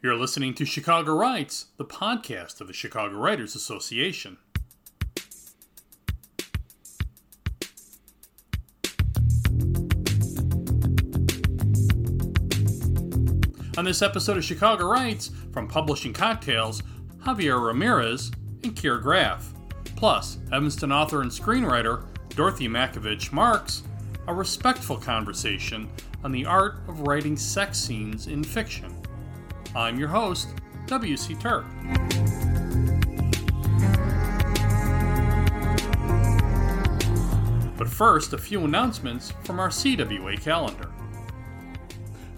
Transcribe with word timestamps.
You're 0.00 0.14
listening 0.14 0.54
to 0.54 0.64
Chicago 0.64 1.12
Writes, 1.12 1.66
the 1.76 1.84
podcast 1.84 2.60
of 2.60 2.68
the 2.68 2.72
Chicago 2.72 3.16
Writers 3.16 3.56
Association. 3.56 4.36
On 13.76 13.84
this 13.84 14.00
episode 14.00 14.36
of 14.36 14.44
Chicago 14.44 14.86
Writes, 14.86 15.32
from 15.52 15.66
Publishing 15.66 16.12
Cocktails, 16.12 16.80
Javier 17.24 17.60
Ramirez 17.60 18.30
and 18.62 18.76
Keir 18.76 18.98
Graff. 18.98 19.52
Plus, 19.96 20.38
Evanston 20.52 20.92
author 20.92 21.22
and 21.22 21.30
screenwriter 21.30 22.04
Dorothy 22.36 22.68
Mackevich 22.68 23.32
Marks 23.32 23.82
a 24.28 24.34
respectful 24.34 24.98
conversation 24.98 25.88
on 26.22 26.30
the 26.30 26.44
art 26.44 26.82
of 26.86 27.00
writing 27.00 27.36
sex 27.36 27.78
scenes 27.78 28.26
in 28.28 28.44
fiction. 28.44 28.94
I'm 29.78 29.96
your 29.96 30.08
host, 30.08 30.48
W.C. 30.86 31.36
Turck. 31.36 31.64
But 37.78 37.88
first, 37.88 38.32
a 38.32 38.38
few 38.38 38.64
announcements 38.64 39.32
from 39.44 39.60
our 39.60 39.68
CWA 39.68 40.40
calendar. 40.40 40.90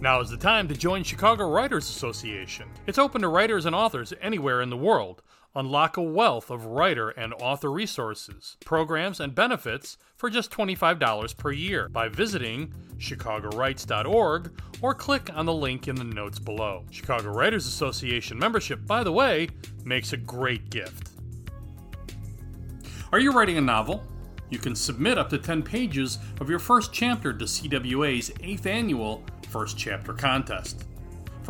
Now 0.03 0.21
is 0.21 0.29
the 0.29 0.37
time 0.37 0.69
to 0.69 0.75
join 0.75 1.03
Chicago 1.03 1.49
Writers 1.49 1.89
Association. 1.89 2.69
It's 2.87 2.99
open 2.99 3.23
to 3.23 3.29
writers 3.29 3.65
and 3.65 3.75
authors 3.75 4.13
anywhere 4.21 4.61
in 4.61 4.69
the 4.69 4.77
world. 4.77 5.23
Unlock 5.57 5.97
a 5.97 6.03
wealth 6.03 6.49
of 6.49 6.65
writer 6.65 7.09
and 7.11 7.35
author 7.35 7.73
resources, 7.73 8.57
programs, 8.65 9.19
and 9.19 9.35
benefits 9.35 9.97
for 10.17 10.31
just 10.31 10.53
$25 10.53 11.37
per 11.37 11.51
year 11.51 11.89
by 11.89 12.09
visiting 12.09 12.73
chicagowrites.org 12.99 14.53
or 14.81 14.95
click 14.95 15.29
on 15.35 15.47
the 15.47 15.53
link 15.53 15.89
in 15.89 15.97
the 15.97 16.05
notes 16.05 16.39
below. 16.39 16.85
Chicago 16.91 17.31
Writers 17.31 17.67
Association 17.67 18.39
membership, 18.39 18.87
by 18.87 19.03
the 19.03 19.11
way, 19.11 19.49
makes 19.85 20.13
a 20.13 20.17
great 20.17 20.71
gift. 20.71 21.11
Are 23.11 23.19
you 23.19 23.33
writing 23.33 23.59
a 23.59 23.61
novel? 23.61 24.05
You 24.51 24.59
can 24.59 24.77
submit 24.77 25.19
up 25.19 25.30
to 25.30 25.39
10 25.39 25.65
pages 25.65 26.19
of 26.41 26.49
your 26.49 26.61
first 26.61 26.93
chapter 26.93 27.33
to 27.33 27.45
CWA's 27.45 28.30
8th 28.30 28.67
annual 28.67 29.24
First 29.49 29.77
Chapter 29.77 30.13
Contest. 30.13 30.85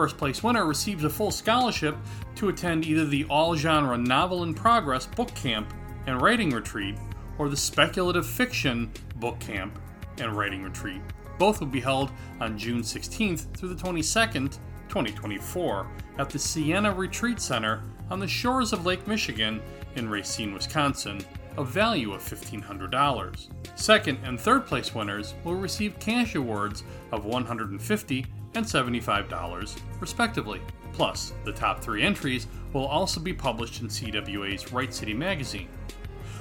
First 0.00 0.16
place 0.16 0.42
winner 0.42 0.64
receives 0.64 1.04
a 1.04 1.10
full 1.10 1.30
scholarship 1.30 1.94
to 2.36 2.48
attend 2.48 2.86
either 2.86 3.04
the 3.04 3.24
all 3.24 3.54
genre 3.54 3.98
novel 3.98 4.44
in 4.44 4.54
progress 4.54 5.04
book 5.04 5.28
camp 5.34 5.74
and 6.06 6.22
writing 6.22 6.48
retreat 6.48 6.96
or 7.36 7.50
the 7.50 7.56
speculative 7.58 8.24
fiction 8.24 8.90
book 9.16 9.38
camp 9.40 9.78
and 10.16 10.34
writing 10.34 10.62
retreat. 10.62 11.02
Both 11.38 11.60
will 11.60 11.66
be 11.66 11.80
held 11.80 12.12
on 12.40 12.56
June 12.56 12.80
16th 12.80 13.54
through 13.54 13.74
the 13.74 13.82
22nd, 13.82 14.56
2024, 14.88 15.86
at 16.16 16.30
the 16.30 16.38
Siena 16.38 16.94
Retreat 16.94 17.38
Center 17.38 17.82
on 18.08 18.20
the 18.20 18.26
shores 18.26 18.72
of 18.72 18.86
Lake 18.86 19.06
Michigan 19.06 19.60
in 19.96 20.08
Racine, 20.08 20.54
Wisconsin, 20.54 21.20
a 21.58 21.64
value 21.64 22.14
of 22.14 22.22
$1,500. 22.22 23.48
Second 23.74 24.18
and 24.24 24.40
third 24.40 24.64
place 24.64 24.94
winners 24.94 25.34
will 25.44 25.56
receive 25.56 25.98
cash 25.98 26.36
awards 26.36 26.84
of 27.12 27.26
$150 27.26 28.26
and 28.54 28.64
$75, 28.64 29.78
respectively. 30.00 30.60
Plus, 30.92 31.32
the 31.44 31.52
top 31.52 31.80
three 31.80 32.02
entries 32.02 32.46
will 32.72 32.86
also 32.86 33.20
be 33.20 33.32
published 33.32 33.80
in 33.80 33.88
CWA's 33.88 34.72
Write 34.72 34.92
City 34.92 35.14
magazine. 35.14 35.68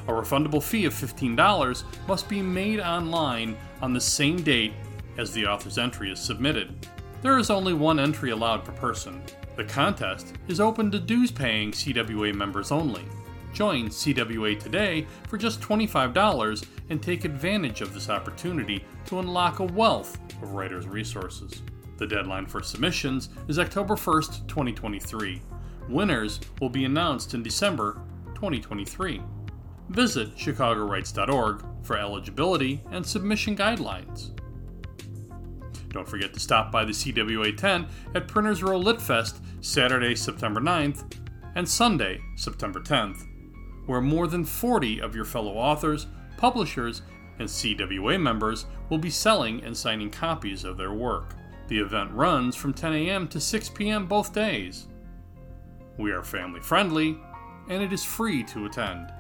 A 0.08 0.12
refundable 0.12 0.62
fee 0.62 0.86
of 0.86 0.94
$15 0.94 1.84
must 2.08 2.28
be 2.28 2.42
made 2.42 2.80
online 2.80 3.56
on 3.82 3.94
the 3.94 4.02
same 4.02 4.42
date 4.42 4.74
as 5.18 5.32
the 5.32 5.46
author's 5.46 5.78
entry 5.78 6.12
is 6.12 6.20
submitted. 6.20 6.88
There 7.22 7.38
is 7.38 7.50
only 7.50 7.74
one 7.74 8.00
entry 8.00 8.32
allowed 8.32 8.64
per 8.64 8.72
person. 8.72 9.22
The 9.56 9.66
contest 9.66 10.34
is 10.48 10.60
open 10.60 10.90
to 10.92 11.00
dues 11.00 11.32
paying 11.32 11.72
CWA 11.72 12.34
members 12.34 12.72
only. 12.72 13.04
Join 13.54 13.90
CWA 13.90 14.60
today 14.60 15.06
for 15.28 15.38
just 15.38 15.60
$25 15.60 16.66
and 16.90 17.04
take 17.04 17.26
advantage 17.26 17.82
of 17.82 17.94
this 17.94 18.10
opportunity 18.10 18.86
to 19.08 19.20
unlock 19.20 19.60
a 19.60 19.66
wealth 19.66 20.18
of 20.42 20.54
writers' 20.54 20.88
resources. 20.88 21.62
The 22.00 22.08
deadline 22.08 22.46
for 22.46 22.64
submissions 22.64 23.28
is 23.50 23.60
October 23.60 23.96
1st, 23.96 24.48
2023. 24.48 25.42
Winners 25.90 26.40
will 26.62 26.70
be 26.70 26.86
announced 26.86 27.34
in 27.34 27.44
December 27.44 28.02
2023. 28.36 29.22
Visit 29.90 30.34
ChicagoWrites.org 30.38 31.66
for 31.84 31.98
eligibility 31.98 32.82
and 32.92 33.06
submission 33.06 33.54
guidelines. 33.54 34.32
Don't 35.90 36.08
forget 36.08 36.34
to 36.34 36.40
stop 36.40 36.72
by 36.72 36.86
the 36.86 36.94
CWA 36.94 37.58
tent 37.58 37.90
at 38.16 38.30
Printers 38.30 38.64
Row 38.64 38.80
Litfest 38.80 39.42
Saturday, 39.60 40.16
September 40.16 40.62
9th 40.62 41.20
and 41.56 41.68
Sunday, 41.68 42.22
September 42.38 42.80
10th, 42.80 43.28
where 43.88 44.00
more 44.00 44.28
than 44.28 44.46
40 44.46 45.02
of 45.02 45.18
your 45.18 45.26
fellow 45.26 45.56
authors, 45.56 46.08
publishers, 46.38 47.02
and 47.40 47.50
CWA 47.50 48.22
members 48.22 48.68
will 48.90 49.00
be 49.00 49.10
selling 49.10 49.62
and 49.66 49.76
signing 49.76 50.10
copies 50.10 50.64
of 50.64 50.78
their 50.78 50.94
work. 50.94 51.36
The 51.70 51.78
event 51.80 52.12
runs 52.14 52.56
from 52.56 52.74
10 52.74 52.94
a.m. 52.94 53.28
to 53.28 53.40
6 53.40 53.70
p.m. 53.70 54.08
both 54.08 54.34
days. 54.34 54.88
We 56.00 56.12
are 56.12 56.24
family 56.24 56.62
friendly, 56.62 57.20
and 57.70 57.84
it 57.84 57.94
is 57.94 58.04
free 58.04 58.44
to 58.46 58.66
attend. 58.66 59.14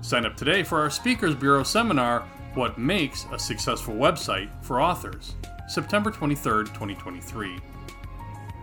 Sign 0.00 0.24
up 0.24 0.34
today 0.34 0.62
for 0.62 0.80
our 0.80 0.88
Speakers 0.88 1.34
Bureau 1.34 1.62
seminar, 1.62 2.20
What 2.54 2.78
Makes 2.78 3.26
a 3.30 3.38
Successful 3.38 3.94
Website 3.94 4.48
for 4.64 4.80
Authors, 4.80 5.34
September 5.68 6.10
23, 6.10 6.64
2023. 6.64 7.58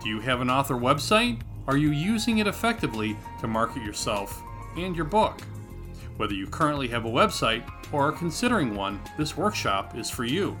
Do 0.02 0.08
you 0.08 0.18
have 0.18 0.40
an 0.40 0.50
author 0.50 0.74
website? 0.74 1.40
Are 1.68 1.76
you 1.76 1.92
using 1.92 2.38
it 2.38 2.48
effectively 2.48 3.16
to 3.40 3.46
market 3.46 3.84
yourself 3.84 4.42
and 4.76 4.96
your 4.96 5.04
book? 5.04 5.40
Whether 6.16 6.34
you 6.34 6.48
currently 6.48 6.88
have 6.88 7.04
a 7.04 7.08
website 7.08 7.70
or 7.92 8.08
are 8.08 8.12
considering 8.12 8.74
one, 8.74 9.00
this 9.16 9.36
workshop 9.36 9.96
is 9.96 10.10
for 10.10 10.24
you. 10.24 10.56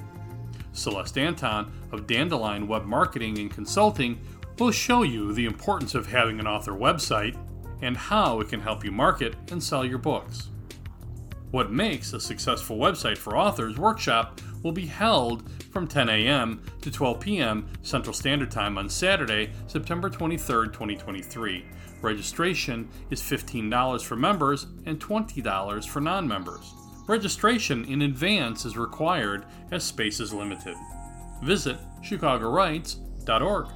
Celeste 0.72 1.18
Anton 1.18 1.72
of 1.92 2.06
Dandelion 2.06 2.66
Web 2.68 2.84
Marketing 2.84 3.38
and 3.38 3.50
Consulting 3.50 4.20
will 4.58 4.70
show 4.70 5.02
you 5.02 5.32
the 5.32 5.46
importance 5.46 5.94
of 5.94 6.06
having 6.06 6.38
an 6.38 6.46
author 6.46 6.72
website 6.72 7.36
and 7.82 7.96
how 7.96 8.40
it 8.40 8.48
can 8.48 8.60
help 8.60 8.84
you 8.84 8.90
market 8.90 9.34
and 9.50 9.62
sell 9.62 9.84
your 9.84 9.98
books. 9.98 10.48
What 11.50 11.72
makes 11.72 12.12
a 12.12 12.20
successful 12.20 12.78
website 12.78 13.18
for 13.18 13.36
authors 13.36 13.76
workshop 13.76 14.40
will 14.62 14.72
be 14.72 14.86
held 14.86 15.50
from 15.72 15.88
10 15.88 16.08
a.m. 16.08 16.62
to 16.82 16.90
12 16.90 17.20
p.m. 17.20 17.66
Central 17.82 18.12
Standard 18.12 18.50
Time 18.50 18.78
on 18.78 18.88
Saturday, 18.88 19.50
September 19.66 20.08
23, 20.08 20.66
2023. 20.66 21.64
Registration 22.02 22.88
is 23.10 23.20
$15 23.20 24.02
for 24.02 24.16
members 24.16 24.66
and 24.86 25.00
$20 25.00 25.88
for 25.88 26.00
non 26.00 26.28
members. 26.28 26.72
Registration 27.10 27.84
in 27.86 28.02
advance 28.02 28.64
is 28.64 28.76
required 28.76 29.44
as 29.72 29.82
space 29.82 30.20
is 30.20 30.32
limited. 30.32 30.76
Visit 31.42 31.76
chicagowrites.org. 32.04 33.66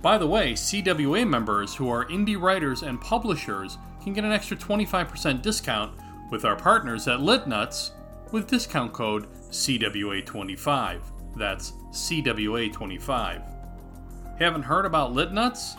By 0.00 0.18
the 0.18 0.26
way, 0.28 0.52
CWA 0.52 1.28
members 1.28 1.74
who 1.74 1.90
are 1.90 2.04
indie 2.04 2.40
writers 2.40 2.82
and 2.82 3.00
publishers 3.00 3.76
can 4.00 4.12
get 4.12 4.22
an 4.22 4.30
extra 4.30 4.56
25% 4.56 5.42
discount 5.42 5.98
with 6.30 6.44
our 6.44 6.54
partners 6.54 7.08
at 7.08 7.18
LitNuts 7.18 7.90
with 8.30 8.46
discount 8.46 8.92
code 8.92 9.26
CWA25. 9.50 11.00
That's 11.34 11.72
CWA25. 11.90 14.38
Haven't 14.38 14.62
heard 14.62 14.86
about 14.86 15.12
LitNuts? 15.12 15.76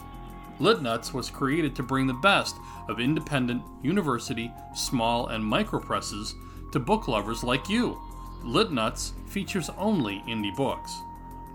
LitNuts 0.59 1.13
was 1.13 1.29
created 1.29 1.73
to 1.77 1.83
bring 1.83 2.05
the 2.05 2.13
best 2.15 2.57
of 2.89 2.99
independent, 2.99 3.61
university, 3.81 4.51
small, 4.75 5.27
and 5.27 5.45
micro 5.45 5.79
presses 5.79 6.35
to 6.71 6.79
book 6.79 7.07
lovers 7.07 7.43
like 7.43 7.69
you. 7.69 7.99
LitNuts 8.43 9.11
features 9.27 9.69
only 9.77 10.23
indie 10.27 10.55
books. 10.55 10.95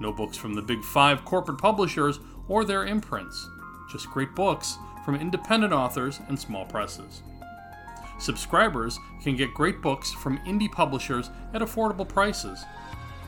No 0.00 0.12
books 0.12 0.36
from 0.36 0.54
the 0.54 0.62
big 0.62 0.82
five 0.84 1.24
corporate 1.24 1.58
publishers 1.58 2.20
or 2.48 2.64
their 2.64 2.86
imprints. 2.86 3.48
Just 3.90 4.10
great 4.10 4.34
books 4.34 4.76
from 5.04 5.14
independent 5.14 5.72
authors 5.72 6.20
and 6.28 6.38
small 6.38 6.64
presses. 6.64 7.22
Subscribers 8.18 8.98
can 9.22 9.36
get 9.36 9.54
great 9.54 9.82
books 9.82 10.12
from 10.12 10.38
indie 10.38 10.70
publishers 10.70 11.30
at 11.52 11.62
affordable 11.62 12.08
prices. 12.08 12.64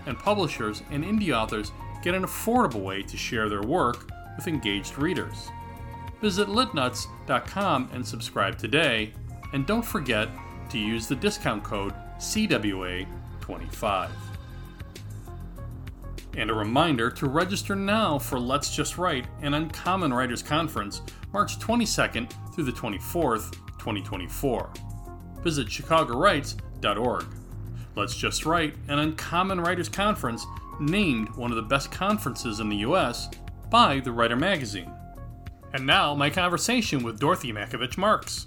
And 0.07 0.19
publishers 0.19 0.83
and 0.91 1.05
indie 1.05 1.37
authors 1.37 1.73
get 2.03 2.15
an 2.15 2.25
affordable 2.25 2.83
way 2.83 3.03
to 3.03 3.17
share 3.17 3.49
their 3.49 3.63
work 3.63 4.11
with 4.37 4.47
engaged 4.47 4.99
readers. 4.99 5.49
Visit 6.21 6.49
litnuts.com 6.49 7.91
and 7.93 8.07
subscribe 8.07 8.59
today. 8.59 9.13
And 9.53 9.67
don't 9.67 9.85
forget 9.85 10.29
to 10.71 10.79
use 10.79 11.07
the 11.07 11.17
discount 11.17 11.63
code 11.65 11.95
CWA25. 12.19 14.11
And 16.37 16.51
a 16.51 16.55
reminder 16.55 17.11
to 17.11 17.29
register 17.29 17.75
now 17.75 18.19
for 18.19 18.39
Let's 18.39 18.75
Just 18.75 18.99
Write, 18.99 19.27
an 19.41 19.55
Uncommon 19.55 20.13
Writers 20.13 20.43
Conference, 20.43 21.01
March 21.33 21.59
22nd 21.59 22.31
through 22.55 22.65
the 22.65 22.73
24th, 22.73 23.53
2024. 23.79 24.71
Visit 25.43 25.69
chicagowrites.org. 25.69 27.25
Let's 27.95 28.17
Just 28.17 28.45
Write, 28.45 28.75
an 28.89 28.99
Uncommon 28.99 29.61
Writers 29.61 29.89
Conference, 29.89 30.45
named 30.79 31.31
one 31.37 31.51
of 31.51 31.57
the 31.57 31.63
best 31.63 31.91
conferences 31.91 32.61
in 32.61 32.69
the 32.69 32.77
U.S., 32.77 33.31
by 33.71 34.01
The 34.01 34.13
Writer 34.13 34.37
Magazine. 34.37 34.93
And 35.73 35.87
now, 35.87 36.15
my 36.15 36.31
conversation 36.31 37.03
with 37.03 37.19
Dorothy 37.19 37.53
Mackevich 37.53 37.99
Marks. 37.99 38.47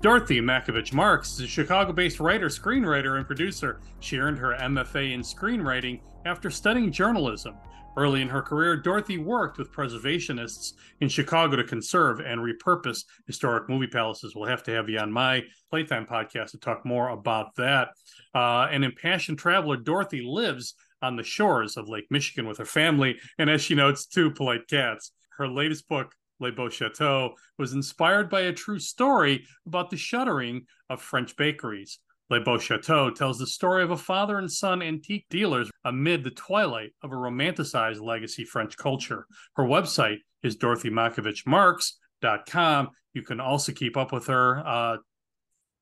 Dorothy 0.00 0.40
Mackevich 0.40 0.92
Marks 0.92 1.32
is 1.34 1.40
a 1.40 1.46
Chicago 1.48 1.92
based 1.92 2.20
writer, 2.20 2.46
screenwriter, 2.46 3.16
and 3.16 3.26
producer. 3.26 3.80
She 3.98 4.18
earned 4.18 4.38
her 4.38 4.56
MFA 4.60 5.12
in 5.12 5.22
screenwriting 5.22 6.00
after 6.24 6.50
studying 6.50 6.92
journalism. 6.92 7.56
Early 7.96 8.22
in 8.22 8.28
her 8.28 8.40
career, 8.40 8.76
Dorothy 8.76 9.18
worked 9.18 9.58
with 9.58 9.72
preservationists 9.72 10.74
in 11.00 11.08
Chicago 11.08 11.56
to 11.56 11.64
conserve 11.64 12.20
and 12.20 12.40
repurpose 12.40 13.02
historic 13.26 13.68
movie 13.68 13.88
palaces. 13.88 14.36
We'll 14.36 14.48
have 14.48 14.62
to 14.64 14.70
have 14.70 14.88
you 14.88 15.00
on 15.00 15.10
my 15.10 15.42
Playtime 15.68 16.06
podcast 16.06 16.52
to 16.52 16.58
talk 16.58 16.86
more 16.86 17.08
about 17.08 17.56
that. 17.56 17.88
Uh, 18.32 18.68
an 18.70 18.84
impassioned 18.84 19.40
traveler, 19.40 19.76
Dorothy 19.76 20.22
lives 20.22 20.74
on 21.02 21.16
the 21.16 21.24
shores 21.24 21.76
of 21.76 21.88
Lake 21.88 22.06
Michigan 22.08 22.46
with 22.46 22.58
her 22.58 22.64
family, 22.64 23.18
and 23.36 23.50
as 23.50 23.62
she 23.62 23.74
notes, 23.74 24.06
two 24.06 24.30
polite 24.30 24.68
cats. 24.68 25.10
Her 25.36 25.48
latest 25.48 25.88
book, 25.88 26.14
Les 26.40 26.50
Beaux 26.50 26.70
Chateaux, 26.70 27.34
was 27.58 27.72
inspired 27.72 28.30
by 28.30 28.42
a 28.42 28.52
true 28.52 28.78
story 28.78 29.44
about 29.66 29.90
the 29.90 29.96
shuttering 29.96 30.66
of 30.88 31.02
French 31.02 31.36
bakeries. 31.36 31.98
Les 32.30 32.38
Beaux 32.40 32.58
Chateaux 32.58 33.10
tells 33.10 33.38
the 33.38 33.46
story 33.46 33.82
of 33.82 33.90
a 33.90 33.96
father 33.96 34.36
and 34.38 34.52
son 34.52 34.82
antique 34.82 35.24
dealers 35.30 35.70
amid 35.84 36.22
the 36.22 36.30
twilight 36.30 36.90
of 37.02 37.10
a 37.12 37.16
romanticized 37.16 38.02
legacy 38.02 38.44
French 38.44 38.76
culture. 38.76 39.26
Her 39.56 39.64
website 39.64 40.18
is 40.42 40.58
dorothymackevichmarks.com. 40.58 42.90
You 43.14 43.22
can 43.22 43.40
also 43.40 43.72
keep 43.72 43.96
up 43.96 44.12
with 44.12 44.26
her 44.26 44.62
uh, 44.66 44.98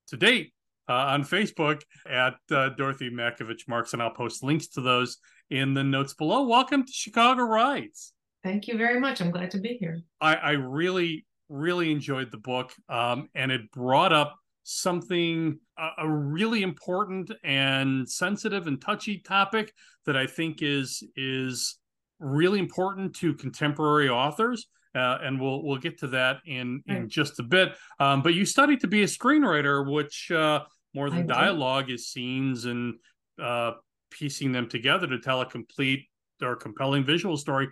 to 0.08 0.16
date 0.16 0.52
uh, 0.88 0.92
on 0.92 1.24
Facebook 1.24 1.82
at 2.08 2.36
uh, 2.52 2.68
Dorothy 2.70 3.10
Mackevich 3.10 3.66
Marks, 3.68 3.92
and 3.92 4.00
I'll 4.00 4.10
post 4.10 4.44
links 4.44 4.68
to 4.68 4.80
those 4.80 5.18
in 5.50 5.74
the 5.74 5.82
notes 5.82 6.14
below. 6.14 6.46
Welcome 6.46 6.84
to 6.84 6.92
Chicago 6.92 7.42
Writes. 7.42 8.12
Thank 8.46 8.68
you 8.68 8.78
very 8.78 9.00
much. 9.00 9.20
I'm 9.20 9.32
glad 9.32 9.50
to 9.50 9.58
be 9.58 9.76
here. 9.80 10.02
I, 10.20 10.36
I 10.36 10.50
really, 10.52 11.26
really 11.48 11.90
enjoyed 11.90 12.30
the 12.30 12.38
book, 12.38 12.72
um, 12.88 13.28
and 13.34 13.50
it 13.50 13.72
brought 13.72 14.12
up 14.12 14.36
something 14.62 15.58
a 15.98 16.08
really 16.08 16.62
important 16.62 17.32
and 17.42 18.08
sensitive 18.08 18.68
and 18.68 18.80
touchy 18.80 19.18
topic 19.18 19.72
that 20.06 20.16
I 20.16 20.28
think 20.28 20.62
is 20.62 21.02
is 21.16 21.76
really 22.20 22.60
important 22.60 23.16
to 23.16 23.34
contemporary 23.34 24.08
authors. 24.08 24.68
Uh, 24.94 25.18
and 25.22 25.40
we'll 25.40 25.64
we'll 25.64 25.78
get 25.78 25.98
to 25.98 26.06
that 26.06 26.36
in 26.46 26.84
in 26.86 27.00
right. 27.00 27.08
just 27.08 27.40
a 27.40 27.42
bit. 27.42 27.74
Um, 27.98 28.22
but 28.22 28.34
you 28.34 28.46
studied 28.46 28.80
to 28.82 28.86
be 28.86 29.02
a 29.02 29.06
screenwriter, 29.06 29.92
which 29.92 30.30
uh, 30.30 30.60
more 30.94 31.10
than 31.10 31.26
dialogue 31.26 31.90
is 31.90 32.06
scenes 32.06 32.64
and 32.64 32.94
uh, 33.42 33.72
piecing 34.12 34.52
them 34.52 34.68
together 34.68 35.08
to 35.08 35.18
tell 35.18 35.40
a 35.40 35.46
complete 35.46 36.06
or 36.42 36.56
compelling 36.56 37.04
visual 37.04 37.36
story. 37.36 37.68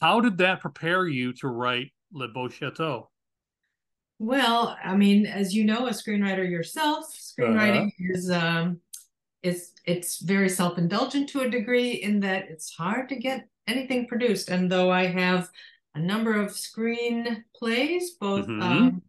How 0.00 0.20
did 0.20 0.38
that 0.38 0.60
prepare 0.60 1.06
you 1.06 1.32
to 1.34 1.48
write 1.48 1.92
Les 2.12 2.28
Beaux 2.28 2.48
Chateaux? 2.48 3.10
Well, 4.18 4.76
I 4.82 4.96
mean, 4.96 5.26
as 5.26 5.54
you 5.54 5.64
know, 5.64 5.86
a 5.86 5.90
screenwriter 5.90 6.48
yourself, 6.48 7.06
screenwriting 7.14 7.86
uh-huh. 7.86 8.10
is 8.10 8.30
um, 8.30 8.80
it's 9.42 9.72
it's 9.84 10.20
very 10.20 10.48
self 10.48 10.78
indulgent 10.78 11.28
to 11.30 11.40
a 11.40 11.50
degree 11.50 11.92
in 11.92 12.20
that 12.20 12.48
it's 12.48 12.74
hard 12.74 13.08
to 13.10 13.16
get 13.16 13.46
anything 13.68 14.08
produced. 14.08 14.48
And 14.48 14.70
though 14.70 14.90
I 14.90 15.06
have 15.06 15.48
a 15.94 16.00
number 16.00 16.40
of 16.40 16.56
screen 16.56 17.44
plays, 17.54 18.16
both 18.20 18.46
mm-hmm. 18.46 18.62
um, 18.62 19.02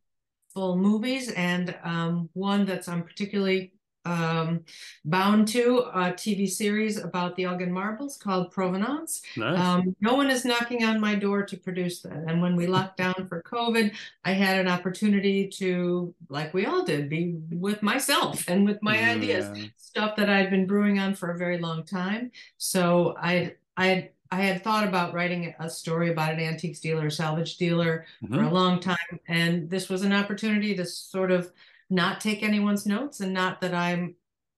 full 0.54 0.78
movies 0.78 1.32
and 1.32 1.76
um, 1.84 2.30
one 2.34 2.66
that's 2.66 2.88
I'm 2.88 3.04
particularly 3.04 3.74
um, 4.10 4.62
bound 5.06 5.48
to 5.50 5.80
a 5.94 6.12
TV 6.14 6.50
series 6.50 6.98
about 6.98 7.36
the 7.36 7.44
Elgin 7.44 7.72
marbles 7.72 8.18
called 8.18 8.52
Provenance. 8.52 9.22
Nice. 9.38 9.60
Um, 9.60 9.96
no 10.02 10.16
one 10.16 10.32
is 10.32 10.46
knocking 10.46 10.84
on 10.84 11.00
my 11.00 11.14
door 11.14 11.46
to 11.46 11.56
produce 11.56 12.02
that. 12.02 12.24
And 12.28 12.42
when 12.42 12.56
we 12.56 12.66
locked 12.66 12.98
down 12.98 13.28
for 13.28 13.44
COVID, 13.44 13.94
I 14.26 14.32
had 14.32 14.60
an 14.60 14.68
opportunity 14.68 15.48
to, 15.60 16.14
like 16.28 16.54
we 16.56 16.66
all 16.66 16.84
did, 16.84 17.08
be 17.08 17.36
with 17.52 17.84
myself 17.84 18.44
and 18.48 18.66
with 18.66 18.82
my 18.82 19.00
yeah. 19.00 19.12
ideas, 19.12 19.70
stuff 19.78 20.16
that 20.16 20.30
I'd 20.30 20.50
been 20.50 20.66
brewing 20.66 20.98
on 20.98 21.14
for 21.14 21.30
a 21.30 21.38
very 21.38 21.60
long 21.60 21.84
time. 21.84 22.32
So 22.58 23.16
I, 23.22 23.54
I 23.78 24.10
I 24.32 24.42
had 24.42 24.64
thought 24.64 24.88
about 24.88 25.16
writing 25.16 25.56
a 25.60 25.68
story 25.68 26.12
about 26.12 26.34
an 26.34 26.40
antiques 26.40 26.80
dealer, 26.80 27.10
salvage 27.10 27.58
dealer 27.58 28.06
mm-hmm. 28.24 28.36
for 28.36 28.44
a 28.44 28.54
long 28.54 28.80
time. 28.80 29.20
And 29.28 29.68
this 29.68 29.90
was 29.90 30.04
an 30.04 30.14
opportunity 30.14 30.76
to 30.76 30.86
sort 30.86 31.32
of 31.32 31.52
not 31.90 32.22
take 32.22 32.44
anyone's 32.44 32.86
notes 32.86 33.20
and 33.20 33.34
not 33.34 33.62
that 33.62 33.74
I'm 33.74 34.16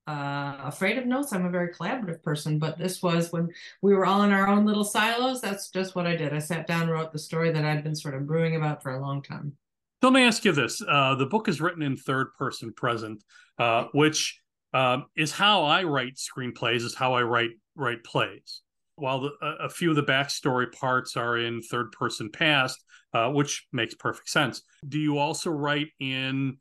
uh, 0.07 0.57
afraid 0.63 0.97
of 0.97 1.05
notes. 1.05 1.31
I'm 1.31 1.45
a 1.45 1.49
very 1.49 1.73
collaborative 1.73 2.21
person, 2.23 2.59
but 2.59 2.77
this 2.77 3.01
was 3.01 3.31
when 3.31 3.49
we 3.81 3.93
were 3.93 4.05
all 4.05 4.23
in 4.23 4.31
our 4.31 4.47
own 4.47 4.65
little 4.65 4.83
silos. 4.83 5.41
That's 5.41 5.69
just 5.69 5.95
what 5.95 6.07
I 6.07 6.15
did. 6.15 6.33
I 6.33 6.39
sat 6.39 6.67
down, 6.67 6.89
wrote 6.89 7.11
the 7.11 7.19
story 7.19 7.51
that 7.51 7.63
I'd 7.63 7.83
been 7.83 7.95
sort 7.95 8.15
of 8.15 8.27
brewing 8.27 8.55
about 8.55 8.81
for 8.83 8.91
a 8.91 9.01
long 9.01 9.21
time. 9.21 9.53
So 10.01 10.09
let 10.09 10.13
me 10.13 10.23
ask 10.23 10.43
you 10.43 10.51
this: 10.51 10.81
uh, 10.87 11.15
the 11.15 11.27
book 11.27 11.47
is 11.47 11.61
written 11.61 11.83
in 11.83 11.95
third 11.95 12.33
person 12.37 12.73
present, 12.73 13.23
uh, 13.59 13.85
which 13.93 14.39
um, 14.73 15.05
is 15.15 15.31
how 15.31 15.63
I 15.63 15.83
write 15.83 16.15
screenplays. 16.15 16.77
Is 16.77 16.95
how 16.95 17.13
I 17.13 17.21
write 17.21 17.51
write 17.75 18.03
plays. 18.03 18.61
While 18.95 19.21
the, 19.21 19.31
a, 19.41 19.65
a 19.65 19.69
few 19.69 19.91
of 19.91 19.95
the 19.95 20.03
backstory 20.03 20.71
parts 20.71 21.15
are 21.15 21.37
in 21.37 21.61
third 21.61 21.91
person 21.91 22.29
past, 22.31 22.83
uh, 23.13 23.29
which 23.29 23.67
makes 23.71 23.93
perfect 23.93 24.29
sense. 24.29 24.63
Do 24.87 24.99
you 24.99 25.17
also 25.17 25.51
write 25.51 25.89
in 25.99 26.57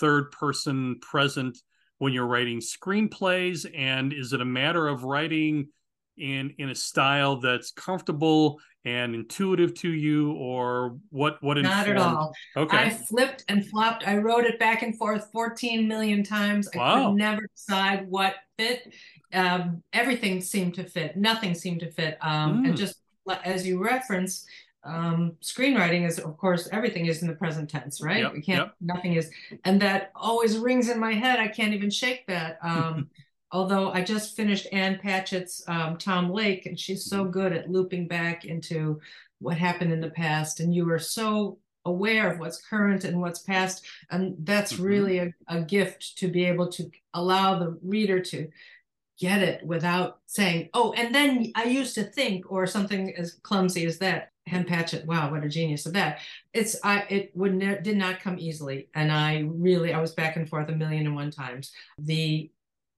third 0.00 0.32
person 0.32 0.98
present 1.00 1.58
when 1.98 2.12
you're 2.12 2.26
writing 2.26 2.60
screenplays? 2.60 3.66
And 3.76 4.12
is 4.12 4.32
it 4.32 4.40
a 4.40 4.44
matter 4.44 4.88
of 4.88 5.04
writing 5.04 5.68
in 6.16 6.54
in 6.58 6.70
a 6.70 6.74
style 6.74 7.36
that's 7.36 7.70
comfortable 7.72 8.58
and 8.84 9.14
intuitive 9.14 9.74
to 9.74 9.92
you 9.92 10.32
or 10.32 10.96
what 11.10 11.42
what 11.42 11.58
not 11.58 11.88
informed? 11.88 11.98
at 11.98 11.98
all. 11.98 12.34
Okay. 12.56 12.76
I 12.76 12.90
flipped 12.90 13.44
and 13.48 13.66
flopped. 13.66 14.06
I 14.06 14.16
wrote 14.18 14.44
it 14.44 14.58
back 14.58 14.82
and 14.82 14.96
forth 14.96 15.28
14 15.32 15.86
million 15.88 16.22
times. 16.22 16.68
I 16.74 16.78
wow. 16.78 17.08
could 17.08 17.16
never 17.16 17.42
decide 17.54 18.06
what 18.08 18.34
fit. 18.56 18.94
Um, 19.32 19.82
everything 19.92 20.40
seemed 20.40 20.74
to 20.74 20.84
fit. 20.84 21.16
Nothing 21.16 21.54
seemed 21.54 21.80
to 21.80 21.90
fit. 21.90 22.16
Um, 22.20 22.62
mm. 22.62 22.68
and 22.68 22.76
just 22.76 22.96
as 23.44 23.66
you 23.66 23.82
reference 23.82 24.46
um, 24.86 25.32
screenwriting 25.42 26.06
is 26.06 26.18
of 26.18 26.36
course 26.36 26.68
everything 26.72 27.06
is 27.06 27.22
in 27.22 27.28
the 27.28 27.34
present 27.34 27.68
tense 27.68 28.00
right 28.00 28.20
yep, 28.22 28.32
we 28.32 28.40
can't 28.40 28.66
yep. 28.66 28.74
nothing 28.80 29.14
is 29.14 29.30
and 29.64 29.80
that 29.80 30.10
always 30.14 30.56
rings 30.58 30.88
in 30.88 30.98
my 30.98 31.12
head 31.12 31.38
i 31.38 31.48
can't 31.48 31.74
even 31.74 31.90
shake 31.90 32.26
that 32.26 32.58
um, 32.62 33.08
although 33.52 33.90
i 33.92 34.02
just 34.02 34.36
finished 34.36 34.66
ann 34.72 34.98
patchett's 34.98 35.62
um, 35.68 35.96
tom 35.96 36.30
lake 36.30 36.66
and 36.66 36.78
she's 36.78 37.04
so 37.04 37.22
mm-hmm. 37.22 37.32
good 37.32 37.52
at 37.52 37.70
looping 37.70 38.06
back 38.06 38.44
into 38.44 39.00
what 39.40 39.56
happened 39.56 39.92
in 39.92 40.00
the 40.00 40.10
past 40.10 40.60
and 40.60 40.74
you 40.74 40.88
are 40.90 40.98
so 40.98 41.58
aware 41.84 42.32
of 42.32 42.40
what's 42.40 42.66
current 42.66 43.04
and 43.04 43.20
what's 43.20 43.40
past 43.40 43.84
and 44.10 44.34
that's 44.40 44.72
mm-hmm. 44.74 44.82
really 44.82 45.18
a, 45.18 45.32
a 45.48 45.60
gift 45.60 46.16
to 46.18 46.28
be 46.28 46.44
able 46.44 46.68
to 46.68 46.90
allow 47.14 47.58
the 47.58 47.78
reader 47.82 48.18
to 48.18 48.48
get 49.18 49.42
it 49.42 49.64
without 49.66 50.18
saying, 50.26 50.68
oh, 50.74 50.92
and 50.92 51.14
then 51.14 51.52
I 51.54 51.64
used 51.64 51.94
to 51.94 52.04
think, 52.04 52.50
or 52.50 52.66
something 52.66 53.14
as 53.16 53.34
clumsy 53.42 53.86
as 53.86 53.98
that. 53.98 54.30
Ann 54.46 54.64
Patchett, 54.64 55.06
wow, 55.06 55.30
what 55.30 55.44
a 55.44 55.48
genius 55.48 55.86
of 55.86 55.92
that. 55.94 56.20
It's 56.52 56.76
I 56.84 57.00
it 57.10 57.32
would 57.34 57.54
ne- 57.54 57.80
did 57.80 57.96
not 57.96 58.20
come 58.20 58.38
easily. 58.38 58.88
And 58.94 59.10
I 59.10 59.48
really 59.48 59.92
I 59.92 60.00
was 60.00 60.12
back 60.12 60.36
and 60.36 60.48
forth 60.48 60.68
a 60.68 60.76
million 60.76 61.06
and 61.06 61.14
one 61.14 61.30
times. 61.30 61.72
The 61.98 62.50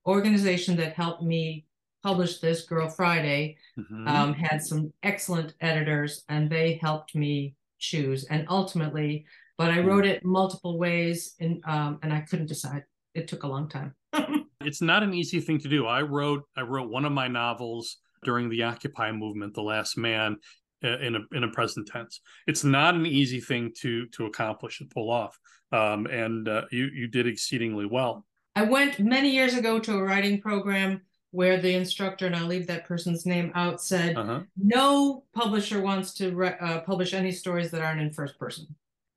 organization 0.07 0.77
that 0.77 0.95
helped 0.95 1.23
me 1.23 1.65
publish 2.03 2.39
this, 2.39 2.63
Girl 2.63 2.89
Friday, 2.89 3.57
mm-hmm. 3.79 4.07
um, 4.09 4.35
had 4.35 4.63
some 4.63 4.93
excellent 5.03 5.55
editors 5.61 6.25
and 6.29 6.51
they 6.51 6.79
helped 6.81 7.15
me 7.15 7.55
choose. 7.79 8.25
And 8.25 8.47
ultimately, 8.49 9.25
but 9.57 9.71
I 9.71 9.81
wrote 9.81 10.07
it 10.07 10.25
multiple 10.25 10.79
ways 10.79 11.35
and 11.41 11.63
um, 11.67 11.99
and 12.03 12.13
I 12.13 12.21
couldn't 12.21 12.47
decide. 12.47 12.85
It 13.15 13.27
took 13.27 13.43
a 13.43 13.49
long 13.49 13.69
time. 13.69 13.95
it's 14.61 14.83
not 14.83 15.03
an 15.03 15.15
easy 15.15 15.41
thing 15.41 15.59
to 15.61 15.69
do. 15.69 15.87
I 15.87 16.03
wrote 16.03 16.45
I 16.57 16.61
wrote 16.61 16.91
one 16.91 17.07
of 17.07 17.13
my 17.13 17.27
novels 17.27 17.97
during 18.23 18.49
the 18.49 18.65
Occupy 18.65 19.13
movement, 19.13 19.55
The 19.55 19.63
Last 19.63 19.97
Man, 19.97 20.37
in 20.83 21.17
a 21.17 21.37
in 21.37 21.45
a 21.45 21.49
present 21.49 21.89
tense. 21.89 22.21
It's 22.47 22.65
not 22.65 22.95
an 22.95 23.07
easy 23.07 23.41
thing 23.41 23.73
to 23.81 24.07
to 24.09 24.27
accomplish 24.27 24.81
and 24.81 24.91
pull 24.91 25.11
off. 25.11 25.39
Um, 25.73 26.07
and 26.07 26.49
uh, 26.49 26.63
you 26.71 26.87
you 26.87 27.09
did 27.09 27.27
exceedingly 27.27 27.87
well. 27.87 28.25
I 28.57 28.63
went 28.63 28.99
many 28.99 29.31
years 29.31 29.55
ago 29.55 29.79
to 29.79 29.99
a 29.99 30.03
writing 30.03 30.41
program 30.41 31.03
where 31.31 31.61
the 31.61 31.75
instructor, 31.75 32.27
and 32.27 32.35
I'll 32.35 32.47
leave 32.47 32.67
that 32.69 32.87
person's 32.87 33.27
name 33.27 33.53
out, 33.55 33.83
said 33.83 34.17
uh-huh. 34.17 34.41
no 34.57 35.25
publisher 35.35 35.81
wants 35.81 36.15
to 36.15 36.35
re- 36.35 36.57
uh, 36.61 36.81
publish 36.81 37.13
any 37.13 37.33
stories 37.33 37.71
that 37.73 37.83
aren't 37.83 38.01
in 38.01 38.11
first 38.13 38.39
person, 38.39 38.67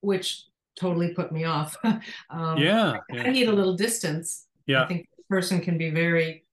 which 0.01 0.45
totally 0.77 1.13
put 1.13 1.31
me 1.31 1.45
off. 1.45 1.77
um, 1.83 2.57
yeah, 2.57 2.97
I, 3.11 3.19
I 3.19 3.29
need 3.29 3.47
a 3.47 3.53
little 3.53 3.75
distance. 3.75 4.47
Yeah, 4.65 4.83
I 4.83 4.87
think 4.87 5.07
person 5.29 5.61
can 5.61 5.77
be 5.77 5.89
very. 5.89 6.45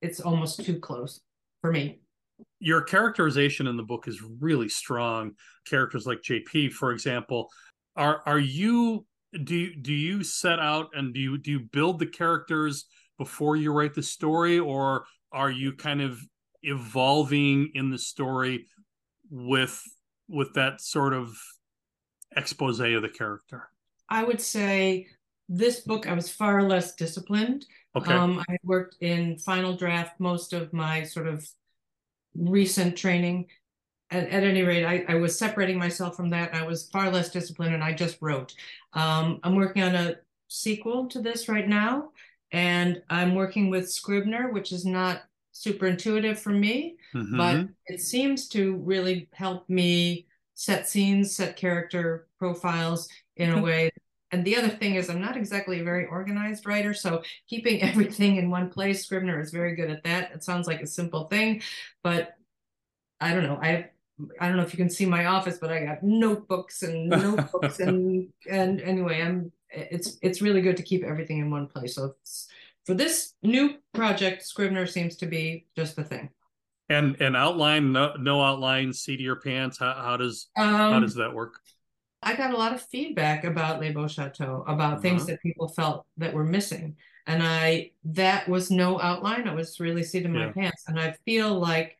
It's 0.00 0.20
almost 0.20 0.64
too 0.64 0.78
close 0.80 1.20
for 1.60 1.70
me 1.70 2.01
your 2.62 2.80
characterization 2.80 3.66
in 3.66 3.76
the 3.76 3.82
book 3.82 4.06
is 4.06 4.22
really 4.40 4.68
strong. 4.68 5.32
Characters 5.66 6.06
like 6.06 6.22
JP, 6.22 6.72
for 6.72 6.92
example, 6.92 7.50
are 7.96 8.22
are 8.24 8.38
you 8.38 9.04
do 9.44 9.56
you, 9.56 9.74
do 9.74 9.92
you 9.92 10.22
set 10.22 10.60
out 10.60 10.90
and 10.94 11.12
do 11.12 11.18
you 11.18 11.38
do 11.38 11.50
you 11.50 11.60
build 11.72 11.98
the 11.98 12.06
characters 12.06 12.86
before 13.18 13.56
you 13.56 13.72
write 13.72 13.94
the 13.94 14.02
story, 14.02 14.60
or 14.60 15.04
are 15.32 15.50
you 15.50 15.72
kind 15.72 16.00
of 16.00 16.20
evolving 16.62 17.72
in 17.74 17.90
the 17.90 17.98
story 17.98 18.66
with 19.28 19.82
with 20.28 20.54
that 20.54 20.80
sort 20.80 21.14
of 21.14 21.36
expose 22.36 22.78
of 22.78 23.02
the 23.02 23.08
character? 23.08 23.70
I 24.08 24.22
would 24.22 24.40
say 24.40 25.08
this 25.48 25.80
book 25.80 26.06
I 26.06 26.12
was 26.12 26.30
far 26.30 26.62
less 26.62 26.94
disciplined. 26.94 27.66
Okay. 27.96 28.12
Um, 28.12 28.42
I 28.48 28.56
worked 28.62 28.98
in 29.00 29.36
final 29.38 29.76
draft 29.76 30.20
most 30.20 30.52
of 30.52 30.72
my 30.72 31.02
sort 31.02 31.26
of 31.26 31.44
recent 32.34 32.96
training. 32.96 33.46
At, 34.10 34.28
at 34.28 34.44
any 34.44 34.62
rate, 34.62 34.84
I, 34.84 35.04
I, 35.08 35.14
was 35.14 35.38
separating 35.38 35.78
myself 35.78 36.16
from 36.16 36.28
that. 36.30 36.54
I 36.54 36.66
was 36.66 36.90
far 36.90 37.10
less 37.10 37.30
disciplined, 37.30 37.74
and 37.74 37.82
I 37.82 37.94
just 37.94 38.18
wrote. 38.20 38.54
Um, 38.92 39.40
I'm 39.42 39.56
working 39.56 39.82
on 39.82 39.94
a 39.94 40.16
sequel 40.48 41.06
to 41.08 41.20
this 41.20 41.48
right 41.48 41.66
now, 41.66 42.10
and 42.50 43.02
I'm 43.08 43.34
working 43.34 43.70
with 43.70 43.90
Scrivener, 43.90 44.52
which 44.52 44.70
is 44.70 44.84
not 44.84 45.22
super 45.52 45.86
intuitive 45.86 46.38
for 46.38 46.50
me, 46.50 46.96
mm-hmm. 47.14 47.36
but 47.36 47.66
it 47.86 48.00
seems 48.00 48.48
to 48.48 48.76
really 48.76 49.28
help 49.32 49.68
me 49.68 50.26
set 50.54 50.88
scenes, 50.88 51.34
set 51.34 51.56
character 51.56 52.26
profiles 52.38 53.08
in 53.36 53.50
a 53.50 53.62
way. 53.62 53.90
And 54.32 54.44
the 54.44 54.56
other 54.56 54.70
thing 54.70 54.94
is, 54.94 55.10
I'm 55.10 55.20
not 55.20 55.36
exactly 55.36 55.80
a 55.80 55.84
very 55.84 56.06
organized 56.06 56.66
writer, 56.66 56.94
so 56.94 57.22
keeping 57.48 57.82
everything 57.88 58.36
in 58.36 58.50
one 58.50 58.70
place, 58.70 59.04
Scrivener 59.04 59.40
is 59.40 59.50
very 59.50 59.76
good 59.76 59.90
at 59.90 60.02
that. 60.04 60.32
It 60.32 60.42
sounds 60.42 60.66
like 60.66 60.80
a 60.80 60.86
simple 60.86 61.24
thing, 61.28 61.62
but 62.02 62.34
I 63.20 63.34
don't 63.34 63.44
know. 63.44 63.58
I 63.62 63.90
I 64.40 64.48
don't 64.48 64.56
know 64.56 64.62
if 64.62 64.72
you 64.72 64.76
can 64.76 64.90
see 64.90 65.06
my 65.06 65.26
office, 65.26 65.58
but 65.58 65.70
I 65.70 65.84
got 65.84 66.02
notebooks 66.02 66.82
and 66.82 67.08
notebooks 67.10 67.78
and 67.80 68.28
and 68.48 68.80
anyway, 68.80 69.20
I'm 69.22 69.52
it's 69.70 70.18
it's 70.22 70.42
really 70.42 70.62
good 70.62 70.76
to 70.78 70.82
keep 70.82 71.04
everything 71.04 71.38
in 71.38 71.50
one 71.50 71.66
place. 71.66 71.94
So 71.94 72.14
for 72.84 72.94
this 72.94 73.34
new 73.42 73.76
project, 73.94 74.42
Scrivener 74.42 74.86
seems 74.86 75.16
to 75.16 75.26
be 75.26 75.66
just 75.76 75.96
the 75.96 76.04
thing. 76.04 76.30
And 76.88 77.20
and 77.20 77.36
outline, 77.36 77.92
no, 77.92 78.14
no 78.18 78.42
outline, 78.42 78.92
seat 78.92 79.14
of 79.14 79.20
your 79.20 79.36
pants. 79.36 79.78
How, 79.78 79.94
how 79.94 80.16
does 80.16 80.48
um, 80.56 80.74
how 80.74 81.00
does 81.00 81.14
that 81.14 81.32
work? 81.32 81.60
I 82.22 82.36
got 82.36 82.54
a 82.54 82.56
lot 82.56 82.72
of 82.72 82.82
feedback 82.82 83.44
about 83.44 83.80
Les 83.80 83.92
Beaux 83.92 84.08
Chateaux, 84.08 84.64
about 84.66 84.94
uh-huh. 84.94 85.02
things 85.02 85.26
that 85.26 85.42
people 85.42 85.68
felt 85.68 86.06
that 86.18 86.32
were 86.32 86.44
missing. 86.44 86.96
And 87.26 87.42
I 87.42 87.92
that 88.04 88.48
was 88.48 88.70
no 88.70 89.00
outline. 89.00 89.48
I 89.48 89.54
was 89.54 89.78
really 89.80 90.02
seat 90.02 90.24
in 90.24 90.32
my 90.32 90.50
pants. 90.52 90.84
And 90.88 90.98
I 90.98 91.14
feel 91.24 91.58
like 91.58 91.98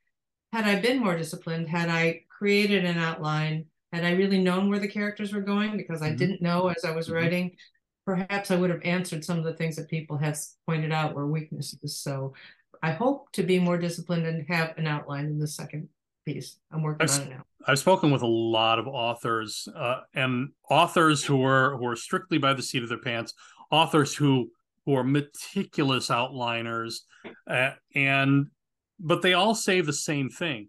had 0.53 0.65
I 0.65 0.81
been 0.81 0.99
more 0.99 1.17
disciplined, 1.17 1.69
had 1.69 1.89
I 1.89 2.25
created 2.29 2.85
an 2.85 2.99
outline, 2.99 3.67
had 3.93 4.05
I 4.05 4.13
really 4.13 4.43
known 4.43 4.69
where 4.69 4.81
the 4.81 4.89
characters 4.89 5.33
were 5.33 5.41
going, 5.41 5.77
because 5.77 6.03
I 6.03 6.09
mm-hmm. 6.09 6.17
didn't 6.17 6.43
know 6.43 6.69
as 6.69 6.85
I 6.85 6.91
was 6.91 7.07
mm-hmm. 7.07 7.17
writing, 7.17 7.57
perhaps 8.05 8.51
I 8.51 8.57
would 8.57 8.71
have 8.71 8.83
answered 8.85 9.25
some 9.25 9.39
of 9.39 9.45
the 9.45 9.55
things 9.55 9.77
that 9.77 9.89
people 9.89 10.19
have 10.19 10.39
pointed 10.67 10.93
out 10.93 11.15
were 11.15 11.27
weaknesses. 11.27 11.99
So 11.99 12.35
I 12.83 12.91
hope 12.91 13.31
to 13.33 13.43
be 13.45 13.61
more 13.61 13.79
disciplined 13.79 14.27
and 14.27 14.45
have 14.49 14.77
an 14.77 14.89
outline 14.89 15.27
in 15.27 15.39
the 15.39 15.47
second 15.47 15.89
piece. 16.25 16.57
I'm 16.73 16.83
working 16.83 17.09
I've, 17.09 17.21
on 17.21 17.27
it 17.27 17.31
now. 17.31 17.45
I've 17.67 17.79
spoken 17.79 18.11
with 18.11 18.23
a 18.23 18.27
lot 18.27 18.79
of 18.79 18.87
authors, 18.87 19.69
uh, 19.75 20.01
and 20.15 20.51
authors 20.71 21.25
who 21.25 21.43
are 21.45 21.77
who 21.77 21.87
are 21.87 21.97
strictly 21.97 22.39
by 22.39 22.55
the 22.55 22.63
seat 22.63 22.83
of 22.83 22.89
their 22.89 22.99
pants, 22.99 23.35
authors 23.71 24.15
who 24.15 24.51
who 24.87 24.97
are 24.97 25.05
meticulous 25.05 26.09
outliners, 26.09 27.01
uh, 27.49 27.71
and 27.95 28.47
but 28.99 29.23
they 29.23 29.35
all 29.35 29.55
say 29.55 29.81
the 29.81 29.93
same 29.93 30.29
thing. 30.29 30.69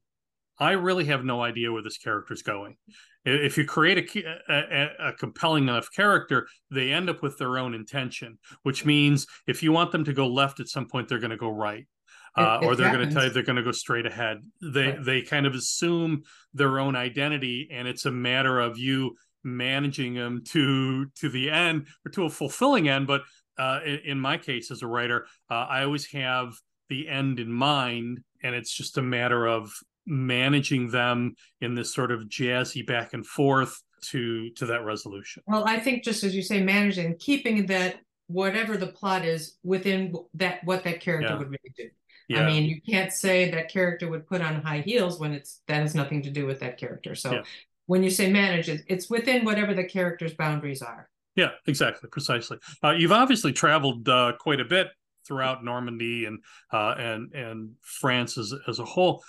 I 0.59 0.71
really 0.71 1.05
have 1.05 1.25
no 1.25 1.41
idea 1.41 1.71
where 1.71 1.81
this 1.81 1.97
character 1.97 2.33
is 2.33 2.43
going 2.43 2.77
if 3.25 3.57
you 3.57 3.65
create 3.65 4.15
a, 4.15 4.35
a, 4.49 5.09
a, 5.09 5.13
compelling 5.13 5.63
enough 5.63 5.89
character 5.95 6.47
they 6.71 6.91
end 6.91 7.09
up 7.09 7.21
with 7.21 7.37
their 7.37 7.57
own 7.57 7.73
intention 7.73 8.37
which 8.63 8.85
means 8.85 9.25
if 9.47 9.63
you 9.63 9.71
want 9.71 9.91
them 9.91 10.03
to 10.03 10.13
go 10.13 10.27
left 10.27 10.59
at 10.59 10.67
some 10.67 10.87
point 10.87 11.07
they're 11.07 11.19
going 11.19 11.31
to 11.31 11.37
go 11.37 11.49
right 11.49 11.87
uh, 12.35 12.59
or 12.63 12.75
they're 12.75 12.91
going 12.91 13.07
to 13.07 13.13
tell 13.13 13.23
you 13.23 13.29
they're 13.29 13.43
going 13.43 13.55
to 13.55 13.63
go 13.63 13.71
straight 13.71 14.05
ahead 14.05 14.37
they 14.61 14.87
right. 14.87 15.05
they 15.05 15.21
kind 15.21 15.45
of 15.45 15.53
assume 15.53 16.23
their 16.53 16.79
own 16.79 16.95
identity 16.95 17.69
and 17.71 17.87
it's 17.87 18.05
a 18.05 18.11
matter 18.11 18.59
of 18.59 18.77
you 18.77 19.15
managing 19.43 20.13
them 20.13 20.41
to 20.45 21.05
to 21.15 21.29
the 21.29 21.49
end 21.49 21.85
or 22.05 22.11
to 22.11 22.25
a 22.25 22.29
fulfilling 22.29 22.87
end 22.89 23.07
but 23.07 23.21
uh, 23.59 23.79
in, 23.85 23.99
in, 24.05 24.19
my 24.19 24.35
case 24.35 24.71
as 24.71 24.81
a 24.81 24.87
writer 24.87 25.27
uh, 25.51 25.65
i 25.69 25.83
always 25.83 26.07
have 26.11 26.53
the 26.89 27.07
end 27.07 27.39
in 27.39 27.51
mind 27.51 28.19
and 28.41 28.55
it's 28.55 28.73
just 28.73 28.97
a 28.97 29.01
matter 29.01 29.45
of 29.45 29.71
managing 30.05 30.89
them 30.89 31.35
in 31.61 31.75
this 31.75 31.93
sort 31.93 32.11
of 32.11 32.23
jazzy 32.23 32.85
back 32.85 33.13
and 33.13 33.25
forth 33.25 33.81
to 34.01 34.49
to 34.51 34.65
that 34.65 34.83
resolution 34.83 35.43
well 35.45 35.63
i 35.65 35.79
think 35.79 36.03
just 36.03 36.23
as 36.23 36.35
you 36.35 36.41
say 36.41 36.61
managing 36.61 37.15
keeping 37.19 37.65
that 37.67 37.97
whatever 38.27 38.77
the 38.77 38.87
plot 38.87 39.23
is 39.23 39.57
within 39.63 40.13
that 40.33 40.63
what 40.63 40.83
that 40.83 40.99
character 40.99 41.29
yeah. 41.29 41.37
would 41.37 41.47
really 41.47 41.73
do 41.77 41.89
yeah. 42.27 42.41
i 42.41 42.45
mean 42.45 42.63
you 42.63 42.81
can't 42.81 43.11
say 43.11 43.49
that 43.51 43.69
character 43.69 44.09
would 44.09 44.25
put 44.27 44.41
on 44.41 44.61
high 44.61 44.79
heels 44.79 45.19
when 45.19 45.33
it's 45.33 45.61
that 45.67 45.81
has 45.81 45.95
nothing 45.95 46.21
to 46.21 46.29
do 46.29 46.45
with 46.45 46.59
that 46.59 46.77
character 46.77 47.15
so 47.15 47.31
yeah. 47.31 47.41
when 47.85 48.03
you 48.03 48.09
say 48.09 48.31
manage 48.31 48.69
it 48.69 48.81
it's 48.87 49.09
within 49.09 49.45
whatever 49.45 49.73
the 49.73 49.83
character's 49.83 50.33
boundaries 50.33 50.81
are 50.81 51.09
yeah 51.35 51.49
exactly 51.67 52.09
precisely 52.09 52.57
uh, 52.83 52.91
you've 52.91 53.11
obviously 53.11 53.53
traveled 53.53 54.07
uh, 54.09 54.33
quite 54.39 54.59
a 54.59 54.65
bit 54.65 54.87
throughout 55.25 55.63
Normandy 55.63 56.25
and 56.25 56.39
uh, 56.71 56.95
and 56.97 57.33
and 57.33 57.71
France 57.81 58.37
as 58.37 58.53
as 58.67 58.79
a 58.79 58.85
whole 58.85 59.23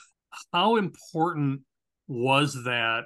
how 0.52 0.76
important 0.76 1.60
was 2.08 2.64
that 2.64 3.04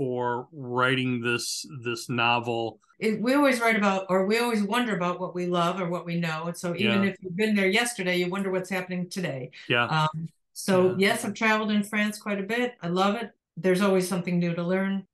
for 0.00 0.48
writing 0.50 1.20
this 1.20 1.66
this 1.82 2.08
novel 2.08 2.80
it, 2.98 3.20
we 3.20 3.34
always 3.34 3.60
write 3.60 3.76
about 3.76 4.06
or 4.08 4.24
we 4.24 4.38
always 4.38 4.62
wonder 4.62 4.96
about 4.96 5.20
what 5.20 5.34
we 5.34 5.44
love 5.44 5.78
or 5.78 5.90
what 5.90 6.06
we 6.06 6.18
know 6.18 6.44
and 6.46 6.56
so 6.56 6.74
even 6.74 7.02
yeah. 7.02 7.10
if 7.10 7.18
you've 7.20 7.36
been 7.36 7.54
there 7.54 7.68
yesterday 7.68 8.16
you 8.16 8.30
wonder 8.30 8.50
what's 8.50 8.70
happening 8.70 9.10
today 9.10 9.50
yeah 9.68 9.84
um, 9.84 10.26
so 10.54 10.92
yeah. 10.96 11.08
yes 11.08 11.26
i've 11.26 11.34
traveled 11.34 11.70
in 11.70 11.82
france 11.82 12.18
quite 12.18 12.40
a 12.40 12.42
bit 12.42 12.76
i 12.80 12.88
love 12.88 13.14
it 13.14 13.32
there's 13.58 13.82
always 13.82 14.08
something 14.08 14.38
new 14.38 14.54
to 14.54 14.62
learn 14.62 15.06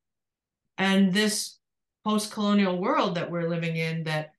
and 0.78 1.12
this 1.12 1.58
post-colonial 2.04 2.78
world 2.78 3.16
that 3.16 3.28
we're 3.28 3.48
living 3.48 3.76
in 3.76 4.04
that 4.04 4.34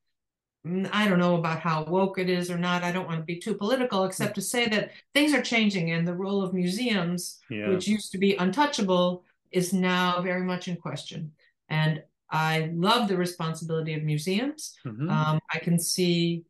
I 0.91 1.07
don't 1.07 1.19
know 1.19 1.35
about 1.35 1.59
how 1.59 1.85
woke 1.85 2.19
it 2.19 2.29
is 2.29 2.51
or 2.51 2.57
not. 2.57 2.83
I 2.83 2.91
don't 2.91 3.07
want 3.07 3.19
to 3.19 3.25
be 3.25 3.37
too 3.37 3.53
political, 3.53 4.03
except 4.03 4.35
to 4.35 4.41
say 4.41 4.67
that 4.67 4.91
things 5.13 5.33
are 5.33 5.41
changing 5.41 5.91
and 5.91 6.05
the 6.05 6.13
role 6.13 6.43
of 6.43 6.53
museums, 6.53 7.39
yeah. 7.49 7.69
which 7.69 7.87
used 7.87 8.11
to 8.11 8.17
be 8.17 8.35
untouchable, 8.35 9.23
is 9.51 9.73
now 9.73 10.21
very 10.21 10.43
much 10.43 10.67
in 10.67 10.75
question. 10.75 11.31
And 11.69 12.03
I 12.29 12.71
love 12.73 13.07
the 13.07 13.17
responsibility 13.17 13.93
of 13.93 14.03
museums. 14.03 14.75
Mm-hmm. 14.85 15.09
Um, 15.09 15.39
I 15.53 15.59
can 15.59 15.79
see 15.79 16.43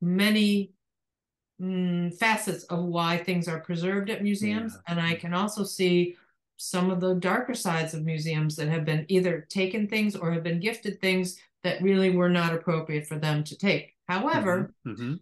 many 0.00 0.72
mm, 1.60 2.14
facets 2.18 2.64
of 2.64 2.84
why 2.84 3.18
things 3.18 3.48
are 3.48 3.60
preserved 3.60 4.10
at 4.10 4.22
museums. 4.22 4.74
Yeah. 4.74 4.92
And 4.92 5.00
I 5.00 5.14
can 5.14 5.34
also 5.34 5.64
see 5.64 6.16
some 6.58 6.90
of 6.90 7.00
the 7.00 7.14
darker 7.14 7.54
sides 7.54 7.94
of 7.94 8.04
museums 8.04 8.56
that 8.56 8.68
have 8.68 8.84
been 8.84 9.04
either 9.08 9.46
taken 9.50 9.88
things 9.88 10.16
or 10.16 10.32
have 10.32 10.42
been 10.42 10.60
gifted 10.60 11.00
things 11.00 11.38
that 11.62 11.82
really 11.82 12.10
were 12.10 12.30
not 12.30 12.54
appropriate 12.54 13.06
for 13.06 13.18
them 13.18 13.44
to 13.44 13.56
take. 13.56 13.94
However, 14.08 14.72
mm-hmm. 14.86 15.02
Mm-hmm. 15.02 15.14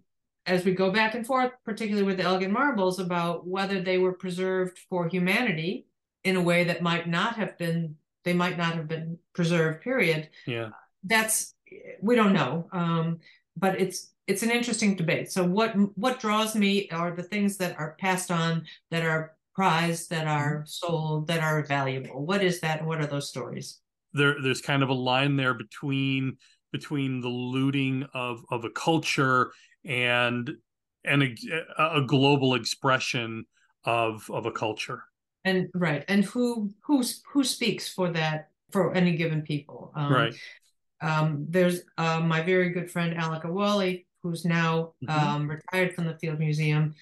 as 0.47 0.64
we 0.64 0.73
go 0.73 0.90
back 0.90 1.14
and 1.14 1.26
forth, 1.26 1.52
particularly 1.64 2.06
with 2.06 2.18
the 2.18 2.25
Elgin 2.25 2.52
marbles, 2.52 2.99
about 2.99 3.47
whether 3.47 3.80
they 3.80 3.99
were 3.99 4.12
preserved 4.12 4.78
for 4.88 5.09
humanity 5.09 5.87
in 6.25 6.37
a 6.37 6.43
way 6.43 6.64
that 6.64 6.83
might 6.83 7.09
not 7.09 7.37
have 7.37 7.57
been, 7.59 7.97
they 8.25 8.33
might 8.33 8.59
not 8.59 8.75
have 8.75 8.88
been 8.88 9.19
preserved. 9.33 9.83
Period. 9.83 10.28
Yeah, 10.47 10.71
that's 11.04 11.54
we 12.00 12.16
don't 12.16 12.33
know, 12.33 12.69
um, 12.73 13.21
but 13.57 13.81
it's 13.81 14.11
it's 14.26 14.43
an 14.43 14.50
interesting 14.50 14.97
debate. 14.97 15.31
So 15.31 15.45
what 15.45 15.75
what 15.97 16.21
draws 16.21 16.54
me 16.54 16.88
are 16.90 17.11
the 17.12 17.23
things 17.23 17.57
that 17.59 17.78
are 17.78 17.97
passed 18.00 18.31
on, 18.31 18.66
that 18.90 19.04
are 19.04 19.37
prized, 19.54 20.11
that 20.11 20.26
are 20.26 20.57
mm-hmm. 20.57 20.66
sold, 20.66 21.28
that 21.28 21.43
are 21.43 21.62
valuable. 21.64 22.25
What 22.25 22.43
is 22.43 22.61
that? 22.61 22.81
And 22.81 22.88
what 22.88 23.00
are 23.00 23.07
those 23.07 23.28
stories? 23.28 23.78
there 24.14 24.37
there's 24.40 24.62
kind 24.62 24.83
of 24.83 24.88
a 24.88 24.95
line 24.95 25.37
there 25.37 25.52
between 25.52 26.38
between 26.73 27.21
the 27.21 27.28
looting 27.28 28.07
of 28.14 28.45
of 28.50 28.64
a 28.64 28.71
culture 28.71 29.52
and 29.85 30.50
and 31.04 31.23
a, 31.23 31.35
a 31.78 32.02
global 32.07 32.54
expression 32.54 33.45
of 33.85 34.25
of 34.31 34.47
a 34.47 34.52
culture 34.52 35.02
and 35.44 35.68
right 35.74 36.04
and 36.08 36.24
who 36.24 36.70
who's 36.80 37.22
who 37.32 37.44
speaks 37.44 37.88
for 37.88 38.10
that 38.10 38.48
for 38.70 38.94
any 38.94 39.16
given 39.16 39.42
people 39.42 39.92
um, 39.94 40.12
right 40.12 40.34
um, 41.04 41.46
there's 41.48 41.82
uh, 41.98 42.20
my 42.20 42.42
very 42.42 42.70
good 42.70 42.90
friend 42.90 43.14
Alaka 43.18 43.52
Wali, 43.52 44.06
who's 44.22 44.44
now 44.44 44.94
mm-hmm. 45.04 45.10
um, 45.10 45.50
retired 45.50 45.94
from 45.94 46.06
the 46.06 46.16
Field 46.18 46.38
Museum, 46.38 46.94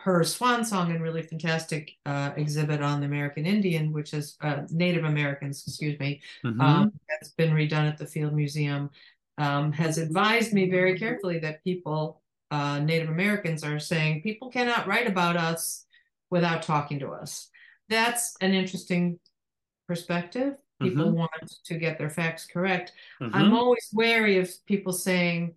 her 0.00 0.24
swan 0.24 0.64
song 0.64 0.90
and 0.90 1.02
really 1.02 1.22
fantastic 1.22 1.92
uh, 2.06 2.32
exhibit 2.36 2.82
on 2.82 3.00
the 3.00 3.06
American 3.06 3.46
Indian, 3.46 3.92
which 3.92 4.12
is 4.12 4.36
uh, 4.40 4.62
Native 4.70 5.04
Americans, 5.04 5.62
excuse 5.66 5.98
me, 6.00 6.20
mm-hmm. 6.44 6.60
um, 6.60 6.92
that's 7.08 7.30
been 7.30 7.52
redone 7.52 7.88
at 7.88 7.98
the 7.98 8.06
Field 8.06 8.34
Museum, 8.34 8.90
um, 9.38 9.72
has 9.72 9.98
advised 9.98 10.52
me 10.52 10.68
very 10.68 10.98
carefully 10.98 11.38
that 11.38 11.62
people, 11.62 12.20
uh, 12.50 12.80
Native 12.80 13.08
Americans, 13.08 13.62
are 13.62 13.78
saying 13.78 14.22
people 14.22 14.50
cannot 14.50 14.86
write 14.86 15.06
about 15.06 15.36
us 15.36 15.84
without 16.30 16.62
talking 16.62 16.98
to 16.98 17.10
us. 17.10 17.50
That's 17.88 18.36
an 18.40 18.52
interesting 18.52 19.18
perspective. 19.86 20.56
People 20.80 21.06
mm-hmm. 21.06 21.16
want 21.16 21.30
to 21.64 21.74
get 21.74 21.98
their 21.98 22.10
facts 22.10 22.46
correct. 22.46 22.92
Mm-hmm. 23.20 23.34
I'm 23.34 23.52
always 23.52 23.88
wary 23.92 24.38
of 24.38 24.50
people 24.66 24.92
saying, 24.92 25.54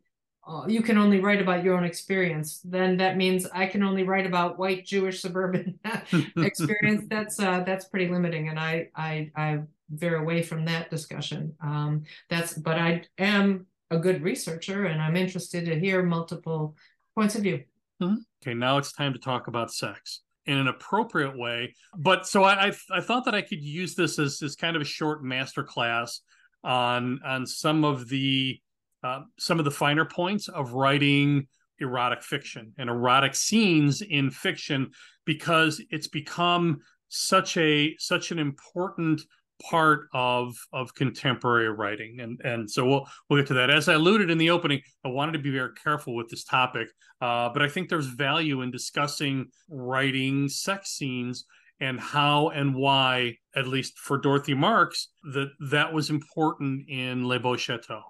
uh, 0.47 0.65
you 0.67 0.81
can 0.81 0.97
only 0.97 1.19
write 1.19 1.39
about 1.39 1.63
your 1.63 1.77
own 1.77 1.83
experience, 1.83 2.61
then 2.63 2.97
that 2.97 3.15
means 3.15 3.45
I 3.53 3.67
can 3.67 3.83
only 3.83 4.01
write 4.01 4.25
about 4.25 4.57
white 4.57 4.85
Jewish 4.85 5.21
suburban 5.21 5.79
experience. 6.37 7.05
That's 7.09 7.39
uh, 7.39 7.61
that's 7.63 7.85
pretty 7.85 8.07
limiting, 8.07 8.49
and 8.49 8.59
I 8.59 8.89
I 8.95 9.31
I 9.35 9.59
veer 9.91 10.17
away 10.17 10.41
from 10.41 10.65
that 10.65 10.89
discussion. 10.89 11.53
Um, 11.61 12.05
that's 12.29 12.53
but 12.53 12.79
I 12.79 13.03
am 13.19 13.67
a 13.91 13.99
good 13.99 14.23
researcher, 14.23 14.85
and 14.85 14.99
I'm 14.99 15.15
interested 15.15 15.65
to 15.65 15.79
hear 15.79 16.01
multiple 16.01 16.75
points 17.13 17.35
of 17.35 17.43
view. 17.43 17.63
Mm-hmm. 18.01 18.15
Okay, 18.41 18.55
now 18.55 18.79
it's 18.79 18.93
time 18.93 19.13
to 19.13 19.19
talk 19.19 19.47
about 19.47 19.71
sex 19.71 20.21
in 20.45 20.57
an 20.57 20.67
appropriate 20.67 21.37
way. 21.37 21.75
But 21.95 22.27
so 22.27 22.43
I, 22.43 22.67
I, 22.67 22.71
I 22.91 23.01
thought 23.01 23.25
that 23.25 23.35
I 23.35 23.41
could 23.41 23.61
use 23.61 23.95
this 23.95 24.19
as, 24.19 24.41
as 24.41 24.55
kind 24.55 24.75
of 24.75 24.81
a 24.81 24.85
short 24.85 25.23
master 25.23 25.63
class 25.63 26.21
on 26.63 27.19
on 27.25 27.45
some 27.45 27.83
of 27.83 28.07
the 28.07 28.59
uh, 29.03 29.21
some 29.39 29.59
of 29.59 29.65
the 29.65 29.71
finer 29.71 30.05
points 30.05 30.47
of 30.47 30.73
writing 30.73 31.47
erotic 31.79 32.21
fiction 32.21 32.73
and 32.77 32.89
erotic 32.89 33.33
scenes 33.33 34.01
in 34.01 34.29
fiction 34.29 34.91
because 35.25 35.81
it's 35.89 36.07
become 36.07 36.79
such 37.09 37.57
a 37.57 37.95
such 37.97 38.31
an 38.31 38.39
important 38.39 39.21
part 39.69 40.07
of 40.13 40.55
of 40.73 40.93
contemporary 40.95 41.69
writing. 41.69 42.19
And 42.19 42.39
and 42.43 42.69
so 42.69 42.85
we'll 42.85 43.07
we'll 43.29 43.41
get 43.41 43.47
to 43.47 43.53
that. 43.55 43.69
As 43.69 43.87
i 43.87 43.93
alluded 43.93 44.29
in 44.29 44.37
the 44.37 44.49
opening 44.49 44.81
i 45.05 45.09
wanted 45.09 45.33
to 45.33 45.39
be 45.39 45.51
very 45.51 45.69
careful 45.83 46.15
with 46.15 46.29
this 46.29 46.43
topic 46.43 46.87
uh, 47.21 47.49
but 47.49 47.61
i 47.61 47.67
think 47.67 47.89
there's 47.89 48.07
value 48.07 48.61
in 48.61 48.71
discussing 48.71 49.47
writing 49.69 50.49
sex 50.49 50.91
scenes 50.91 51.45
and 51.79 51.99
how 51.99 52.49
and 52.49 52.73
why 52.73 53.37
at 53.55 53.67
least 53.67 53.97
for 53.97 54.17
dorothy 54.17 54.53
marks 54.53 55.09
that 55.33 55.49
that 55.69 55.91
was 55.93 56.09
important 56.09 56.87
in 56.89 57.27
les 57.27 57.37
beaux 57.37 57.57
chateaux 57.57 58.03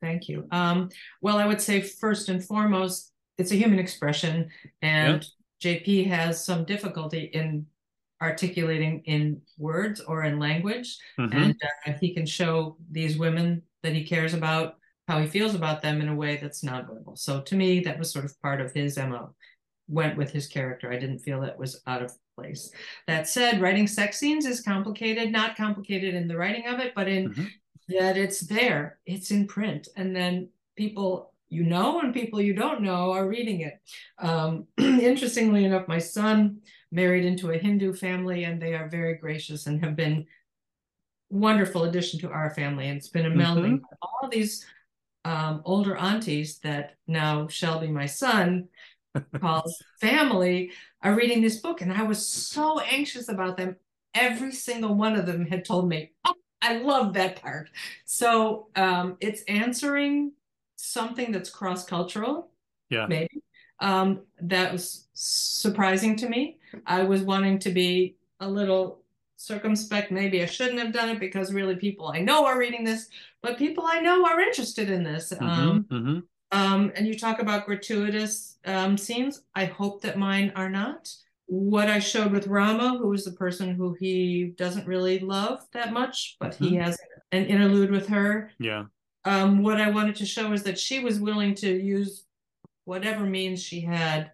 thank 0.00 0.28
you. 0.28 0.46
Um, 0.50 0.88
well 1.20 1.38
i 1.38 1.46
would 1.46 1.60
say 1.60 1.80
first 1.80 2.28
and 2.28 2.42
foremost 2.44 3.12
it's 3.38 3.52
a 3.52 3.56
human 3.56 3.78
expression 3.78 4.48
and 4.82 5.24
jp 5.62 6.06
has 6.06 6.44
some 6.44 6.64
difficulty 6.64 7.30
in 7.32 7.66
articulating 8.24 9.00
in 9.04 9.40
words 9.58 10.00
or 10.00 10.24
in 10.24 10.38
language. 10.38 10.98
Mm-hmm. 11.18 11.36
And 11.36 11.60
uh, 11.86 11.92
he 12.00 12.14
can 12.14 12.26
show 12.26 12.76
these 12.90 13.18
women 13.18 13.62
that 13.82 13.92
he 13.92 14.04
cares 14.04 14.34
about 14.34 14.76
how 15.06 15.20
he 15.20 15.26
feels 15.26 15.54
about 15.54 15.82
them 15.82 16.00
in 16.00 16.08
a 16.08 16.14
way 16.14 16.38
that's 16.40 16.64
nonverbal. 16.64 17.18
So 17.18 17.40
to 17.42 17.54
me, 17.54 17.80
that 17.80 17.98
was 17.98 18.10
sort 18.10 18.24
of 18.24 18.40
part 18.40 18.60
of 18.60 18.72
his 18.72 18.96
MO. 18.96 19.34
Went 19.86 20.16
with 20.16 20.30
his 20.30 20.46
character. 20.46 20.90
I 20.90 20.98
didn't 20.98 21.18
feel 21.18 21.42
that 21.42 21.58
was 21.58 21.82
out 21.86 22.02
of 22.02 22.12
place. 22.34 22.70
That 23.06 23.28
said, 23.28 23.60
writing 23.60 23.86
sex 23.86 24.18
scenes 24.18 24.46
is 24.46 24.62
complicated, 24.62 25.30
not 25.30 25.56
complicated 25.56 26.14
in 26.14 26.26
the 26.26 26.38
writing 26.38 26.66
of 26.66 26.80
it, 26.80 26.94
but 26.96 27.06
in 27.06 27.28
mm-hmm. 27.28 27.44
that 27.98 28.16
it's 28.16 28.40
there, 28.40 28.98
it's 29.04 29.30
in 29.30 29.46
print. 29.46 29.88
And 29.96 30.16
then 30.16 30.48
people 30.74 31.34
you 31.54 31.64
know 31.64 32.00
and 32.00 32.12
people 32.12 32.40
you 32.40 32.54
don't 32.54 32.82
know 32.82 33.12
are 33.12 33.28
reading 33.28 33.60
it. 33.60 33.80
Um, 34.18 34.66
interestingly 34.78 35.64
enough, 35.64 35.86
my 35.86 35.98
son 35.98 36.58
married 36.94 37.24
into 37.24 37.50
a 37.50 37.58
Hindu 37.58 37.92
family, 37.92 38.44
and 38.44 38.62
they 38.62 38.74
are 38.74 38.88
very 38.88 39.14
gracious 39.16 39.66
and 39.66 39.84
have 39.84 39.96
been 39.96 40.26
wonderful 41.28 41.84
addition 41.84 42.20
to 42.20 42.30
our 42.30 42.50
family. 42.50 42.86
And 42.86 42.96
it's 42.96 43.08
been 43.08 43.26
a 43.26 43.30
melding. 43.30 43.80
Mm-hmm. 43.80 43.94
All 44.00 44.28
these 44.30 44.64
um, 45.24 45.62
older 45.64 45.96
aunties 45.96 46.60
that 46.60 46.94
now 47.08 47.48
Shelby, 47.48 47.88
my 47.88 48.06
son, 48.06 48.68
calls 49.40 49.82
family, 50.00 50.70
are 51.02 51.14
reading 51.14 51.42
this 51.42 51.58
book, 51.58 51.80
and 51.80 51.92
I 51.92 52.02
was 52.02 52.24
so 52.24 52.78
anxious 52.80 53.28
about 53.28 53.56
them. 53.56 53.76
Every 54.14 54.52
single 54.52 54.94
one 54.94 55.16
of 55.16 55.26
them 55.26 55.46
had 55.46 55.64
told 55.64 55.88
me, 55.88 56.12
"Oh, 56.24 56.34
I 56.62 56.78
love 56.78 57.14
that 57.14 57.42
part." 57.42 57.68
So 58.04 58.68
um, 58.76 59.16
it's 59.20 59.42
answering 59.42 60.32
something 60.76 61.32
that's 61.32 61.50
cross 61.50 61.84
cultural. 61.84 62.50
Yeah, 62.90 63.06
maybe 63.06 63.42
um, 63.80 64.20
that 64.40 64.72
was 64.72 65.06
surprising 65.14 66.16
to 66.16 66.28
me. 66.28 66.58
I 66.86 67.02
was 67.02 67.22
wanting 67.22 67.58
to 67.60 67.70
be 67.70 68.16
a 68.40 68.48
little 68.48 69.00
circumspect. 69.36 70.10
Maybe 70.10 70.42
I 70.42 70.46
shouldn't 70.46 70.78
have 70.78 70.92
done 70.92 71.08
it 71.08 71.20
because 71.20 71.52
really 71.52 71.76
people 71.76 72.08
I 72.08 72.20
know 72.20 72.46
are 72.46 72.58
reading 72.58 72.84
this, 72.84 73.08
but 73.42 73.58
people 73.58 73.84
I 73.86 74.00
know 74.00 74.24
are 74.26 74.40
interested 74.40 74.90
in 74.90 75.04
this. 75.04 75.32
Mm-hmm, 75.32 75.44
um, 75.44 75.86
mm-hmm. 75.90 76.18
Um, 76.52 76.92
and 76.94 77.06
you 77.06 77.18
talk 77.18 77.40
about 77.40 77.66
gratuitous 77.66 78.58
um, 78.64 78.96
scenes. 78.96 79.42
I 79.54 79.64
hope 79.64 80.02
that 80.02 80.18
mine 80.18 80.52
are 80.54 80.70
not. 80.70 81.12
What 81.46 81.90
I 81.90 81.98
showed 81.98 82.32
with 82.32 82.46
Rama, 82.46 82.96
who 82.98 83.12
is 83.12 83.24
the 83.24 83.32
person 83.32 83.74
who 83.74 83.94
he 83.98 84.54
doesn't 84.56 84.86
really 84.86 85.18
love 85.18 85.66
that 85.72 85.92
much, 85.92 86.36
but 86.40 86.52
mm-hmm. 86.52 86.64
he 86.64 86.76
has 86.76 86.96
an 87.32 87.44
interlude 87.46 87.90
with 87.90 88.06
her. 88.08 88.52
Yeah. 88.58 88.84
Um, 89.24 89.62
what 89.62 89.80
I 89.80 89.90
wanted 89.90 90.16
to 90.16 90.26
show 90.26 90.52
is 90.52 90.62
that 90.62 90.78
she 90.78 91.00
was 91.00 91.18
willing 91.18 91.54
to 91.56 91.68
use 91.68 92.24
whatever 92.84 93.24
means 93.24 93.62
she 93.62 93.80
had 93.80 94.32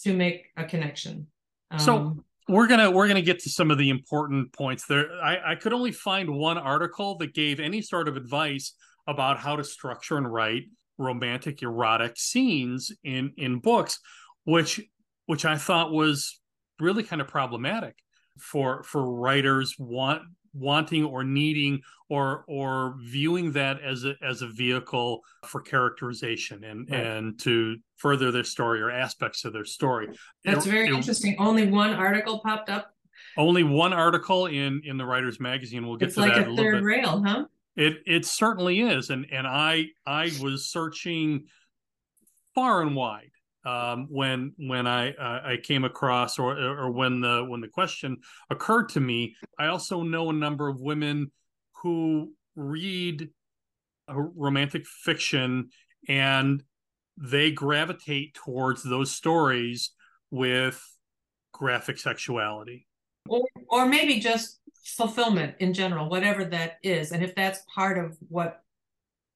to 0.00 0.14
make 0.14 0.46
a 0.56 0.64
connection. 0.64 1.26
Um, 1.70 1.78
so 1.78 2.24
we're 2.48 2.66
gonna 2.66 2.90
we're 2.90 3.08
gonna 3.08 3.22
get 3.22 3.40
to 3.40 3.50
some 3.50 3.70
of 3.70 3.78
the 3.78 3.90
important 3.90 4.52
points 4.52 4.86
there. 4.86 5.10
I, 5.22 5.52
I 5.52 5.54
could 5.56 5.72
only 5.72 5.92
find 5.92 6.30
one 6.30 6.58
article 6.58 7.16
that 7.18 7.34
gave 7.34 7.60
any 7.60 7.82
sort 7.82 8.08
of 8.08 8.16
advice 8.16 8.74
about 9.06 9.38
how 9.38 9.56
to 9.56 9.64
structure 9.64 10.16
and 10.16 10.32
write 10.32 10.64
romantic 10.98 11.62
erotic 11.62 12.16
scenes 12.16 12.92
in 13.04 13.32
in 13.36 13.58
books, 13.58 13.98
which 14.44 14.80
which 15.26 15.44
I 15.44 15.56
thought 15.56 15.92
was 15.92 16.40
really 16.80 17.02
kind 17.02 17.20
of 17.20 17.28
problematic 17.28 17.96
for 18.38 18.82
for 18.82 19.04
writers 19.04 19.74
want 19.78 20.22
wanting 20.56 21.04
or 21.04 21.24
needing 21.24 21.80
or 22.08 22.44
or 22.46 22.96
viewing 23.00 23.52
that 23.52 23.80
as 23.82 24.04
a 24.04 24.14
as 24.22 24.42
a 24.42 24.46
vehicle 24.46 25.22
for 25.44 25.60
characterization 25.60 26.64
and 26.64 26.88
right. 26.90 27.06
and 27.06 27.38
to 27.40 27.76
further 27.96 28.30
their 28.30 28.44
story 28.44 28.80
or 28.80 28.90
aspects 28.90 29.44
of 29.44 29.52
their 29.52 29.64
story. 29.64 30.08
That's 30.44 30.66
it, 30.66 30.70
very 30.70 30.88
it, 30.88 30.94
interesting. 30.94 31.36
Only 31.38 31.66
one 31.66 31.90
article 31.90 32.40
popped 32.40 32.70
up. 32.70 32.92
Only 33.36 33.64
one 33.64 33.92
article 33.92 34.46
in 34.46 34.82
in 34.84 34.96
the 34.96 35.06
Writers 35.06 35.40
Magazine. 35.40 35.86
We'll 35.86 35.96
get 35.96 36.08
it's 36.08 36.14
to 36.14 36.20
like 36.20 36.34
that 36.34 36.48
a, 36.48 36.52
a 36.52 36.56
third 36.56 36.82
rail, 36.84 37.22
huh? 37.24 37.46
It 37.76 37.98
it 38.06 38.24
certainly 38.24 38.80
is, 38.80 39.10
and 39.10 39.26
and 39.30 39.46
I 39.46 39.86
I 40.06 40.32
was 40.40 40.66
searching 40.66 41.46
far 42.54 42.82
and 42.82 42.96
wide 42.96 43.30
um, 43.66 44.06
when 44.08 44.52
when 44.56 44.86
I 44.86 45.12
uh, 45.12 45.40
I 45.44 45.56
came 45.62 45.84
across 45.84 46.38
or 46.38 46.56
or 46.56 46.90
when 46.90 47.20
the 47.20 47.44
when 47.44 47.60
the 47.60 47.68
question 47.68 48.18
occurred 48.48 48.90
to 48.90 49.00
me. 49.00 49.34
I 49.58 49.66
also 49.66 50.02
know 50.02 50.30
a 50.30 50.32
number 50.32 50.68
of 50.68 50.80
women 50.80 51.32
who 51.82 52.32
read 52.54 53.28
romantic 54.08 54.86
fiction 54.86 55.70
and 56.08 56.62
they 57.18 57.50
gravitate 57.50 58.34
towards 58.34 58.82
those 58.82 59.10
stories 59.10 59.90
with 60.30 60.80
graphic 61.52 61.98
sexuality 61.98 62.86
or, 63.28 63.42
or 63.68 63.86
maybe 63.86 64.20
just 64.20 64.60
fulfillment 64.84 65.54
in 65.58 65.72
general 65.72 66.08
whatever 66.08 66.44
that 66.44 66.76
is 66.82 67.10
and 67.10 67.24
if 67.24 67.34
that's 67.34 67.60
part 67.74 67.98
of 67.98 68.16
what 68.28 68.62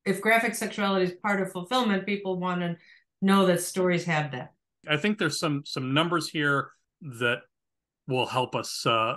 if 0.04 0.20
graphic 0.20 0.54
sexuality 0.54 1.06
is 1.06 1.12
part 1.22 1.40
of 1.40 1.50
fulfillment 1.50 2.06
people 2.06 2.38
want 2.38 2.60
to 2.60 2.76
know 3.20 3.46
that 3.46 3.60
stories 3.60 4.04
have 4.04 4.32
that. 4.32 4.52
I 4.88 4.96
think 4.96 5.18
there's 5.18 5.38
some 5.38 5.62
some 5.66 5.92
numbers 5.94 6.28
here 6.28 6.70
that 7.02 7.38
will 8.08 8.26
help 8.26 8.54
us 8.54 8.84
uh, 8.86 9.16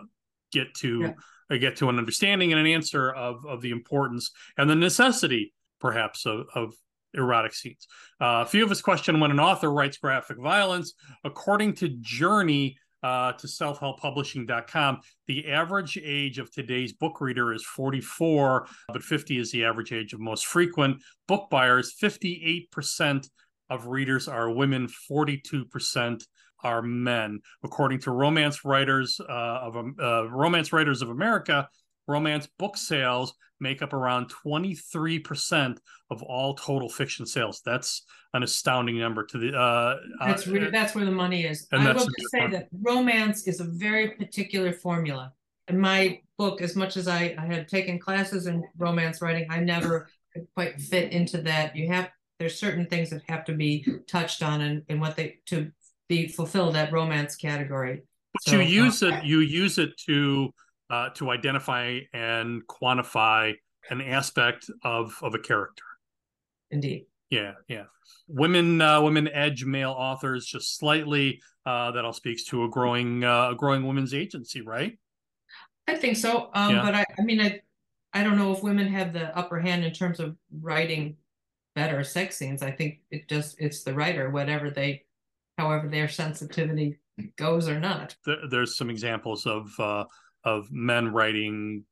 get 0.52 0.74
to 0.76 1.02
yeah. 1.02 1.56
uh, 1.56 1.58
get 1.58 1.78
to 1.78 1.90
an 1.90 1.98
understanding 1.98 2.52
and 2.52 2.60
an 2.60 2.68
answer 2.68 3.12
of 3.12 3.46
of 3.46 3.62
the 3.62 3.72
importance 3.72 4.32
and 4.58 4.70
the 4.70 4.76
necessity, 4.76 5.54
perhaps, 5.80 6.26
of, 6.26 6.48
of 6.54 6.74
erotic 7.14 7.54
scenes. 7.54 7.88
Uh, 8.20 8.44
a 8.44 8.46
few 8.46 8.64
of 8.64 8.72
us 8.72 8.82
question 8.82 9.20
when 9.20 9.32
an 9.32 9.40
author 9.40 9.72
writes 9.72 9.98
graphic 9.98 10.38
violence. 10.38 10.94
According 11.24 11.76
to 11.76 11.90
Journey, 12.02 12.78
uh, 13.04 13.34
to 13.34 13.48
selfhelppublishing.com. 13.48 15.02
The 15.28 15.52
average 15.52 16.00
age 16.02 16.40
of 16.40 16.52
today's 16.52 16.94
book 16.94 17.20
reader 17.20 17.54
is 17.54 17.64
44, 17.64 18.68
but 18.88 19.04
50 19.04 19.38
is 19.38 19.52
the 19.52 19.66
average 19.66 19.92
age 19.92 20.14
of 20.14 20.20
most 20.20 20.46
frequent 20.46 21.04
book 21.28 21.50
buyers. 21.50 21.94
58% 22.02 23.30
of 23.74 23.88
readers 23.88 24.28
are 24.28 24.50
women, 24.52 24.88
42% 25.10 26.24
are 26.64 26.82
men. 26.82 27.40
According 27.64 28.00
to 28.02 28.12
Romance 28.12 28.64
Writers 28.64 29.20
uh, 29.20 29.32
of 29.32 29.76
uh, 29.76 30.30
Romance 30.30 30.72
Writers 30.72 31.02
of 31.02 31.10
America, 31.10 31.68
romance 32.08 32.48
book 32.60 32.78
sales 32.78 33.34
make 33.60 33.82
up 33.82 33.94
around 33.94 34.32
23% 34.46 35.78
of 36.12 36.22
all 36.22 36.54
total 36.56 36.90
fiction 36.90 37.26
sales. 37.26 37.62
That's 37.66 38.04
an 38.34 38.44
astounding 38.44 39.00
number 39.00 39.26
to 39.26 39.38
the 39.38 39.58
uh, 39.58 39.98
that's 40.20 40.48
really, 40.48 40.70
that's 40.70 40.96
where 40.96 41.06
the 41.06 41.12
money 41.12 41.46
is. 41.46 41.68
I 41.72 41.78
will 41.94 41.94
just 41.94 42.32
say 42.32 42.48
that 42.48 42.68
romance 42.82 43.48
is 43.48 43.60
a 43.60 43.66
very 43.66 44.12
particular 44.12 44.74
formula. 44.74 45.34
In 45.70 45.80
my 45.80 46.20
book, 46.38 46.62
as 46.62 46.76
much 46.76 46.98
as 46.98 47.08
I, 47.08 47.36
I 47.38 47.46
had 47.46 47.68
taken 47.68 48.00
classes 48.00 48.48
in 48.48 48.64
romance 48.78 49.22
writing, 49.22 49.48
I 49.50 49.60
never 49.60 50.10
could 50.34 50.46
quite 50.56 50.82
fit 50.82 51.14
into 51.14 51.42
that. 51.44 51.76
You 51.76 51.88
have 51.90 52.10
there's 52.40 52.58
certain 52.58 52.86
things 52.86 53.10
that 53.12 53.22
have 53.28 53.46
to 53.46 53.54
be 53.54 53.86
touched 54.08 54.44
on 54.44 54.62
and, 54.62 54.84
and 54.90 55.00
what 55.00 55.16
they 55.16 55.40
to 55.48 55.72
be 56.10 56.28
fulfilled 56.28 56.76
that 56.76 56.92
romance 56.92 57.36
category. 57.36 58.04
But 58.34 58.44
so, 58.44 58.60
you 58.60 58.84
use 58.84 59.04
uh, 59.04 59.08
it 59.08 59.24
you 59.24 59.40
use 59.40 59.78
it 59.78 59.98
to 60.08 60.54
uh, 60.90 61.10
to 61.16 61.32
identify 61.32 62.00
and 62.14 62.62
quantify 62.68 63.54
an 63.90 64.02
aspect 64.02 64.70
of 64.84 65.16
of 65.22 65.36
a 65.36 65.40
character. 65.40 65.84
Indeed. 66.72 67.06
Yeah, 67.30 67.54
yeah. 67.68 67.86
Women, 68.28 68.80
uh, 68.80 69.02
women 69.02 69.28
edge 69.28 69.66
male 69.66 69.92
authors 69.92 70.46
just 70.46 70.78
slightly. 70.78 71.42
Uh, 71.66 71.92
that 71.92 72.04
all 72.04 72.12
speaks 72.12 72.44
to 72.44 72.66
a 72.66 72.70
growing, 72.70 73.24
uh, 73.24 73.52
a 73.52 73.56
growing 73.56 73.88
women's 73.88 74.14
agency, 74.14 74.60
right? 74.60 75.00
I 75.88 75.96
think 75.96 76.18
so. 76.18 76.50
Um, 76.54 76.76
yeah. 76.76 76.82
But 76.82 76.94
I, 76.94 77.06
I 77.18 77.22
mean, 77.22 77.40
I, 77.40 77.62
I 78.12 78.22
don't 78.22 78.36
know 78.36 78.52
if 78.52 78.62
women 78.62 78.90
have 78.90 79.14
the 79.14 79.34
upper 79.38 79.62
hand 79.62 79.86
in 79.86 79.94
terms 79.94 80.20
of 80.20 80.36
writing 80.60 81.16
better 81.76 82.04
sex 82.04 82.38
scenes. 82.38 82.62
I 82.62 82.72
think 82.72 83.02
it 83.12 83.28
just 83.28 83.56
it's 83.60 83.84
the 83.84 83.94
writer, 83.94 84.30
whatever 84.30 84.70
they, 84.70 85.04
however 85.58 85.88
their 85.88 86.08
sensitivity 86.08 87.00
goes 87.38 87.68
or 87.68 87.80
not. 87.80 88.16
There's 88.50 88.78
some 88.78 88.90
examples 88.90 89.46
of 89.46 89.72
uh, 89.80 90.06
of 90.44 90.72
men 90.72 91.14
writing 91.14 91.86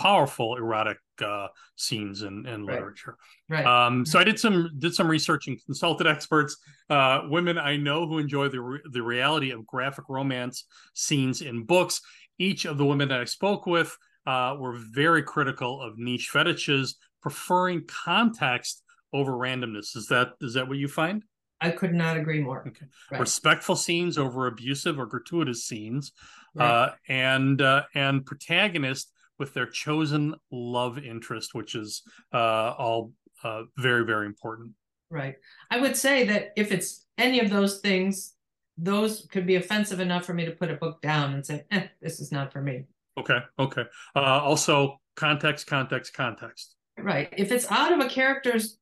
powerful 0.00 0.56
erotic 0.56 0.96
uh, 1.22 1.48
scenes 1.76 2.22
in, 2.22 2.46
in 2.46 2.64
right. 2.64 2.76
literature. 2.76 3.16
Right. 3.48 3.66
Um, 3.66 4.06
so 4.06 4.18
I 4.18 4.24
did 4.24 4.40
some 4.40 4.70
did 4.78 4.94
some 4.94 5.08
research 5.08 5.46
and 5.46 5.62
consulted 5.64 6.06
experts, 6.06 6.56
uh, 6.88 7.22
women 7.28 7.58
I 7.58 7.76
know 7.76 8.06
who 8.06 8.18
enjoy 8.18 8.48
the 8.48 8.60
re- 8.60 8.80
the 8.90 9.02
reality 9.02 9.50
of 9.50 9.66
graphic 9.66 10.06
romance 10.08 10.64
scenes 10.94 11.42
in 11.42 11.64
books. 11.64 12.00
Each 12.38 12.64
of 12.64 12.78
the 12.78 12.86
women 12.86 13.08
that 13.08 13.20
I 13.20 13.24
spoke 13.24 13.66
with 13.66 13.94
uh, 14.26 14.56
were 14.58 14.78
very 14.92 15.22
critical 15.22 15.82
of 15.82 15.98
niche 15.98 16.30
fetishes, 16.30 16.96
preferring 17.22 17.84
context 17.86 18.82
over 19.12 19.32
randomness. 19.32 19.96
Is 19.96 20.06
that 20.08 20.32
is 20.40 20.54
that 20.54 20.68
what 20.68 20.78
you 20.78 20.88
find? 20.88 21.24
I 21.60 21.70
could 21.70 21.92
not 21.92 22.16
agree 22.16 22.40
more. 22.40 22.64
Okay. 22.66 22.86
Right. 23.10 23.20
Respectful 23.20 23.76
scenes 23.76 24.16
over 24.16 24.46
abusive 24.46 24.98
or 24.98 25.06
gratuitous 25.06 25.64
scenes, 25.64 26.12
right. 26.54 26.66
uh, 26.66 26.92
and 27.08 27.60
uh, 27.60 27.84
and 27.94 28.24
protagonist 28.24 29.12
with 29.38 29.52
their 29.54 29.66
chosen 29.66 30.34
love 30.50 30.98
interest, 30.98 31.54
which 31.54 31.74
is 31.74 32.02
uh, 32.32 32.74
all 32.78 33.12
uh, 33.44 33.62
very 33.76 34.04
very 34.04 34.26
important. 34.26 34.72
Right. 35.10 35.36
I 35.70 35.80
would 35.80 35.96
say 35.96 36.24
that 36.24 36.52
if 36.56 36.72
it's 36.72 37.04
any 37.18 37.40
of 37.40 37.50
those 37.50 37.80
things, 37.80 38.34
those 38.78 39.26
could 39.30 39.46
be 39.46 39.56
offensive 39.56 40.00
enough 40.00 40.24
for 40.24 40.34
me 40.34 40.44
to 40.46 40.52
put 40.52 40.70
a 40.70 40.76
book 40.76 41.02
down 41.02 41.34
and 41.34 41.44
say, 41.44 41.64
eh, 41.70 41.88
"This 42.00 42.20
is 42.20 42.32
not 42.32 42.52
for 42.52 42.62
me." 42.62 42.84
Okay. 43.18 43.38
Okay. 43.58 43.84
Uh, 44.16 44.20
also, 44.20 45.00
context, 45.16 45.66
context, 45.66 46.14
context. 46.14 46.76
Right. 47.02 47.32
If 47.36 47.52
it's 47.52 47.70
out 47.70 47.92
of 47.92 48.00
a 48.00 48.08
character's 48.08 48.78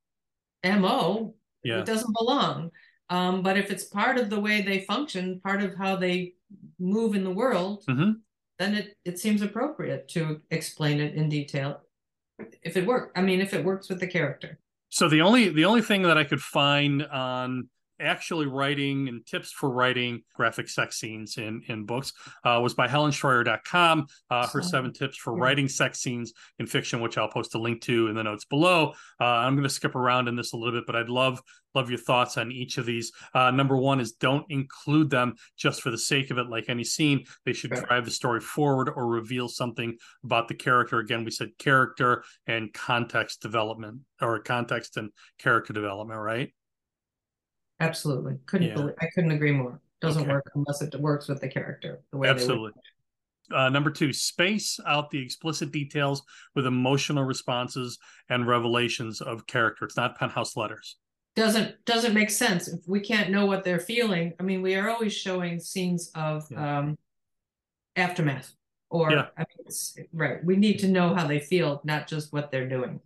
mo, 0.65 1.35
yeah. 1.63 1.81
it 1.81 1.87
doesn't 1.87 2.15
belong. 2.19 2.71
Um, 3.11 3.43
but 3.43 3.57
if 3.57 3.71
it's 3.71 3.85
part 3.85 4.19
of 4.19 4.29
the 4.29 4.41
way 4.41 4.61
they 4.61 4.81
function, 4.81 5.41
part 5.41 5.63
of 5.63 5.75
how 5.77 5.97
they 5.97 6.35
move 6.79 7.15
in 7.15 7.25
the 7.25 7.31
world, 7.31 7.85
mm-hmm. 7.89 8.13
then 8.59 8.75
it, 8.75 8.97
it 9.05 9.19
seems 9.19 9.43
appropriate 9.43 10.09
to 10.09 10.41
explain 10.51 11.01
it 11.01 11.15
in 11.15 11.29
detail. 11.29 11.81
If 12.63 12.77
it 12.77 12.87
works, 12.87 13.13
I 13.17 13.23
mean, 13.23 13.41
if 13.41 13.55
it 13.55 13.65
works 13.65 13.89
with 13.89 14.01
the 14.01 14.07
character. 14.07 14.59
So 14.91 15.09
the 15.09 15.21
only 15.21 15.49
the 15.49 15.65
only 15.65 15.83
thing 15.83 16.03
that 16.03 16.17
I 16.17 16.25
could 16.25 16.41
find 16.41 17.05
on 17.07 17.69
actually 18.01 18.47
writing 18.47 19.09
and 19.09 19.25
tips 19.27 19.51
for 19.51 19.71
writing 19.71 20.23
graphic 20.35 20.69
sex 20.69 20.99
scenes 20.99 21.39
in, 21.39 21.63
in 21.69 21.85
books 21.85 22.13
uh, 22.45 22.61
was 22.63 22.75
by 22.75 22.87
helenscheuerer.com. 22.87 24.07
Uh, 24.31 24.47
her 24.49 24.63
seven 24.63 24.93
tips 24.93 25.17
for 25.17 25.37
yeah. 25.37 25.43
writing 25.43 25.69
sex 25.69 26.01
scenes 26.01 26.33
in 26.59 26.67
fiction, 26.67 27.01
which 27.01 27.19
I'll 27.19 27.29
post 27.29 27.55
a 27.55 27.59
link 27.59 27.83
to 27.83 28.09
in 28.09 28.15
the 28.15 28.23
notes 28.23 28.45
below. 28.45 28.95
Uh, 29.21 29.25
I'm 29.25 29.55
going 29.55 29.65
to 29.65 29.69
skip 29.69 29.95
around 29.95 30.29
in 30.29 30.37
this 30.37 30.53
a 30.53 30.57
little 30.57 30.79
bit, 30.79 30.87
but 30.87 30.97
I'd 30.97 31.09
love 31.09 31.41
love 31.75 31.91
your 31.91 31.99
thoughts 31.99 32.37
on 32.37 32.51
each 32.51 32.79
of 32.79 32.87
these. 32.87 33.13
Uh, 33.35 33.51
number 33.51 33.77
one 33.77 34.01
is 34.01 34.13
don't 34.13 34.47
include 34.49 35.11
them 35.11 35.35
just 35.57 35.83
for 35.83 35.91
the 35.91 35.99
sake 35.99 36.31
of 36.31 36.39
it, 36.39 36.49
like 36.49 36.69
any 36.69 36.85
scene. 36.85 37.25
They 37.45 37.53
should 37.53 37.71
drive 37.71 38.05
the 38.05 38.11
story 38.11 38.41
forward 38.41 38.91
or 38.95 39.07
reveal 39.07 39.49
something 39.49 39.97
about 40.25 40.49
the 40.49 40.55
character. 40.55 40.99
Again, 40.99 41.25
we 41.25 41.31
said 41.31 41.51
character 41.59 42.25
and 42.47 42.73
context 42.73 43.43
development 43.43 44.01
or 44.21 44.41
context 44.41 44.97
and 44.97 45.11
character 45.39 45.73
development, 45.73 46.21
right? 46.21 46.53
Absolutely. 47.81 48.37
Couldn't 48.47 48.69
yeah. 48.69 48.75
believe, 48.75 48.95
I 49.01 49.07
couldn't 49.15 49.31
agree 49.31 49.53
more. 49.53 49.81
Doesn't 50.01 50.23
okay. 50.23 50.33
work 50.33 50.51
unless 50.55 50.81
it 50.83 50.95
works 51.01 51.29
with 51.29 51.41
the 51.41 51.49
character 51.49 52.01
the 52.13 52.19
way 52.19 52.29
Absolutely. 52.29 52.73
Uh, 53.53 53.69
number 53.69 53.91
two, 53.91 54.13
space 54.13 54.79
out 54.87 55.11
the 55.11 55.23
explicit 55.23 55.73
details 55.73 56.23
with 56.55 56.67
emotional 56.67 57.25
responses 57.25 57.99
and 58.29 58.47
revelations 58.47 59.21
of 59.21 59.47
character. 59.47 59.87
It's 59.87 59.97
not 59.97 60.19
penthouse 60.19 60.57
letters. 60.57 60.97
Doesn't 61.35 61.83
doesn't 61.85 62.15
make 62.15 62.31
sense 62.31 62.69
if 62.69 62.81
we 62.87 63.01
can't 63.01 63.31
know 63.31 63.47
what 63.47 63.65
they're 63.65 63.79
feeling. 63.79 64.35
I 64.39 64.43
mean, 64.43 64.61
we 64.61 64.75
are 64.75 64.91
always 64.91 65.15
showing 65.15 65.61
scenes 65.61 66.11
of 66.15 66.45
yeah. 66.51 66.79
um, 66.79 66.99
aftermath, 67.97 68.53
or 68.91 69.13
yeah. 69.13 69.27
I 69.37 69.45
mean, 69.57 70.07
right. 70.13 70.45
We 70.45 70.57
need 70.57 70.81
to 70.81 70.89
know 70.89 71.15
how 71.15 71.27
they 71.27 71.39
feel, 71.39 71.81
not 71.85 72.07
just 72.07 72.33
what 72.33 72.51
they're 72.51 72.69
doing. 72.69 73.01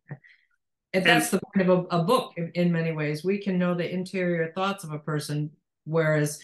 And 0.95 1.05
that's 1.05 1.31
the 1.31 1.41
point 1.41 1.69
of 1.69 1.87
a, 1.91 1.97
a 1.97 2.03
book 2.03 2.35
in, 2.37 2.53
in, 2.55 2.73
many 2.73 2.93
ways. 2.93 3.25
We 3.25 3.39
can 3.39 3.59
know 3.59 3.75
the 3.75 3.91
interior 3.91 4.53
thoughts 4.55 4.85
of 4.85 4.93
a 4.93 4.99
person, 4.99 5.51
whereas 5.85 6.39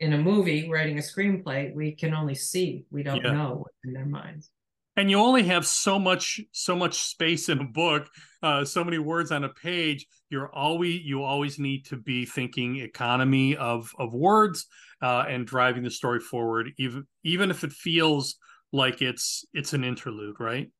in 0.00 0.12
a 0.14 0.18
movie, 0.18 0.68
writing 0.68 0.98
a 0.98 1.02
screenplay, 1.02 1.72
we 1.74 1.92
can 1.92 2.12
only 2.12 2.34
see. 2.34 2.86
We 2.90 3.04
don't 3.04 3.22
yeah. 3.22 3.32
know 3.32 3.54
what's 3.62 3.76
in 3.84 3.92
their 3.92 4.06
minds. 4.06 4.50
And 4.96 5.10
you 5.10 5.18
only 5.18 5.42
have 5.44 5.66
so 5.66 5.98
much 5.98 6.40
so 6.52 6.76
much 6.76 6.94
space 6.94 7.48
in 7.48 7.58
a 7.58 7.64
book, 7.64 8.08
uh, 8.42 8.64
so 8.64 8.84
many 8.84 8.98
words 8.98 9.32
on 9.32 9.42
a 9.42 9.48
page. 9.48 10.06
You're 10.30 10.54
always 10.54 11.02
you 11.02 11.22
always 11.24 11.58
need 11.58 11.86
to 11.86 11.96
be 11.96 12.26
thinking 12.26 12.76
economy 12.76 13.56
of 13.56 13.90
of 13.98 14.14
words 14.14 14.66
uh, 15.02 15.24
and 15.28 15.46
driving 15.46 15.82
the 15.82 15.90
story 15.90 16.20
forward, 16.20 16.70
even 16.78 17.06
even 17.24 17.50
if 17.50 17.64
it 17.64 17.72
feels 17.72 18.36
like 18.72 19.02
it's 19.02 19.44
it's 19.52 19.72
an 19.72 19.82
interlude, 19.82 20.36
right? 20.38 20.70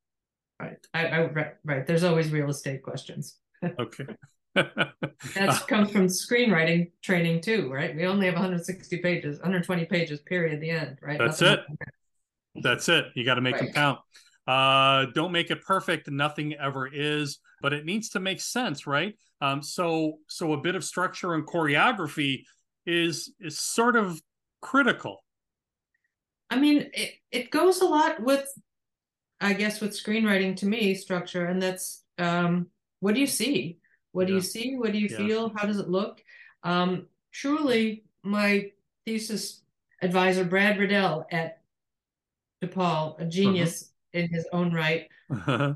Right. 0.59 0.77
I, 0.93 1.07
I 1.07 1.25
right, 1.31 1.53
right. 1.63 1.87
There's 1.87 2.03
always 2.03 2.31
real 2.31 2.49
estate 2.49 2.81
questions. 2.81 3.37
okay. 3.79 4.05
that 4.53 5.63
comes 5.67 5.91
from 5.91 6.07
screenwriting 6.07 6.91
training 7.01 7.41
too, 7.41 7.71
right? 7.71 7.95
We 7.95 8.05
only 8.05 8.25
have 8.27 8.35
160 8.35 8.97
pages, 8.99 9.37
120 9.39 9.85
pages, 9.85 10.21
period, 10.21 10.61
the 10.61 10.69
end, 10.69 10.97
right? 11.01 11.19
That's 11.19 11.41
Nothing 11.41 11.77
it. 11.81 12.63
That's 12.63 12.87
it. 12.87 13.05
You 13.15 13.25
got 13.25 13.35
to 13.35 13.41
make 13.41 13.55
right. 13.55 13.65
them 13.65 13.73
count. 13.73 13.99
Uh, 14.47 15.11
don't 15.13 15.31
make 15.31 15.51
it 15.51 15.61
perfect. 15.61 16.09
Nothing 16.09 16.53
ever 16.53 16.87
is, 16.87 17.39
but 17.61 17.73
it 17.73 17.83
needs 17.83 18.09
to 18.09 18.19
make 18.19 18.39
sense, 18.39 18.87
right? 18.87 19.15
Um, 19.41 19.61
so, 19.61 20.19
so 20.27 20.53
a 20.53 20.61
bit 20.61 20.75
of 20.75 20.83
structure 20.83 21.33
and 21.33 21.45
choreography 21.45 22.43
is 22.85 23.33
is 23.39 23.59
sort 23.59 23.95
of 23.95 24.21
critical. 24.61 25.23
I 26.49 26.57
mean, 26.57 26.89
it, 26.93 27.15
it 27.31 27.51
goes 27.51 27.81
a 27.81 27.85
lot 27.85 28.21
with 28.21 28.47
I 29.41 29.53
guess 29.53 29.81
with 29.81 29.91
screenwriting 29.91 30.55
to 30.57 30.65
me 30.65 30.95
structure, 30.95 31.45
and 31.45 31.61
that's 31.61 32.03
um, 32.17 32.67
what 32.99 33.15
do 33.15 33.21
you 33.21 33.27
see? 33.27 33.79
What 34.11 34.23
yeah. 34.23 34.27
do 34.27 34.33
you 34.35 34.41
see? 34.41 34.75
What 34.75 34.91
do 34.93 34.97
you 34.97 35.09
yeah. 35.09 35.17
feel? 35.17 35.53
How 35.55 35.65
does 35.65 35.79
it 35.79 35.89
look? 35.89 36.23
Um, 36.63 37.07
truly, 37.31 38.05
my 38.23 38.71
thesis 39.05 39.61
advisor 40.01 40.45
Brad 40.45 40.79
Riddell 40.79 41.27
at 41.31 41.61
DePaul, 42.63 43.19
a 43.19 43.25
genius 43.25 43.83
uh-huh. 43.83 44.21
in 44.21 44.29
his 44.29 44.47
own 44.53 44.73
right, 44.73 45.07
uh-huh. 45.29 45.73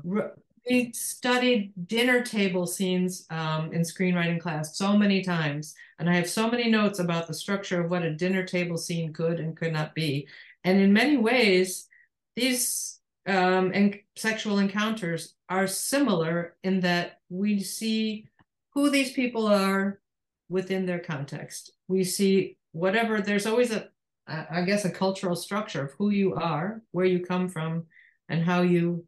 we 0.68 0.92
studied 0.92 1.72
dinner 1.86 2.22
table 2.22 2.66
scenes 2.66 3.26
um, 3.30 3.72
in 3.72 3.82
screenwriting 3.82 4.40
class 4.40 4.76
so 4.76 4.96
many 4.96 5.22
times, 5.22 5.74
and 5.98 6.08
I 6.08 6.14
have 6.14 6.28
so 6.28 6.50
many 6.50 6.70
notes 6.70 6.98
about 6.98 7.26
the 7.26 7.34
structure 7.34 7.82
of 7.82 7.90
what 7.90 8.02
a 8.02 8.14
dinner 8.14 8.44
table 8.44 8.78
scene 8.78 9.12
could 9.12 9.38
and 9.38 9.56
could 9.56 9.72
not 9.72 9.94
be. 9.94 10.26
And 10.64 10.80
in 10.80 10.92
many 10.92 11.16
ways, 11.16 11.88
these 12.36 12.99
um, 13.26 13.72
and 13.74 13.98
sexual 14.16 14.58
encounters 14.58 15.34
are 15.48 15.66
similar 15.66 16.56
in 16.62 16.80
that 16.80 17.20
we 17.28 17.60
see 17.60 18.26
who 18.74 18.90
these 18.90 19.12
people 19.12 19.46
are 19.46 20.00
within 20.48 20.86
their 20.86 20.98
context. 20.98 21.72
We 21.88 22.04
see 22.04 22.56
whatever, 22.72 23.20
there's 23.20 23.46
always 23.46 23.70
a, 23.72 23.88
I 24.26 24.62
guess, 24.62 24.84
a 24.84 24.90
cultural 24.90 25.36
structure 25.36 25.84
of 25.84 25.92
who 25.98 26.10
you 26.10 26.34
are, 26.34 26.82
where 26.92 27.06
you 27.06 27.24
come 27.24 27.48
from, 27.48 27.86
and 28.28 28.44
how 28.44 28.62
you 28.62 29.04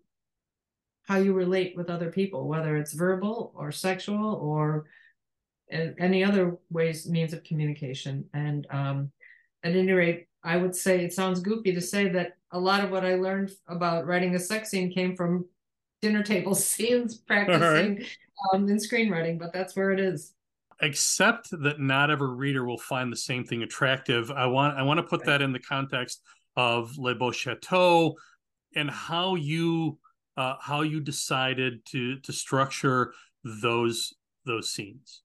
how 1.04 1.16
you 1.16 1.32
relate 1.32 1.76
with 1.76 1.90
other 1.90 2.10
people, 2.12 2.46
whether 2.46 2.76
it's 2.76 2.92
verbal 2.92 3.52
or 3.56 3.72
sexual 3.72 4.34
or 4.34 4.86
any 5.70 6.22
other 6.22 6.56
ways 6.70 7.08
means 7.08 7.32
of 7.32 7.42
communication. 7.42 8.24
And 8.34 8.66
um, 8.70 9.10
at 9.64 9.74
any 9.74 9.92
rate, 9.92 10.28
I 10.44 10.56
would 10.56 10.76
say 10.76 11.04
it 11.04 11.12
sounds 11.12 11.40
goofy 11.40 11.74
to 11.74 11.80
say 11.80 12.08
that 12.10 12.36
a 12.52 12.58
lot 12.58 12.84
of 12.84 12.90
what 12.90 13.04
I 13.04 13.14
learned 13.14 13.50
about 13.66 14.06
writing 14.06 14.34
a 14.34 14.38
sex 14.38 14.70
scene 14.70 14.92
came 14.92 15.16
from 15.16 15.46
dinner 16.00 16.22
table 16.22 16.54
scenes 16.54 17.16
practicing 17.16 17.96
right. 17.96 18.16
um, 18.52 18.68
in 18.68 18.76
screenwriting, 18.76 19.38
but 19.38 19.52
that's 19.52 19.74
where 19.74 19.90
it 19.90 20.00
is. 20.00 20.34
Except 20.80 21.48
that 21.62 21.80
not 21.80 22.10
every 22.10 22.34
reader 22.34 22.64
will 22.64 22.78
find 22.78 23.12
the 23.12 23.16
same 23.16 23.44
thing 23.44 23.62
attractive. 23.62 24.30
I 24.30 24.46
want 24.46 24.76
I 24.76 24.82
want 24.82 24.98
to 24.98 25.04
put 25.04 25.20
right. 25.20 25.26
that 25.26 25.42
in 25.42 25.52
the 25.52 25.60
context 25.60 26.20
of 26.56 26.98
Les 26.98 27.14
Beaux 27.14 27.30
Chateaux 27.30 28.16
and 28.74 28.90
how 28.90 29.36
you 29.36 29.98
uh, 30.36 30.56
how 30.60 30.82
you 30.82 31.00
decided 31.00 31.84
to 31.86 32.18
to 32.20 32.32
structure 32.32 33.14
those 33.44 34.12
those 34.44 34.70
scenes. 34.70 35.22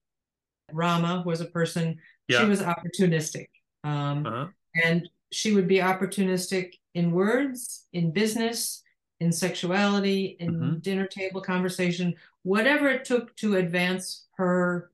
Rama 0.72 1.24
was 1.26 1.40
a 1.40 1.46
person. 1.46 1.96
Yeah. 2.28 2.40
She 2.40 2.46
was 2.46 2.60
opportunistic, 2.60 3.46
um, 3.84 4.26
uh-huh. 4.26 4.46
and 4.84 5.08
she 5.32 5.54
would 5.54 5.66
be 5.66 5.78
opportunistic 5.78 6.74
in 6.98 7.12
words, 7.12 7.86
in 7.92 8.10
business, 8.10 8.82
in 9.20 9.30
sexuality, 9.30 10.36
in 10.40 10.50
mm-hmm. 10.50 10.78
dinner 10.78 11.06
table 11.06 11.40
conversation, 11.40 12.12
whatever 12.42 12.88
it 12.88 13.04
took 13.04 13.36
to 13.36 13.56
advance 13.56 14.26
her 14.36 14.90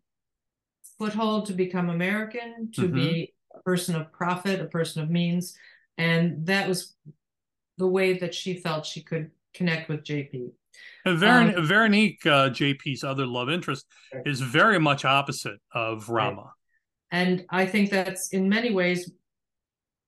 foothold 0.98 1.46
to 1.46 1.54
become 1.54 1.88
American, 1.88 2.70
to 2.72 2.82
mm-hmm. 2.82 2.94
be 2.94 3.34
a 3.54 3.62
person 3.62 3.94
of 3.96 4.12
profit, 4.12 4.60
a 4.60 4.66
person 4.66 5.02
of 5.02 5.08
means. 5.08 5.56
And 5.96 6.46
that 6.46 6.68
was 6.68 6.94
the 7.78 7.86
way 7.86 8.18
that 8.18 8.34
she 8.34 8.54
felt 8.54 8.84
she 8.84 9.02
could 9.02 9.30
connect 9.54 9.88
with 9.88 10.04
JP. 10.04 10.50
And 11.06 11.18
Veron- 11.18 11.56
um, 11.56 11.66
Veronique, 11.66 12.26
uh, 12.26 12.50
JP's 12.50 13.02
other 13.02 13.26
love 13.26 13.48
interest, 13.48 13.86
right. 14.12 14.26
is 14.26 14.40
very 14.40 14.78
much 14.78 15.06
opposite 15.06 15.58
of 15.72 16.10
Rama. 16.10 16.42
Right. 16.42 16.50
And 17.12 17.46
I 17.48 17.64
think 17.64 17.90
that's 17.90 18.28
in 18.30 18.46
many 18.48 18.72
ways, 18.72 19.10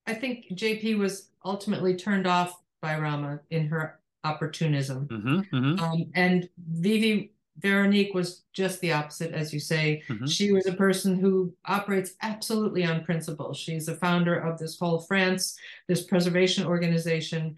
I 0.05 0.13
think 0.13 0.45
JP 0.51 0.99
was 0.99 1.29
ultimately 1.47 1.95
turned 1.95 2.27
off 2.27 2.61
by 2.81 2.99
Rama 2.99 3.39
in 3.49 3.67
her 3.67 3.99
opportunism. 4.23 5.07
Mm-hmm, 5.07 5.55
mm-hmm. 5.55 5.79
Um, 5.83 6.11
and 6.13 6.49
Vivi 6.57 7.31
Veronique 7.59 8.13
was 8.13 8.43
just 8.53 8.79
the 8.81 8.93
opposite, 8.93 9.33
as 9.33 9.53
you 9.53 9.59
say. 9.59 10.03
Mm-hmm. 10.09 10.27
She 10.27 10.51
was 10.51 10.67
a 10.67 10.73
person 10.73 11.17
who 11.17 11.53
operates 11.65 12.13
absolutely 12.21 12.85
on 12.85 13.03
principle. 13.03 13.53
She's 13.53 13.87
the 13.87 13.95
founder 13.95 14.37
of 14.37 14.59
this 14.59 14.77
whole 14.77 14.99
France, 14.99 15.57
this 15.87 16.03
preservation 16.03 16.67
organization, 16.67 17.55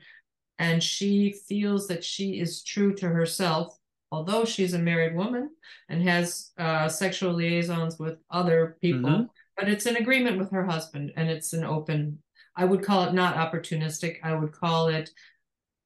and 0.57 0.81
she 0.81 1.33
feels 1.47 1.87
that 1.87 2.03
she 2.03 2.39
is 2.39 2.63
true 2.63 2.93
to 2.95 3.09
herself, 3.09 3.77
although 4.11 4.45
she's 4.45 4.73
a 4.73 4.79
married 4.79 5.15
woman 5.15 5.49
and 5.89 6.01
has 6.07 6.51
uh, 6.57 6.87
sexual 6.87 7.33
liaisons 7.33 7.99
with 7.99 8.19
other 8.29 8.77
people. 8.81 9.09
Mm-hmm. 9.09 9.23
But 9.57 9.69
it's 9.69 9.85
an 9.85 9.97
agreement 9.97 10.37
with 10.37 10.51
her 10.51 10.65
husband, 10.65 11.11
and 11.17 11.29
it's 11.29 11.51
an 11.51 11.65
open. 11.65 12.19
I 12.59 12.65
would 12.65 12.83
call 12.83 13.05
it 13.05 13.13
not 13.13 13.35
opportunistic. 13.35 14.17
I 14.21 14.35
would 14.35 14.51
call 14.51 14.89
it. 14.89 15.11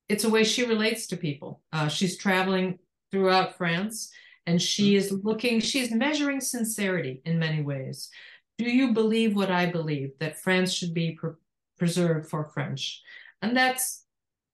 It's 0.09 0.23
a 0.23 0.29
way 0.29 0.43
she 0.43 0.65
relates 0.65 1.05
to 1.07 1.17
people. 1.17 1.61
Uh, 1.71 1.87
she's 1.87 2.17
traveling 2.17 2.79
throughout 3.11 3.55
France. 3.55 4.11
And 4.47 4.59
she 4.59 4.95
is 4.95 5.11
looking, 5.11 5.59
she's 5.59 5.91
measuring 5.91 6.41
sincerity 6.41 7.21
in 7.25 7.37
many 7.37 7.61
ways. 7.61 8.09
Do 8.57 8.65
you 8.65 8.91
believe 8.91 9.35
what 9.35 9.51
I 9.51 9.67
believe 9.67 10.13
that 10.19 10.39
France 10.39 10.73
should 10.73 10.95
be 10.95 11.11
pre- 11.11 11.33
preserved 11.77 12.27
for 12.27 12.43
French? 12.43 13.03
And 13.43 13.55
that's, 13.55 14.05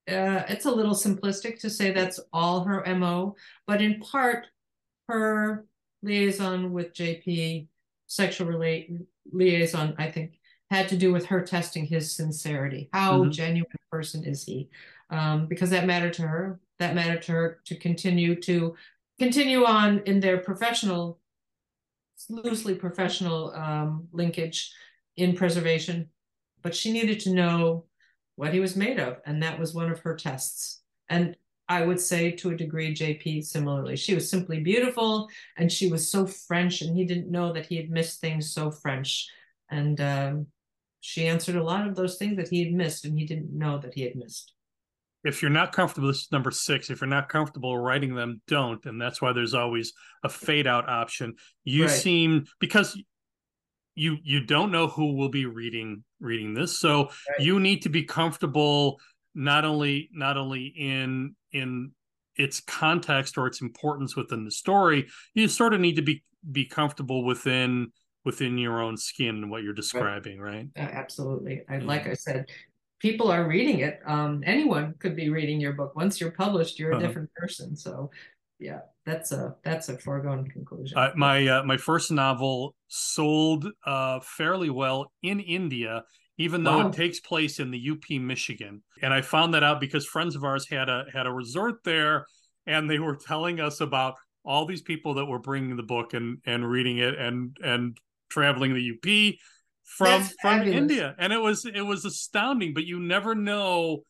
uh, 0.09 0.43
it's 0.49 0.65
a 0.65 0.71
little 0.71 0.95
simplistic 0.95 1.59
to 1.61 1.69
say 1.69 1.91
that's 1.91 2.19
all 2.33 2.65
her 2.65 2.83
MO, 2.95 3.35
but 3.65 3.81
in 3.81 3.99
part, 4.01 4.47
her 5.07 5.65
liaison 6.03 6.73
with 6.73 6.93
JP, 6.93 7.67
sexual 8.07 8.47
relate, 8.47 8.91
liaison, 9.31 9.95
I 9.97 10.11
think, 10.11 10.38
had 10.69 10.87
to 10.89 10.97
do 10.97 11.11
with 11.11 11.25
her 11.25 11.41
testing 11.41 11.85
his 11.85 12.15
sincerity. 12.15 12.89
How 12.93 13.21
mm-hmm. 13.21 13.31
genuine 13.31 13.71
a 13.73 13.95
person 13.95 14.23
is 14.23 14.43
he? 14.43 14.69
Um, 15.09 15.47
because 15.47 15.71
that 15.71 15.87
mattered 15.87 16.13
to 16.13 16.21
her 16.23 16.59
that 16.79 16.95
mattered 16.95 17.21
to 17.23 17.31
her 17.33 17.59
to 17.65 17.75
continue 17.75 18.35
to 18.41 18.75
continue 19.19 19.65
on 19.65 19.99
in 20.05 20.19
their 20.19 20.37
professional, 20.37 21.19
loosely 22.29 22.73
professional 22.73 23.51
um, 23.53 24.07
linkage 24.11 24.73
in 25.17 25.35
preservation. 25.35 26.09
But 26.61 26.75
she 26.75 26.91
needed 26.91 27.19
to 27.21 27.33
know 27.33 27.85
what 28.35 28.53
he 28.53 28.59
was 28.59 28.75
made 28.75 28.99
of, 28.99 29.17
and 29.25 29.43
that 29.43 29.59
was 29.59 29.73
one 29.73 29.91
of 29.91 29.99
her 29.99 30.15
tests. 30.15 30.81
And 31.09 31.35
I 31.67 31.85
would 31.85 31.99
say 31.99 32.31
to 32.31 32.49
a 32.49 32.55
degree, 32.55 32.95
JP 32.95 33.45
similarly. 33.45 33.95
She 33.95 34.15
was 34.15 34.29
simply 34.29 34.59
beautiful 34.59 35.27
and 35.57 35.71
she 35.71 35.91
was 35.91 36.09
so 36.09 36.25
French, 36.25 36.81
and 36.81 36.95
he 36.95 37.05
didn't 37.05 37.31
know 37.31 37.53
that 37.53 37.65
he 37.65 37.75
had 37.75 37.89
missed 37.89 38.21
things 38.21 38.51
so 38.51 38.71
French. 38.71 39.27
And 39.69 40.01
um, 40.01 40.47
she 41.01 41.27
answered 41.27 41.55
a 41.55 41.63
lot 41.63 41.87
of 41.87 41.95
those 41.95 42.17
things 42.17 42.37
that 42.37 42.49
he 42.49 42.63
had 42.63 42.73
missed, 42.73 43.05
and 43.05 43.17
he 43.17 43.25
didn't 43.25 43.57
know 43.57 43.77
that 43.77 43.93
he 43.93 44.01
had 44.01 44.15
missed 44.15 44.53
if 45.23 45.41
you're 45.41 45.51
not 45.51 45.71
comfortable 45.71 46.07
this 46.07 46.23
is 46.23 46.31
number 46.31 46.51
six 46.51 46.89
if 46.89 47.01
you're 47.01 47.07
not 47.07 47.29
comfortable 47.29 47.77
writing 47.77 48.15
them 48.15 48.41
don't 48.47 48.85
and 48.85 49.01
that's 49.01 49.21
why 49.21 49.33
there's 49.33 49.53
always 49.53 49.93
a 50.23 50.29
fade 50.29 50.67
out 50.67 50.87
option 50.87 51.35
you 51.63 51.85
right. 51.85 51.91
seem 51.91 52.45
because 52.59 53.01
you 53.95 54.17
you 54.23 54.45
don't 54.45 54.71
know 54.71 54.87
who 54.87 55.13
will 55.15 55.29
be 55.29 55.45
reading 55.45 56.03
reading 56.19 56.53
this 56.53 56.77
so 56.77 57.03
right. 57.03 57.39
you 57.39 57.59
need 57.59 57.81
to 57.81 57.89
be 57.89 58.03
comfortable 58.03 58.99
not 59.35 59.65
only 59.65 60.09
not 60.13 60.37
only 60.37 60.67
in 60.67 61.35
in 61.51 61.91
its 62.35 62.61
context 62.61 63.37
or 63.37 63.47
its 63.47 63.61
importance 63.61 64.15
within 64.15 64.45
the 64.45 64.51
story 64.51 65.07
you 65.33 65.47
sort 65.47 65.73
of 65.73 65.81
need 65.81 65.97
to 65.97 66.01
be 66.01 66.23
be 66.49 66.63
comfortable 66.63 67.25
within 67.25 67.91
within 68.25 68.57
your 68.57 68.81
own 68.81 68.97
skin 68.97 69.49
what 69.49 69.63
you're 69.63 69.73
describing 69.73 70.39
right, 70.39 70.67
right? 70.75 70.87
Uh, 70.87 70.91
absolutely 70.91 71.63
I, 71.69 71.77
like 71.77 72.07
i 72.07 72.13
said 72.13 72.45
people 72.99 73.31
are 73.31 73.47
reading 73.47 73.79
it. 73.79 73.99
Um, 74.05 74.43
anyone 74.45 74.93
could 74.99 75.15
be 75.15 75.29
reading 75.29 75.59
your 75.59 75.73
book. 75.73 75.95
Once 75.95 76.21
you're 76.21 76.31
published, 76.31 76.77
you're 76.77 76.91
a 76.91 76.97
uh-huh. 76.97 77.07
different 77.07 77.33
person. 77.33 77.75
So, 77.75 78.11
yeah, 78.59 78.79
that's 79.05 79.31
a 79.31 79.55
that's 79.63 79.89
a 79.89 79.97
foregone 79.97 80.47
conclusion. 80.47 80.97
Uh, 80.97 81.11
my 81.15 81.47
uh, 81.47 81.63
my 81.63 81.77
first 81.77 82.11
novel 82.11 82.75
sold 82.87 83.67
uh, 83.85 84.19
fairly 84.21 84.69
well 84.69 85.11
in 85.23 85.39
India, 85.39 86.03
even 86.37 86.63
though 86.63 86.79
wow. 86.79 86.87
it 86.89 86.93
takes 86.93 87.19
place 87.19 87.59
in 87.59 87.71
the 87.71 87.89
UP, 87.91 88.21
Michigan. 88.21 88.83
And 89.01 89.13
I 89.13 89.21
found 89.21 89.53
that 89.53 89.63
out 89.63 89.79
because 89.79 90.05
friends 90.05 90.35
of 90.35 90.43
ours 90.43 90.67
had 90.69 90.89
a 90.89 91.05
had 91.13 91.25
a 91.25 91.31
resort 91.31 91.83
there, 91.85 92.25
and 92.67 92.89
they 92.89 92.99
were 92.99 93.15
telling 93.15 93.61
us 93.61 93.79
about 93.79 94.15
all 94.43 94.65
these 94.65 94.81
people 94.81 95.13
that 95.13 95.25
were 95.25 95.39
bringing 95.39 95.77
the 95.77 95.83
book 95.83 96.13
and 96.13 96.39
and 96.45 96.69
reading 96.69 96.97
it 96.97 97.17
and 97.17 97.55
and 97.63 97.97
traveling 98.29 98.73
the 98.73 98.91
UP 98.91 99.35
from 99.83 100.23
from 100.41 100.61
India, 100.61 101.15
and 101.17 101.33
it 101.33 101.41
was 101.41 101.65
it 101.65 101.81
was 101.81 102.05
astounding. 102.05 102.73
But 102.73 102.85
you 102.85 102.99
never 102.99 103.35
know 103.35 104.03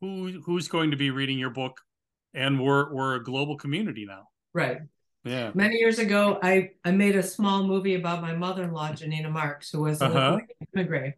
who 0.00 0.40
who's 0.44 0.68
going 0.68 0.90
to 0.90 0.96
be 0.96 1.10
reading 1.10 1.38
your 1.38 1.50
book, 1.50 1.80
and 2.34 2.60
we're 2.60 2.92
we're 2.92 3.16
a 3.16 3.24
global 3.24 3.56
community 3.56 4.04
now. 4.06 4.28
Right. 4.52 4.80
Yeah. 5.24 5.50
Many 5.54 5.76
years 5.76 5.98
ago, 5.98 6.38
I 6.42 6.70
I 6.84 6.90
made 6.92 7.16
a 7.16 7.22
small 7.22 7.64
movie 7.64 7.94
about 7.94 8.22
my 8.22 8.34
mother-in-law, 8.34 8.94
Janina 8.94 9.30
Marks, 9.30 9.70
who 9.70 9.82
was 9.82 10.00
a 10.00 10.06
uh-huh. 10.06 10.38
immigrant, 10.74 11.14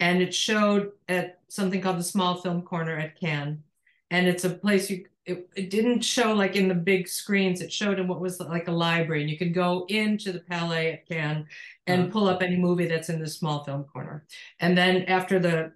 and 0.00 0.22
it 0.22 0.34
showed 0.34 0.92
at 1.08 1.40
something 1.48 1.80
called 1.80 1.98
the 1.98 2.04
Small 2.04 2.36
Film 2.36 2.62
Corner 2.62 2.96
at 2.96 3.18
Cannes, 3.20 3.62
and 4.10 4.26
it's 4.26 4.44
a 4.44 4.50
place 4.50 4.90
you 4.90 5.04
it, 5.24 5.48
it 5.54 5.70
didn't 5.70 6.02
show 6.02 6.32
like 6.32 6.56
in 6.56 6.68
the 6.68 6.74
big 6.74 7.06
screens. 7.06 7.60
It 7.60 7.72
showed 7.72 7.98
in 7.98 8.08
what 8.08 8.20
was 8.20 8.40
like 8.40 8.68
a 8.68 8.72
library, 8.72 9.22
and 9.22 9.30
you 9.30 9.38
could 9.38 9.54
go 9.54 9.86
into 9.88 10.32
the 10.32 10.40
Palais 10.40 10.92
at 10.92 11.08
Cannes 11.08 11.46
and 11.86 12.10
pull 12.10 12.28
up 12.28 12.42
any 12.42 12.56
movie 12.56 12.86
that's 12.86 13.08
in 13.08 13.20
the 13.20 13.28
small 13.28 13.64
film 13.64 13.84
corner. 13.84 14.24
And 14.60 14.76
then 14.76 15.04
after 15.04 15.38
the 15.38 15.72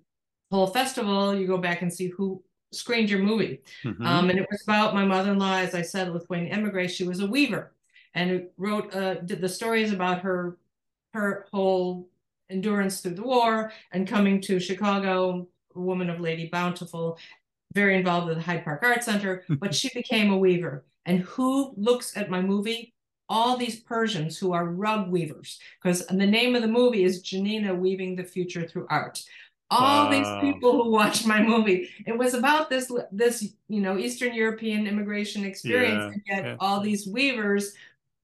whole 0.51 0.67
festival, 0.67 1.35
you 1.35 1.47
go 1.47 1.59
back 1.59 1.83
and 1.83 1.93
see 1.93 2.09
who 2.09 2.43
screened 2.73 3.09
your 3.09 3.21
movie. 3.21 3.63
Mm-hmm. 3.85 4.05
Um, 4.05 4.31
and 4.31 4.39
it 4.39 4.47
was 4.51 4.63
about 4.65 4.95
my 4.95 5.05
mother-in-law, 5.05 5.59
as 5.59 5.75
I 5.75 5.83
said, 5.83 6.13
Lithuanian 6.13 6.53
emigre. 6.53 6.89
She 6.89 7.05
was 7.05 7.21
a 7.21 7.27
weaver, 7.27 7.73
and 8.15 8.47
wrote 8.57 8.93
uh, 8.95 9.17
the 9.23 9.49
stories 9.49 9.93
about 9.93 10.23
her 10.23 10.59
her 11.15 11.47
whole 11.53 12.09
endurance 12.51 13.01
through 13.01 13.15
the 13.15 13.23
war 13.23 13.73
and 13.93 14.07
coming 14.07 14.41
to 14.41 14.61
Chicago, 14.61 15.49
a 15.75 15.81
woman 15.81 16.11
of 16.11 16.21
Lady 16.21 16.49
Bountiful, 16.49 17.19
very 17.75 17.97
involved 17.97 18.29
with 18.29 18.37
the 18.37 18.43
Hyde 18.43 18.65
Park 18.65 18.83
Art 18.83 19.05
Center, 19.05 19.45
but 19.61 19.75
she 19.75 19.91
became 19.95 20.33
a 20.33 20.39
weaver. 20.39 20.85
And 21.05 21.21
who 21.21 21.73
looks 21.77 22.17
at 22.17 22.31
my 22.31 22.41
movie? 22.41 22.93
All 23.29 23.57
these 23.57 23.81
Persians 23.81 24.39
who 24.39 24.53
are 24.53 24.67
rug 24.67 25.11
weavers, 25.11 25.59
because 25.83 26.07
the 26.07 26.15
name 26.15 26.55
of 26.55 26.63
the 26.63 26.69
movie 26.69 27.03
is 27.03 27.23
Janina 27.23 27.75
Weaving 27.75 28.15
the 28.15 28.23
Future 28.23 28.69
Through 28.69 28.87
Art. 28.89 29.21
All 29.69 30.05
wow. 30.05 30.11
these 30.11 30.53
people 30.53 30.81
who 30.81 30.93
watched 30.93 31.27
my 31.27 31.43
movie, 31.43 31.91
it 32.07 32.17
was 32.17 32.35
about 32.35 32.71
this 32.71 32.91
this 33.11 33.53
you 33.69 33.81
know 33.81 33.99
Eastern 33.99 34.33
European 34.33 34.87
immigration 34.87 35.45
experience, 35.45 36.05
yeah, 36.05 36.13
and 36.13 36.23
yet 36.27 36.45
yeah. 36.45 36.57
all 36.61 36.81
these 36.81 37.09
weavers 37.09 37.75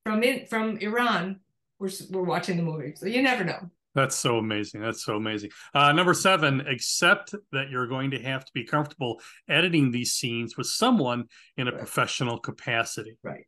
from 0.04 0.22
in, 0.22 0.46
from 0.46 0.76
Iran 0.78 1.40
were 1.80 1.90
were 2.10 2.22
watching 2.22 2.56
the 2.56 2.62
movie. 2.62 2.94
So 2.94 3.06
you 3.06 3.22
never 3.22 3.42
know. 3.42 3.68
That's 3.94 4.16
so 4.16 4.38
amazing. 4.38 4.80
That's 4.80 5.04
so 5.04 5.16
amazing. 5.16 5.50
Uh, 5.74 5.92
number 5.92 6.14
seven, 6.14 6.60
accept 6.62 7.34
that 7.52 7.70
you're 7.70 7.86
going 7.86 8.10
to 8.12 8.22
have 8.22 8.44
to 8.44 8.52
be 8.54 8.64
comfortable 8.64 9.20
editing 9.48 9.90
these 9.90 10.12
scenes 10.12 10.56
with 10.56 10.66
someone 10.66 11.26
in 11.56 11.68
a 11.68 11.70
right. 11.70 11.78
professional 11.78 12.38
capacity. 12.38 13.18
Right. 13.22 13.44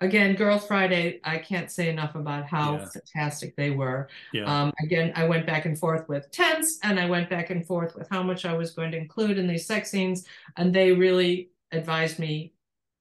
Again, 0.00 0.36
Girls 0.36 0.64
Friday, 0.64 1.18
I 1.24 1.38
can't 1.38 1.72
say 1.72 1.88
enough 1.88 2.14
about 2.14 2.46
how 2.46 2.76
yeah. 2.76 2.86
fantastic 2.94 3.56
they 3.56 3.70
were. 3.70 4.08
Yeah. 4.32 4.44
Um, 4.44 4.72
again, 4.80 5.12
I 5.16 5.26
went 5.26 5.44
back 5.44 5.64
and 5.64 5.76
forth 5.76 6.08
with 6.08 6.30
tense 6.30 6.78
and 6.84 7.00
I 7.00 7.06
went 7.06 7.28
back 7.28 7.50
and 7.50 7.66
forth 7.66 7.96
with 7.96 8.08
how 8.08 8.22
much 8.22 8.44
I 8.44 8.54
was 8.54 8.70
going 8.70 8.92
to 8.92 8.96
include 8.96 9.38
in 9.38 9.48
these 9.48 9.66
sex 9.66 9.90
scenes. 9.90 10.24
And 10.56 10.72
they 10.72 10.92
really 10.92 11.50
advised 11.72 12.20
me, 12.20 12.52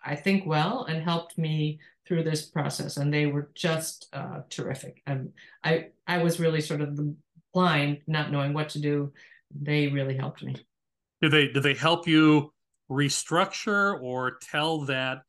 I 0.04 0.16
think, 0.16 0.48
well, 0.48 0.86
and 0.86 1.04
helped 1.04 1.38
me 1.38 1.80
through 2.08 2.24
this 2.24 2.46
process, 2.46 2.98
and 2.98 3.14
they 3.14 3.26
were 3.26 3.52
just 3.54 4.08
uh, 4.14 4.42
terrific. 4.50 5.02
And 5.06 5.32
I 5.64 5.88
I 6.08 6.24
was 6.24 6.40
really 6.40 6.62
sort 6.62 6.82
of 6.82 7.00
blind, 7.54 8.00
not 8.08 8.32
knowing 8.32 8.54
what 8.54 8.70
to 8.70 8.80
do. 8.80 9.12
They 9.60 9.88
really 9.88 10.16
helped 10.16 10.44
me. 10.44 10.56
Did 11.22 11.32
they 11.32 11.48
did 11.48 11.64
they 11.64 11.74
help 11.74 12.08
you 12.08 12.54
restructure 12.90 14.02
or 14.02 14.38
tell 14.42 14.86
that 14.86 15.20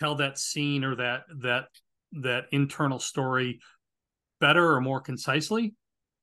tell 0.00 0.16
that 0.16 0.38
scene 0.38 0.84
or 0.84 0.96
that 0.96 1.22
that 1.42 1.66
that 2.12 2.44
internal 2.52 2.98
story 2.98 3.60
better 4.40 4.72
or 4.72 4.80
more 4.80 5.00
concisely? 5.00 5.74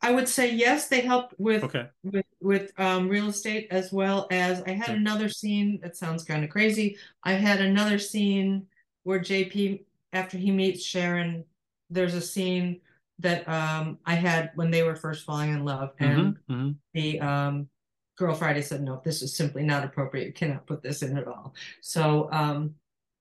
I 0.03 0.11
would 0.11 0.27
say 0.27 0.51
yes. 0.53 0.87
They 0.87 1.01
helped 1.01 1.35
with 1.37 1.63
okay. 1.63 1.87
with 2.03 2.25
with 2.41 2.71
um, 2.79 3.07
real 3.07 3.27
estate 3.27 3.67
as 3.69 3.91
well 3.91 4.27
as 4.31 4.63
I 4.65 4.71
had 4.71 4.89
okay. 4.89 4.97
another 4.97 5.29
scene 5.29 5.79
that 5.83 5.95
sounds 5.95 6.23
kind 6.23 6.43
of 6.43 6.49
crazy. 6.49 6.97
I 7.23 7.33
had 7.33 7.61
another 7.61 7.99
scene 7.99 8.65
where 9.03 9.19
JP 9.19 9.83
after 10.13 10.37
he 10.37 10.51
meets 10.51 10.83
Sharon, 10.83 11.45
there's 11.89 12.13
a 12.13 12.21
scene 12.21 12.81
that 13.19 13.47
um, 13.47 13.99
I 14.05 14.15
had 14.15 14.51
when 14.55 14.71
they 14.71 14.83
were 14.83 14.95
first 14.95 15.25
falling 15.25 15.53
in 15.53 15.63
love, 15.63 15.95
mm-hmm, 15.95 16.03
and 16.03 16.35
mm-hmm, 16.35 16.53
mm-hmm. 16.53 16.71
the 16.93 17.19
um, 17.19 17.69
Girl 18.17 18.33
Friday 18.33 18.61
said, 18.61 18.81
"No, 18.81 19.01
this 19.03 19.21
is 19.21 19.35
simply 19.35 19.63
not 19.63 19.83
appropriate. 19.83 20.27
You 20.27 20.33
cannot 20.33 20.67
put 20.67 20.81
this 20.81 21.01
in 21.01 21.17
at 21.17 21.27
all." 21.27 21.53
So 21.81 22.29
um, 22.31 22.75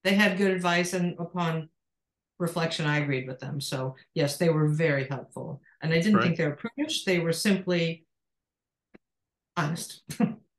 they 0.04 0.14
had 0.14 0.38
good 0.38 0.50
advice, 0.50 0.94
and 0.94 1.16
upon 1.18 1.68
reflection, 2.38 2.86
I 2.86 2.98
agreed 2.98 3.28
with 3.28 3.38
them. 3.38 3.60
So 3.60 3.94
yes, 4.14 4.36
they 4.38 4.48
were 4.48 4.68
very 4.68 5.06
helpful, 5.08 5.60
and 5.82 5.92
I 5.92 5.96
didn't 5.96 6.16
right. 6.16 6.24
think 6.24 6.36
they 6.36 6.46
were 6.46 6.56
prudish. 6.56 7.04
They 7.04 7.18
were 7.18 7.32
simply 7.32 8.06
honest. 9.56 10.02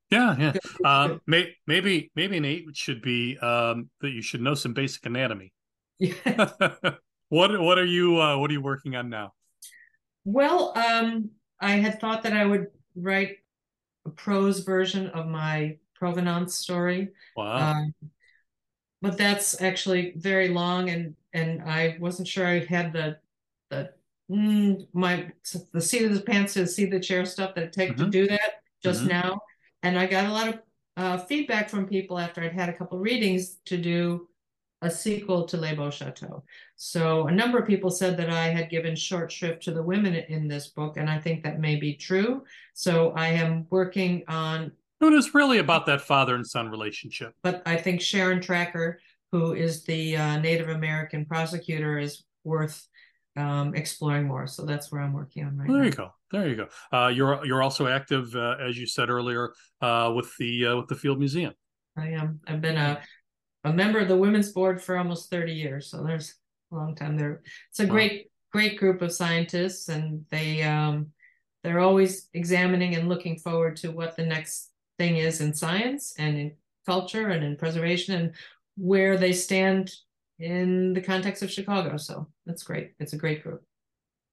yeah, 0.09 0.35
yeah. 0.37 0.53
Uh, 0.85 1.17
may, 1.27 1.55
maybe 1.67 2.11
maybe 2.15 2.37
an 2.37 2.45
eight 2.45 2.65
should 2.73 3.01
be 3.01 3.37
um, 3.37 3.89
that 4.01 4.11
you 4.11 4.21
should 4.21 4.41
know 4.41 4.53
some 4.53 4.73
basic 4.73 5.05
anatomy. 5.05 5.53
What 7.31 7.57
what 7.61 7.79
are 7.79 7.85
you 7.85 8.21
uh, 8.21 8.37
what 8.37 8.49
are 8.49 8.53
you 8.53 8.61
working 8.61 8.97
on 8.97 9.09
now? 9.09 9.33
Well, 10.25 10.77
um, 10.77 11.29
I 11.61 11.71
had 11.77 12.01
thought 12.01 12.23
that 12.23 12.33
I 12.33 12.45
would 12.45 12.67
write 12.93 13.37
a 14.05 14.09
prose 14.09 14.59
version 14.59 15.07
of 15.07 15.27
my 15.27 15.77
provenance 15.95 16.55
story. 16.55 17.11
Wow. 17.37 17.71
Um, 17.71 17.93
but 19.01 19.17
that's 19.17 19.61
actually 19.61 20.13
very 20.17 20.49
long 20.49 20.89
and 20.89 21.15
and 21.31 21.61
I 21.63 21.95
wasn't 22.01 22.27
sure 22.27 22.45
I 22.45 22.65
had 22.65 22.91
the 22.91 23.17
the 23.69 23.91
mm, 24.29 24.85
my 24.91 25.31
the 25.71 25.79
seat 25.79 26.03
of 26.03 26.13
the 26.13 26.19
pants 26.19 26.55
to 26.55 26.67
see 26.67 26.83
the 26.83 26.99
chair 26.99 27.23
stuff 27.23 27.55
that 27.55 27.63
it 27.63 27.71
take 27.71 27.91
mm-hmm. 27.91 28.03
to 28.03 28.09
do 28.09 28.27
that 28.27 28.61
just 28.83 28.99
mm-hmm. 28.99 29.09
now. 29.09 29.39
And 29.83 29.97
I 29.97 30.05
got 30.05 30.25
a 30.25 30.33
lot 30.33 30.49
of 30.49 30.59
uh, 30.97 31.17
feedback 31.19 31.69
from 31.69 31.87
people 31.87 32.19
after 32.19 32.43
I'd 32.43 32.51
had 32.51 32.67
a 32.67 32.73
couple 32.73 32.99
readings 32.99 33.55
to 33.67 33.77
do 33.77 34.27
a 34.81 34.89
sequel 34.89 35.45
to 35.45 35.57
Les 35.57 35.75
Beaux 35.75 35.91
Chateaux. 35.91 36.43
So 36.75 37.27
a 37.27 37.31
number 37.31 37.59
of 37.59 37.67
people 37.67 37.91
said 37.91 38.17
that 38.17 38.29
I 38.29 38.47
had 38.47 38.69
given 38.69 38.95
short 38.95 39.31
shrift 39.31 39.63
to 39.63 39.71
the 39.71 39.83
women 39.83 40.15
in 40.15 40.47
this 40.47 40.69
book, 40.69 40.97
and 40.97 41.09
I 41.09 41.19
think 41.19 41.43
that 41.43 41.59
may 41.59 41.75
be 41.75 41.95
true. 41.95 42.43
So 42.73 43.11
I 43.11 43.27
am 43.27 43.67
working 43.69 44.23
on. 44.27 44.71
It 44.99 45.13
is 45.13 45.33
really 45.33 45.59
about 45.59 45.85
that 45.87 46.01
father 46.01 46.35
and 46.35 46.45
son 46.45 46.69
relationship. 46.69 47.33
But 47.43 47.61
I 47.65 47.75
think 47.75 48.01
Sharon 48.01 48.41
Tracker, 48.41 48.99
who 49.31 49.53
is 49.53 49.83
the 49.83 50.17
uh, 50.17 50.39
Native 50.39 50.69
American 50.69 51.25
prosecutor, 51.25 51.97
is 51.97 52.23
worth 52.43 52.87
um, 53.37 53.75
exploring 53.75 54.27
more. 54.27 54.47
So 54.47 54.65
that's 54.65 54.91
where 54.91 55.01
I'm 55.01 55.13
working 55.13 55.45
on 55.45 55.57
right 55.57 55.67
there 55.67 55.77
now. 55.77 55.81
There 55.81 55.85
you 55.85 55.95
go. 55.95 56.13
There 56.31 56.49
you 56.49 56.55
go. 56.55 56.67
Uh, 56.91 57.07
you're 57.09 57.45
you're 57.45 57.61
also 57.61 57.87
active, 57.87 58.35
uh, 58.35 58.55
as 58.59 58.77
you 58.77 58.87
said 58.87 59.09
earlier, 59.09 59.53
uh, 59.81 60.11
with 60.15 60.35
the 60.37 60.67
uh, 60.67 60.75
with 60.77 60.87
the 60.87 60.95
Field 60.95 61.19
Museum. 61.19 61.53
I 61.97 62.09
am. 62.09 62.39
I've 62.47 62.61
been 62.61 62.77
a 62.77 63.01
a 63.63 63.73
member 63.73 63.99
of 63.99 64.07
the 64.07 64.17
women's 64.17 64.51
board 64.51 64.81
for 64.81 64.97
almost 64.97 65.29
30 65.29 65.53
years. 65.53 65.87
So 65.87 66.03
there's 66.03 66.35
a 66.71 66.75
long 66.75 66.95
time 66.95 67.17
there. 67.17 67.41
It's 67.69 67.79
a 67.79 67.83
wow. 67.83 67.91
great, 67.91 68.31
great 68.51 68.77
group 68.77 69.01
of 69.01 69.13
scientists 69.13 69.89
and 69.89 70.25
they 70.29 70.63
um 70.63 71.07
they're 71.63 71.79
always 71.79 72.27
examining 72.33 72.95
and 72.95 73.07
looking 73.07 73.37
forward 73.37 73.75
to 73.77 73.91
what 73.91 74.15
the 74.15 74.25
next 74.25 74.71
thing 74.97 75.17
is 75.17 75.41
in 75.41 75.53
science 75.53 76.13
and 76.17 76.37
in 76.37 76.51
culture 76.85 77.29
and 77.29 77.43
in 77.43 77.55
preservation 77.55 78.15
and 78.15 78.33
where 78.77 79.17
they 79.17 79.31
stand 79.31 79.91
in 80.39 80.93
the 80.93 81.01
context 81.01 81.43
of 81.43 81.51
Chicago. 81.51 81.97
So 81.97 82.27
that's 82.45 82.63
great. 82.63 82.93
It's 82.99 83.13
a 83.13 83.17
great 83.17 83.43
group. 83.43 83.63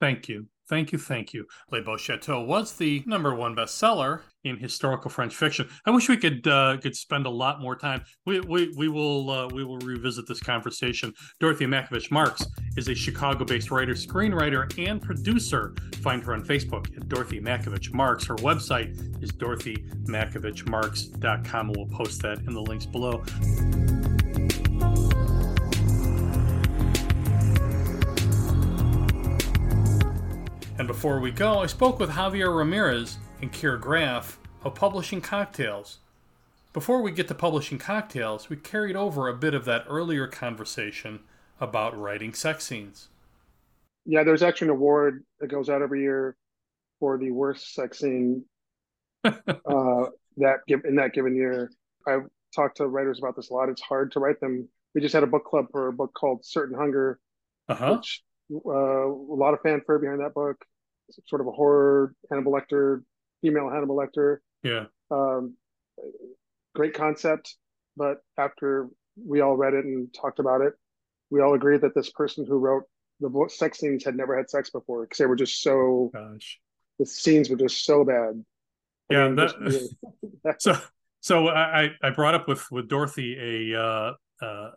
Thank 0.00 0.28
you. 0.28 0.46
Thank 0.68 0.92
you, 0.92 0.98
thank 0.98 1.32
you. 1.32 1.46
Les 1.70 1.80
Beaux 1.80 1.96
was 2.44 2.76
the 2.76 3.02
number 3.06 3.34
one 3.34 3.56
bestseller 3.56 4.20
in 4.44 4.58
historical 4.58 5.10
French 5.10 5.34
fiction. 5.34 5.68
I 5.86 5.90
wish 5.90 6.08
we 6.08 6.16
could 6.16 6.46
uh, 6.46 6.76
could 6.78 6.94
spend 6.94 7.26
a 7.26 7.30
lot 7.30 7.60
more 7.60 7.74
time. 7.76 8.04
We 8.26 8.38
we, 8.40 8.72
we 8.76 8.88
will 8.88 9.30
uh, 9.30 9.48
we 9.48 9.64
will 9.64 9.78
revisit 9.78 10.28
this 10.28 10.40
conversation. 10.40 11.14
Dorothy 11.40 11.64
Mackevich 11.66 12.10
Marks 12.10 12.44
is 12.76 12.88
a 12.88 12.94
Chicago-based 12.94 13.70
writer, 13.70 13.94
screenwriter, 13.94 14.70
and 14.86 15.00
producer. 15.00 15.74
Find 16.02 16.22
her 16.24 16.34
on 16.34 16.44
Facebook 16.44 16.94
at 16.96 17.08
Dorothy 17.08 17.40
Mackevich 17.40 17.94
Marks. 17.94 18.26
Her 18.26 18.36
website 18.36 19.22
is 19.22 19.32
dorothymackevichmarks.com. 19.32 21.72
We'll 21.74 21.86
post 21.86 22.20
that 22.22 22.38
in 22.40 22.52
the 22.52 22.62
links 22.62 22.84
below. 22.86 23.24
Before 30.88 31.20
we 31.20 31.30
go, 31.30 31.58
I 31.58 31.66
spoke 31.66 32.00
with 32.00 32.08
Javier 32.08 32.56
Ramirez 32.56 33.18
and 33.42 33.52
Keir 33.52 33.76
Graff 33.76 34.38
of 34.64 34.74
Publishing 34.74 35.20
Cocktails. 35.20 35.98
Before 36.72 37.02
we 37.02 37.12
get 37.12 37.28
to 37.28 37.34
Publishing 37.34 37.76
Cocktails, 37.76 38.48
we 38.48 38.56
carried 38.56 38.96
over 38.96 39.28
a 39.28 39.34
bit 39.34 39.52
of 39.52 39.66
that 39.66 39.84
earlier 39.86 40.26
conversation 40.26 41.20
about 41.60 41.96
writing 41.96 42.32
sex 42.32 42.64
scenes. 42.64 43.08
Yeah, 44.06 44.24
there's 44.24 44.42
actually 44.42 44.68
an 44.68 44.76
award 44.76 45.24
that 45.40 45.48
goes 45.48 45.68
out 45.68 45.82
every 45.82 46.00
year 46.00 46.38
for 47.00 47.18
the 47.18 47.32
worst 47.32 47.74
sex 47.74 47.98
scene 47.98 48.46
uh, 49.24 49.34
that 50.38 50.60
in 50.84 50.96
that 50.96 51.12
given 51.12 51.36
year. 51.36 51.70
I've 52.06 52.24
talked 52.56 52.78
to 52.78 52.86
writers 52.86 53.18
about 53.18 53.36
this 53.36 53.50
a 53.50 53.52
lot. 53.52 53.68
It's 53.68 53.82
hard 53.82 54.10
to 54.12 54.20
write 54.20 54.40
them. 54.40 54.66
We 54.94 55.02
just 55.02 55.12
had 55.12 55.22
a 55.22 55.28
book 55.28 55.44
club 55.44 55.66
for 55.70 55.88
a 55.88 55.92
book 55.92 56.14
called 56.14 56.46
Certain 56.46 56.76
Hunger, 56.76 57.20
uh-huh. 57.68 57.96
which 57.96 58.22
uh, 58.50 58.70
a 58.70 59.36
lot 59.36 59.52
of 59.52 59.60
fanfare 59.60 59.98
behind 59.98 60.20
that 60.20 60.32
book. 60.32 60.64
Sort 61.26 61.40
of 61.40 61.46
a 61.46 61.52
horror 61.52 62.14
Hannibal 62.30 62.52
Lecter, 62.52 63.02
female 63.40 63.70
Hannibal 63.70 63.96
Lecter. 63.96 64.38
Yeah. 64.62 64.84
Um, 65.10 65.54
great 66.74 66.94
concept, 66.94 67.56
but 67.96 68.18
after 68.36 68.88
we 69.16 69.40
all 69.40 69.56
read 69.56 69.74
it 69.74 69.84
and 69.84 70.12
talked 70.14 70.38
about 70.38 70.60
it, 70.60 70.74
we 71.30 71.40
all 71.40 71.54
agreed 71.54 71.80
that 71.82 71.94
this 71.94 72.10
person 72.10 72.44
who 72.46 72.58
wrote 72.58 72.84
the 73.20 73.48
sex 73.48 73.78
scenes 73.78 74.04
had 74.04 74.16
never 74.16 74.36
had 74.36 74.48
sex 74.48 74.70
before 74.70 75.02
because 75.02 75.18
they 75.18 75.26
were 75.26 75.36
just 75.36 75.62
so. 75.62 76.10
Gosh. 76.12 76.60
The 76.98 77.06
scenes 77.06 77.48
were 77.48 77.56
just 77.56 77.84
so 77.84 78.04
bad. 78.04 78.44
Yeah, 79.10 79.24
I 79.24 79.26
mean, 79.26 79.36
that, 79.36 79.60
really, 79.60 79.88
so 80.58 80.76
so 81.20 81.48
I 81.48 81.90
I 82.02 82.10
brought 82.10 82.34
up 82.34 82.48
with 82.48 82.70
with 82.70 82.88
Dorothy 82.88 83.72
a 83.72 83.80
uh, 83.80 84.12
uh, 84.42 84.70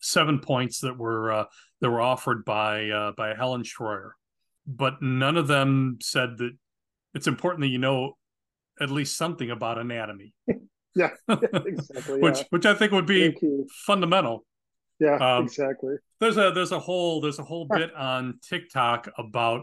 seven 0.00 0.38
points 0.38 0.80
that 0.80 0.96
were 0.96 1.32
uh, 1.32 1.44
that 1.80 1.90
were 1.90 2.00
offered 2.00 2.44
by 2.44 2.90
uh, 2.90 3.12
by 3.16 3.34
Helen 3.34 3.62
Scheuerer, 3.62 4.12
but 4.66 5.02
none 5.02 5.36
of 5.36 5.48
them 5.48 5.98
said 6.00 6.38
that 6.38 6.52
it's 7.14 7.26
important 7.26 7.62
that 7.62 7.68
you 7.68 7.78
know 7.78 8.16
at 8.80 8.90
least 8.90 9.16
something 9.16 9.50
about 9.50 9.78
anatomy. 9.78 10.34
yeah, 10.94 11.10
exactly. 11.28 12.20
which 12.20 12.38
yeah. 12.38 12.44
which 12.50 12.66
I 12.66 12.74
think 12.74 12.92
would 12.92 13.06
be 13.06 13.34
fundamental. 13.86 14.44
Yeah, 14.98 15.16
um, 15.16 15.44
exactly. 15.44 15.96
There's 16.20 16.36
a 16.36 16.52
there's 16.54 16.72
a 16.72 16.78
whole 16.78 17.20
there's 17.20 17.38
a 17.38 17.44
whole 17.44 17.66
bit 17.66 17.94
on 17.94 18.38
TikTok 18.48 19.08
about 19.18 19.62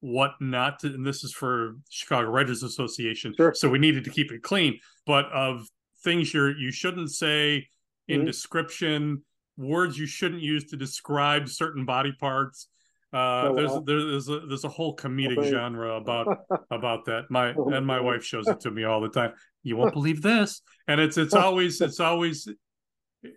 what 0.00 0.32
not 0.40 0.80
to, 0.80 0.88
and 0.88 1.06
this 1.06 1.22
is 1.24 1.32
for 1.32 1.76
Chicago 1.88 2.28
Writers 2.28 2.62
Association. 2.62 3.34
Sure. 3.36 3.54
So 3.54 3.68
we 3.68 3.78
needed 3.78 4.04
to 4.04 4.10
keep 4.10 4.32
it 4.32 4.42
clean, 4.42 4.78
but 5.06 5.26
of 5.26 5.66
things 6.02 6.32
you're 6.32 6.56
you 6.56 6.72
shouldn't 6.72 7.10
say 7.10 7.68
in 8.08 8.18
mm-hmm. 8.18 8.26
description 8.26 9.22
words 9.56 9.98
you 9.98 10.06
shouldn't 10.06 10.42
use 10.42 10.64
to 10.70 10.76
describe 10.76 11.48
certain 11.48 11.84
body 11.84 12.12
parts. 12.18 12.68
Uh, 13.12 13.48
oh, 13.48 13.54
there's 13.54 13.72
there's 13.84 14.28
a, 14.28 14.46
there's 14.46 14.64
a 14.64 14.68
whole 14.68 14.96
comedic 14.96 15.38
okay. 15.38 15.50
genre 15.50 15.96
about 15.96 16.38
about 16.70 17.04
that. 17.04 17.24
My 17.30 17.54
oh, 17.54 17.68
and 17.68 17.86
my 17.86 18.00
wife 18.00 18.24
shows 18.24 18.48
it 18.48 18.60
to 18.60 18.70
me 18.72 18.84
all 18.84 19.00
the 19.00 19.10
time. 19.10 19.32
You 19.62 19.76
won't 19.76 19.92
believe 19.92 20.22
this, 20.22 20.62
and 20.88 21.00
it's 21.00 21.18
it's 21.18 21.34
always 21.34 21.80
it's 21.80 22.00
always 22.00 22.48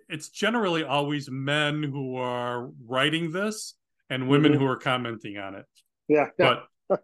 it's 0.07 0.29
generally 0.29 0.83
always 0.83 1.29
men 1.29 1.83
who 1.83 2.15
are 2.15 2.69
writing 2.87 3.31
this 3.31 3.75
and 4.09 4.29
women 4.29 4.53
mm-hmm. 4.53 4.61
who 4.61 4.67
are 4.67 4.77
commenting 4.77 5.37
on 5.37 5.55
it. 5.55 5.65
Yeah, 6.07 6.27
yeah. 6.39 6.59
but 6.87 7.03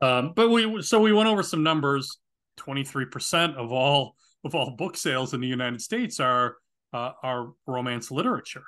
um, 0.00 0.32
but 0.34 0.48
we 0.48 0.82
so 0.82 1.00
we 1.00 1.12
went 1.12 1.28
over 1.28 1.42
some 1.42 1.62
numbers. 1.62 2.18
Twenty 2.56 2.82
three 2.82 3.06
percent 3.06 3.56
of 3.56 3.70
all 3.70 4.16
of 4.44 4.56
all 4.56 4.72
book 4.76 4.96
sales 4.96 5.32
in 5.32 5.40
the 5.40 5.46
United 5.46 5.80
States 5.80 6.18
are 6.18 6.56
uh, 6.92 7.12
our 7.22 7.52
romance 7.66 8.10
literature. 8.10 8.64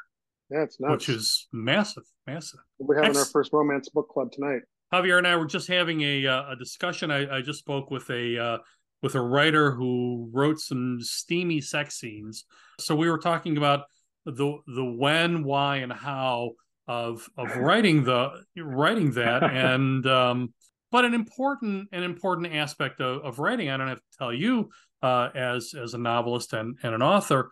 Yeah, 0.51 0.63
it's 0.63 0.81
nuts. 0.81 0.93
Which 0.93 1.09
is 1.09 1.49
massive, 1.53 2.05
massive. 2.27 2.61
We're 2.79 2.97
having 2.97 3.11
Ex- 3.11 3.19
our 3.19 3.25
first 3.27 3.53
romance 3.53 3.89
book 3.89 4.09
club 4.09 4.33
tonight. 4.33 4.63
Javier 4.93 5.19
and 5.19 5.27
I 5.27 5.37
were 5.37 5.47
just 5.47 5.69
having 5.69 6.01
a 6.03 6.27
uh, 6.27 6.53
a 6.53 6.57
discussion. 6.57 7.11
I, 7.11 7.39
I, 7.39 7.43
just 7.43 7.61
spoke 7.61 7.91
with 7.91 8.11
a 8.11 8.39
uh, 8.39 8.59
with 9.03 9.15
a 9.15 9.21
writer 9.21 9.71
who 9.71 10.29
wrote 10.33 10.59
some 10.59 10.99
steamy 11.01 11.61
sex 11.61 11.99
scenes. 11.99 12.45
So 12.81 12.97
we 12.97 13.09
were 13.09 13.19
talking 13.19 13.57
about 13.57 13.85
the 14.25 14.59
the 14.67 14.85
when, 14.85 15.45
why, 15.45 15.77
and 15.77 15.93
how 15.93 16.53
of 16.89 17.29
of 17.37 17.57
writing 17.57 18.03
the 18.03 18.43
writing 18.57 19.13
that, 19.13 19.45
and 19.53 20.05
um, 20.07 20.53
but 20.91 21.05
an 21.05 21.15
important 21.15 21.89
an 21.93 22.03
important 22.03 22.53
aspect 22.53 23.01
of, 23.01 23.25
of 23.25 23.39
writing. 23.39 23.71
I 23.71 23.77
don't 23.77 23.89
have 23.89 23.99
to 23.99 24.19
tell 24.19 24.33
you 24.33 24.71
uh, 25.03 25.29
as 25.35 25.75
as 25.75 25.95
a 25.95 25.99
novelist 25.99 26.53
and, 26.53 26.77
and 26.83 26.95
an 26.95 27.03
author 27.03 27.51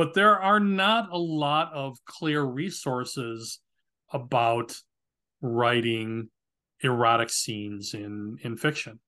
but 0.00 0.14
there 0.14 0.40
are 0.40 0.60
not 0.60 1.10
a 1.12 1.18
lot 1.18 1.70
of 1.74 1.98
clear 2.06 2.42
resources 2.42 3.58
about 4.10 4.74
writing 5.42 6.30
erotic 6.82 7.28
scenes 7.28 7.92
in 7.92 8.38
in 8.40 8.56
fiction. 8.56 8.98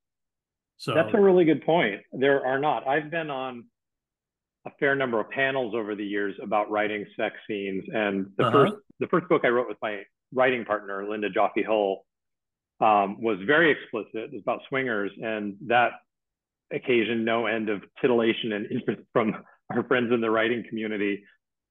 So 0.77 0.93
that's 0.93 1.15
a 1.15 1.19
really 1.19 1.47
good 1.47 1.65
point. 1.65 2.03
There 2.13 2.45
are 2.45 2.59
not. 2.59 2.87
I've 2.87 3.11
been 3.11 3.31
on 3.31 3.65
a 4.67 4.71
fair 4.79 4.95
number 4.95 5.19
of 5.19 5.31
panels 5.31 5.75
over 5.75 5.95
the 5.95 6.05
years 6.05 6.35
about 6.43 6.71
writing 6.71 7.07
sex 7.17 7.37
scenes, 7.49 7.85
and 7.91 8.27
the 8.37 8.49
uh-huh. 8.49 8.53
first 8.53 8.75
the 9.01 9.07
first 9.07 9.31
book 9.31 9.47
I 9.47 9.49
wrote 9.49 9.69
with 9.69 9.79
my 9.81 10.03
writing 10.35 10.63
partner 10.67 11.09
Linda 11.09 11.31
Joffe 11.31 11.65
Hull 11.67 12.05
um, 12.83 13.19
was 13.19 13.39
very 13.47 13.71
explicit. 13.71 14.11
It 14.15 14.33
was 14.35 14.43
about 14.43 14.61
swingers, 14.69 15.11
and 15.23 15.57
that 15.69 15.93
occasioned 16.71 17.25
no 17.25 17.47
end 17.47 17.71
of 17.71 17.83
titillation 18.03 18.53
and 18.53 18.71
interest 18.71 19.01
from 19.15 19.43
our 19.77 19.85
friends 19.85 20.13
in 20.13 20.21
the 20.21 20.31
writing 20.31 20.65
community. 20.69 21.25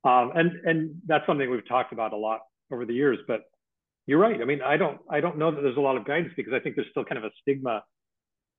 Um, 0.04 0.32
and 0.36 0.52
and 0.66 1.02
that's 1.06 1.26
something 1.28 1.49
we've 1.49 1.68
talked 1.68 1.93
about 1.93 2.14
a 2.14 2.18
lot 2.18 2.41
over 2.72 2.86
the 2.86 2.93
years. 2.93 3.20
But 3.28 3.41
you're 4.08 4.20
right. 4.20 4.41
I 4.41 4.45
mean, 4.45 4.62
I 4.62 4.78
don't 4.78 4.99
I 5.10 5.20
don't 5.20 5.38
know 5.38 5.52
that 5.52 5.62
there's 5.62 5.78
a 5.78 5.82
lot 5.82 5.97
of 5.97 6.06
guidance 6.06 6.34
because 6.36 6.54
I 6.54 6.60
think 6.60 6.76
there's 6.76 6.89
still 6.91 7.06
kind 7.06 7.18
of 7.18 7.24
a 7.24 7.32
stigma. 7.41 7.84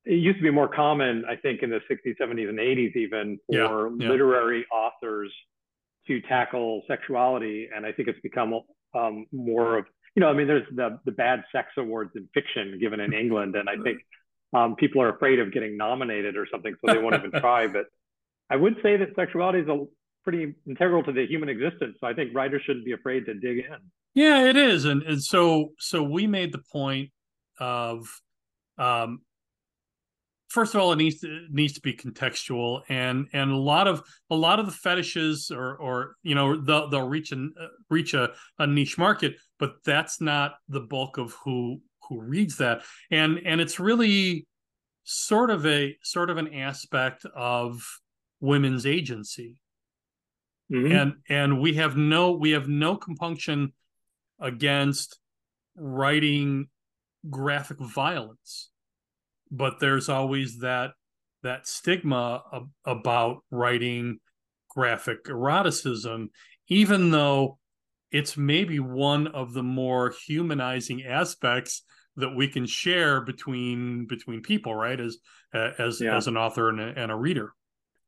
It 0.04 0.14
used 0.14 0.38
to 0.38 0.42
be 0.42 0.50
more 0.50 0.68
common, 0.68 1.24
I 1.28 1.36
think, 1.36 1.62
in 1.62 1.70
the 1.70 1.78
60s, 1.88 2.16
70s, 2.20 2.48
and 2.48 2.58
80s, 2.58 2.96
even 2.96 3.38
for 3.46 3.88
yeah, 3.88 4.04
yeah. 4.04 4.08
literary 4.08 4.66
authors 4.72 5.32
to 6.08 6.20
tackle 6.22 6.82
sexuality, 6.88 7.68
and 7.72 7.86
I 7.86 7.92
think 7.92 8.08
it's 8.08 8.18
become 8.20 8.52
um, 8.94 9.26
more 9.30 9.78
of 9.78 9.86
you 10.14 10.20
know, 10.20 10.28
I 10.28 10.34
mean, 10.34 10.46
there's 10.46 10.66
the 10.74 10.98
the 11.04 11.12
bad 11.12 11.44
sex 11.52 11.68
awards 11.76 12.10
in 12.16 12.28
fiction 12.34 12.78
given 12.80 13.00
in 13.00 13.12
England, 13.22 13.56
and 13.56 13.68
I 13.68 13.76
think 13.82 14.00
um, 14.52 14.76
people 14.76 15.00
are 15.02 15.08
afraid 15.08 15.38
of 15.38 15.52
getting 15.52 15.76
nominated 15.76 16.36
or 16.36 16.46
something, 16.50 16.74
so 16.84 16.92
they 16.92 17.00
won't 17.00 17.14
even 17.14 17.32
try. 17.40 17.66
But 17.66 17.86
I 18.50 18.56
would 18.56 18.76
say 18.82 18.96
that 18.96 19.08
sexuality 19.16 19.60
is 19.60 19.68
a 19.68 19.84
pretty 20.24 20.54
integral 20.66 21.02
to 21.04 21.12
the 21.12 21.26
human 21.26 21.48
existence. 21.48 21.96
So 22.00 22.06
I 22.06 22.14
think 22.14 22.34
writers 22.34 22.62
shouldn't 22.64 22.84
be 22.84 22.92
afraid 22.92 23.26
to 23.26 23.34
dig 23.34 23.58
in. 23.58 23.76
Yeah, 24.14 24.44
it 24.44 24.56
is, 24.56 24.84
and 24.84 25.02
and 25.02 25.22
so 25.22 25.72
so 25.78 26.02
we 26.02 26.26
made 26.26 26.52
the 26.52 26.60
point 26.70 27.10
of, 27.58 28.06
um, 28.76 29.20
first 30.50 30.74
of 30.74 30.80
all, 30.82 30.92
it 30.92 30.96
needs 30.96 31.20
to 31.20 31.28
it 31.28 31.50
needs 31.50 31.72
to 31.74 31.80
be 31.80 31.94
contextual, 31.94 32.82
and 32.90 33.26
and 33.32 33.50
a 33.50 33.56
lot 33.56 33.88
of 33.88 34.02
a 34.28 34.34
lot 34.34 34.60
of 34.60 34.66
the 34.66 34.72
fetishes 34.72 35.50
or 35.50 35.76
or 35.76 36.16
you 36.22 36.34
know 36.34 36.60
they'll 36.60 36.90
they'll 36.90 37.08
reach 37.08 37.32
an 37.32 37.54
uh, 37.58 37.68
reach 37.88 38.12
a, 38.12 38.32
a 38.58 38.66
niche 38.66 38.98
market, 38.98 39.36
but 39.58 39.76
that's 39.84 40.20
not 40.20 40.56
the 40.68 40.80
bulk 40.80 41.16
of 41.16 41.34
who 41.44 41.80
who 42.08 42.20
reads 42.20 42.58
that, 42.58 42.82
and 43.10 43.40
and 43.46 43.62
it's 43.62 43.80
really 43.80 44.46
sort 45.04 45.50
of 45.50 45.64
a 45.64 45.96
sort 46.02 46.28
of 46.28 46.36
an 46.36 46.52
aspect 46.52 47.24
of 47.34 47.82
women's 48.42 48.84
agency 48.84 49.56
mm-hmm. 50.70 50.92
and 50.92 51.14
and 51.28 51.60
we 51.60 51.74
have 51.74 51.96
no 51.96 52.32
we 52.32 52.50
have 52.50 52.68
no 52.68 52.96
compunction 52.96 53.72
against 54.40 55.20
writing 55.76 56.66
graphic 57.30 57.78
violence 57.78 58.70
but 59.50 59.78
there's 59.78 60.08
always 60.08 60.58
that 60.58 60.90
that 61.44 61.68
stigma 61.68 62.42
of, 62.50 62.68
about 62.84 63.44
writing 63.52 64.18
graphic 64.68 65.18
eroticism 65.28 66.28
even 66.68 67.12
though 67.12 67.58
it's 68.10 68.36
maybe 68.36 68.80
one 68.80 69.28
of 69.28 69.52
the 69.52 69.62
more 69.62 70.12
humanizing 70.26 71.04
aspects 71.04 71.84
that 72.16 72.34
we 72.34 72.48
can 72.48 72.66
share 72.66 73.20
between 73.20 74.04
between 74.08 74.42
people 74.42 74.74
right 74.74 74.98
as 74.98 75.18
as 75.54 76.00
yeah. 76.00 76.16
as 76.16 76.26
an 76.26 76.36
author 76.36 76.70
and 76.70 76.80
a, 76.80 76.92
and 76.96 77.12
a 77.12 77.16
reader 77.16 77.52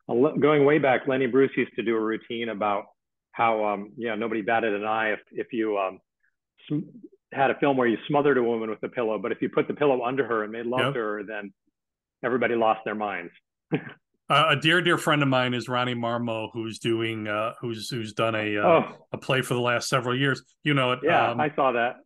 going 0.08 0.64
way 0.64 0.78
back 0.78 1.06
lenny 1.06 1.26
bruce 1.26 1.50
used 1.56 1.74
to 1.74 1.82
do 1.82 1.96
a 1.96 2.00
routine 2.00 2.50
about 2.50 2.84
how 3.32 3.64
um 3.64 3.92
yeah 3.96 4.14
nobody 4.14 4.42
batted 4.42 4.74
an 4.74 4.84
eye 4.84 5.12
if 5.12 5.20
if 5.32 5.46
you 5.52 5.78
um 5.78 5.98
had 7.32 7.50
a 7.50 7.54
film 7.58 7.76
where 7.76 7.88
you 7.88 7.96
smothered 8.06 8.38
a 8.38 8.42
woman 8.42 8.70
with 8.70 8.82
a 8.82 8.88
pillow 8.88 9.18
but 9.18 9.32
if 9.32 9.40
you 9.40 9.48
put 9.48 9.66
the 9.66 9.74
pillow 9.74 10.04
under 10.04 10.26
her 10.26 10.44
and 10.44 10.52
made 10.52 10.66
love 10.66 10.80
yep. 10.80 10.94
to 10.94 11.00
her 11.00 11.22
then 11.22 11.52
everybody 12.22 12.54
lost 12.54 12.80
their 12.84 12.94
minds 12.94 13.32
Uh, 14.30 14.46
a 14.50 14.56
dear, 14.56 14.80
dear 14.80 14.96
friend 14.96 15.22
of 15.22 15.28
mine 15.28 15.52
is 15.52 15.68
Ronnie 15.68 15.94
Marmo, 15.94 16.48
who's 16.52 16.78
doing, 16.78 17.28
uh, 17.28 17.52
who's 17.60 17.90
who's 17.90 18.14
done 18.14 18.34
a 18.34 18.56
uh, 18.56 18.62
oh. 18.62 19.06
a 19.12 19.18
play 19.18 19.42
for 19.42 19.52
the 19.52 19.60
last 19.60 19.86
several 19.86 20.18
years. 20.18 20.42
You 20.62 20.72
know 20.72 20.92
it. 20.92 21.00
Yeah, 21.02 21.32
um, 21.32 21.40
I 21.40 21.54
saw 21.54 21.72
that. 21.72 21.96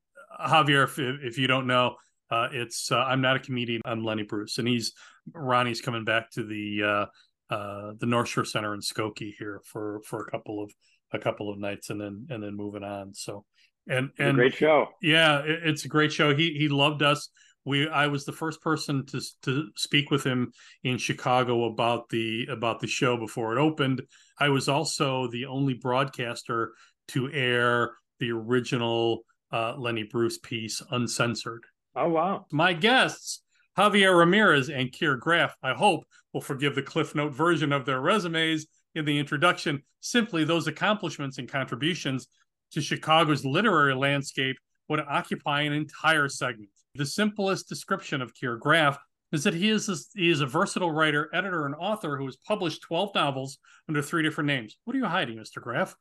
Javier, 0.40 0.82
if 0.82 0.98
if 0.98 1.38
you 1.38 1.46
don't 1.46 1.68
know, 1.68 1.94
uh, 2.28 2.48
it's 2.50 2.90
uh, 2.90 2.98
I'm 2.98 3.20
not 3.20 3.36
a 3.36 3.38
comedian. 3.38 3.82
I'm 3.84 4.04
Lenny 4.04 4.24
Bruce, 4.24 4.58
and 4.58 4.66
he's 4.66 4.94
Ronnie's 5.32 5.80
coming 5.80 6.04
back 6.04 6.30
to 6.32 6.42
the 6.42 6.82
uh, 6.82 7.06
the 7.50 8.06
North 8.06 8.28
Shore 8.28 8.44
Center 8.44 8.74
in 8.74 8.80
Skokie 8.80 9.34
here 9.38 9.60
for 9.64 10.00
for 10.04 10.22
a 10.22 10.30
couple 10.30 10.62
of 10.62 10.72
a 11.12 11.18
couple 11.18 11.50
of 11.50 11.58
nights, 11.58 11.90
and 11.90 12.00
then 12.00 12.26
and 12.30 12.42
then 12.42 12.56
moving 12.56 12.84
on. 12.84 13.14
So 13.14 13.44
and 13.88 14.10
and 14.18 14.36
great 14.36 14.54
show. 14.54 14.88
Yeah, 15.00 15.40
it, 15.40 15.60
it's 15.64 15.84
a 15.84 15.88
great 15.88 16.12
show. 16.12 16.34
He 16.34 16.54
he 16.58 16.68
loved 16.68 17.02
us. 17.02 17.28
We 17.64 17.88
I 17.88 18.06
was 18.06 18.24
the 18.24 18.32
first 18.32 18.60
person 18.60 19.06
to 19.06 19.20
to 19.42 19.68
speak 19.76 20.10
with 20.10 20.24
him 20.24 20.52
in 20.84 20.98
Chicago 20.98 21.64
about 21.64 22.08
the 22.08 22.46
about 22.50 22.80
the 22.80 22.86
show 22.86 23.16
before 23.16 23.56
it 23.56 23.60
opened. 23.60 24.02
I 24.38 24.50
was 24.50 24.68
also 24.68 25.28
the 25.28 25.46
only 25.46 25.74
broadcaster 25.74 26.72
to 27.08 27.30
air 27.32 27.92
the 28.20 28.30
original 28.32 29.24
uh, 29.52 29.74
Lenny 29.76 30.02
Bruce 30.02 30.38
piece 30.38 30.82
uncensored. 30.90 31.64
Oh 31.96 32.08
wow! 32.08 32.46
My 32.52 32.72
guests 32.74 33.42
Javier 33.78 34.18
Ramirez 34.18 34.70
and 34.70 34.90
Keir 34.90 35.14
Graff, 35.14 35.54
I 35.62 35.72
hope, 35.72 36.02
will 36.34 36.40
forgive 36.40 36.74
the 36.74 36.82
Cliff 36.82 37.14
Note 37.14 37.32
version 37.32 37.72
of 37.72 37.84
their 37.86 38.00
resumes 38.00 38.66
in 38.96 39.04
the 39.04 39.16
introduction. 39.16 39.84
Simply, 40.00 40.42
those 40.42 40.66
accomplishments 40.66 41.38
and 41.38 41.48
contributions 41.48 42.26
to 42.72 42.80
Chicago's 42.80 43.44
literary 43.44 43.94
landscape 43.94 44.56
would 44.88 44.98
occupy 44.98 45.60
an 45.60 45.72
entire 45.72 46.28
segment. 46.28 46.70
The 46.96 47.06
simplest 47.06 47.68
description 47.68 48.20
of 48.20 48.34
Keir 48.34 48.56
Graff 48.56 48.98
is 49.30 49.44
that 49.44 49.54
he 49.54 49.70
is 49.70 49.88
a, 49.88 49.94
he 50.18 50.28
is 50.28 50.40
a 50.40 50.46
versatile 50.46 50.90
writer, 50.90 51.30
editor, 51.32 51.64
and 51.64 51.76
author 51.76 52.16
who 52.16 52.26
has 52.26 52.36
published 52.36 52.82
12 52.82 53.14
novels 53.14 53.58
under 53.88 54.02
three 54.02 54.24
different 54.24 54.48
names. 54.48 54.76
What 54.86 54.96
are 54.96 54.98
you 54.98 55.06
hiding, 55.06 55.38
Mr. 55.38 55.62
Graff? 55.62 55.94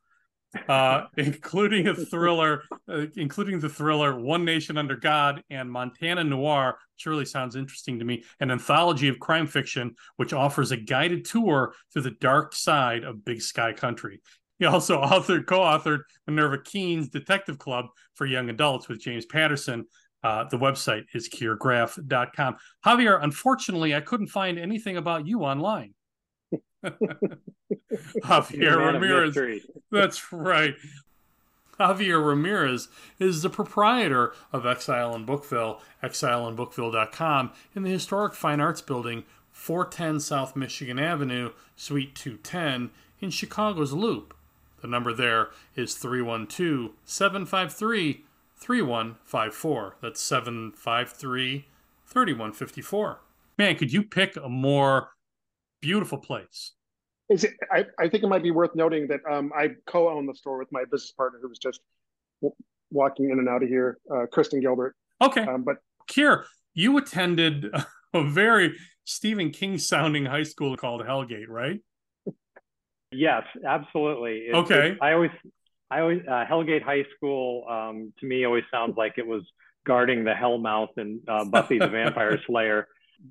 Uh, 0.68 1.04
including 1.16 1.88
a 1.88 1.94
thriller, 1.94 2.62
uh, 2.88 3.06
including 3.16 3.60
the 3.60 3.68
thriller 3.68 4.18
One 4.18 4.44
Nation 4.44 4.78
Under 4.78 4.96
God 4.96 5.42
and 5.50 5.70
Montana 5.70 6.24
Noir, 6.24 6.78
which 6.96 7.06
really 7.06 7.24
sounds 7.24 7.56
interesting 7.56 7.98
to 7.98 8.04
me, 8.04 8.24
an 8.40 8.50
anthology 8.50 9.08
of 9.08 9.18
crime 9.18 9.46
fiction 9.46 9.94
which 10.16 10.32
offers 10.32 10.70
a 10.70 10.76
guided 10.76 11.24
tour 11.24 11.74
through 11.92 12.02
the 12.02 12.16
dark 12.20 12.54
side 12.54 13.04
of 13.04 13.24
Big 13.24 13.42
Sky 13.42 13.72
Country. 13.72 14.20
He 14.58 14.64
also 14.64 15.00
authored, 15.02 15.46
co-authored 15.46 16.00
Minerva 16.26 16.58
Keen's 16.62 17.08
Detective 17.08 17.58
Club 17.58 17.86
for 18.14 18.26
young 18.26 18.50
adults 18.50 18.88
with 18.88 19.00
James 19.00 19.26
Patterson. 19.26 19.86
Uh, 20.22 20.44
the 20.50 20.58
website 20.58 21.04
is 21.14 21.28
keirgraff.com. 21.28 22.56
Javier, 22.84 23.22
unfortunately, 23.22 23.94
I 23.94 24.00
couldn't 24.00 24.26
find 24.28 24.58
anything 24.58 24.96
about 24.96 25.26
you 25.26 25.42
online. 25.42 25.94
Javier 28.24 28.76
Ramirez. 28.76 29.66
That's 29.90 30.32
right. 30.32 30.74
Javier 31.78 32.24
Ramirez 32.24 32.88
is 33.18 33.42
the 33.42 33.50
proprietor 33.50 34.32
of 34.52 34.66
Exile 34.66 35.14
in 35.14 35.24
Bookville, 35.24 35.80
exileinbookville.com, 36.02 37.52
in 37.74 37.82
the 37.84 37.90
historic 37.90 38.34
Fine 38.34 38.60
Arts 38.60 38.82
Building, 38.82 39.24
410 39.52 40.20
South 40.20 40.56
Michigan 40.56 40.98
Avenue, 40.98 41.52
Suite 41.76 42.14
210, 42.14 42.90
in 43.20 43.30
Chicago's 43.30 43.92
Loop. 43.92 44.34
The 44.80 44.88
number 44.88 45.12
there 45.12 45.50
is 45.74 45.94
312 45.94 46.92
753 47.04 48.24
3154. 48.56 49.96
That's 50.00 50.20
753 50.20 51.66
3154. 52.06 53.20
Man, 53.56 53.76
could 53.76 53.92
you 53.92 54.02
pick 54.02 54.36
a 54.36 54.48
more 54.48 55.10
beautiful 55.80 56.18
place. 56.18 56.72
Is 57.28 57.44
it, 57.44 57.52
I, 57.70 57.84
I 57.98 58.08
think 58.08 58.24
it 58.24 58.28
might 58.28 58.42
be 58.42 58.50
worth 58.50 58.74
noting 58.74 59.06
that 59.08 59.20
um, 59.30 59.52
I 59.56 59.70
co-own 59.86 60.26
the 60.26 60.34
store 60.34 60.58
with 60.58 60.68
my 60.72 60.84
business 60.84 61.12
partner 61.12 61.38
who 61.42 61.48
was 61.48 61.58
just 61.58 61.80
w- 62.40 62.54
walking 62.90 63.30
in 63.30 63.38
and 63.38 63.48
out 63.48 63.62
of 63.62 63.68
here, 63.68 63.98
uh, 64.14 64.26
Kristen 64.32 64.60
Gilbert. 64.60 64.96
Okay. 65.20 65.42
Um, 65.42 65.62
but 65.62 65.76
Keir, 66.06 66.46
you 66.72 66.96
attended 66.96 67.66
a 68.14 68.24
very 68.24 68.76
Stephen 69.04 69.50
King 69.50 69.78
sounding 69.78 70.24
high 70.24 70.42
school 70.42 70.76
called 70.76 71.02
Hellgate, 71.02 71.48
right? 71.48 71.80
Yes, 73.10 73.42
absolutely. 73.66 74.48
It, 74.48 74.54
okay. 74.54 74.90
It, 74.90 74.98
I 75.00 75.12
always, 75.12 75.30
I 75.90 76.00
always, 76.00 76.20
uh, 76.28 76.44
Hellgate 76.50 76.82
High 76.82 77.04
School 77.16 77.66
um, 77.68 78.12
to 78.20 78.26
me 78.26 78.44
always 78.44 78.64
sounds 78.70 78.96
like 78.96 79.14
it 79.16 79.26
was 79.26 79.42
guarding 79.86 80.24
the 80.24 80.32
Hellmouth 80.32 80.96
and 80.96 81.20
uh, 81.28 81.44
Buffy 81.44 81.78
the 81.78 81.88
Vampire 81.88 82.38
Slayer. 82.46 82.86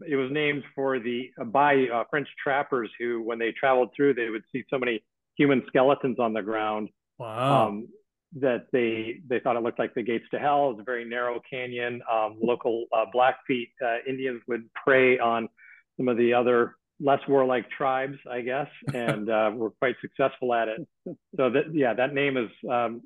It 0.07 0.15
was 0.15 0.31
named 0.31 0.63
for 0.75 0.99
the 0.99 1.31
uh, 1.39 1.45
by 1.45 1.87
uh, 1.87 2.03
French 2.09 2.27
trappers 2.41 2.89
who, 2.99 3.21
when 3.21 3.39
they 3.39 3.51
traveled 3.51 3.89
through, 3.95 4.13
they 4.15 4.29
would 4.29 4.43
see 4.51 4.63
so 4.69 4.77
many 4.77 5.03
human 5.37 5.63
skeletons 5.67 6.19
on 6.19 6.33
the 6.33 6.41
ground. 6.41 6.89
Wow. 7.17 7.67
Um, 7.67 7.87
that 8.35 8.67
they 8.73 9.21
they 9.27 9.39
thought 9.39 9.55
it 9.55 9.63
looked 9.63 9.79
like 9.79 9.93
the 9.93 10.03
gates 10.03 10.25
to 10.31 10.39
hell. 10.39 10.71
It's 10.71 10.81
a 10.81 10.83
very 10.83 11.05
narrow 11.05 11.41
canyon. 11.49 12.01
Um, 12.11 12.37
local 12.41 12.85
uh, 12.95 13.05
Blackfeet 13.13 13.69
uh, 13.83 13.97
Indians 14.07 14.41
would 14.47 14.69
prey 14.73 15.17
on 15.17 15.47
some 15.95 16.07
of 16.09 16.17
the 16.17 16.33
other 16.33 16.75
less 16.99 17.19
warlike 17.27 17.69
tribes, 17.69 18.17
I 18.29 18.41
guess, 18.41 18.67
and 18.93 19.29
uh, 19.29 19.51
were 19.53 19.71
quite 19.71 19.95
successful 20.01 20.53
at 20.53 20.67
it. 20.67 20.87
So 21.05 21.49
that 21.49 21.73
yeah, 21.73 21.93
that 21.93 22.13
name 22.13 22.35
has 22.35 22.49
um, 22.69 23.01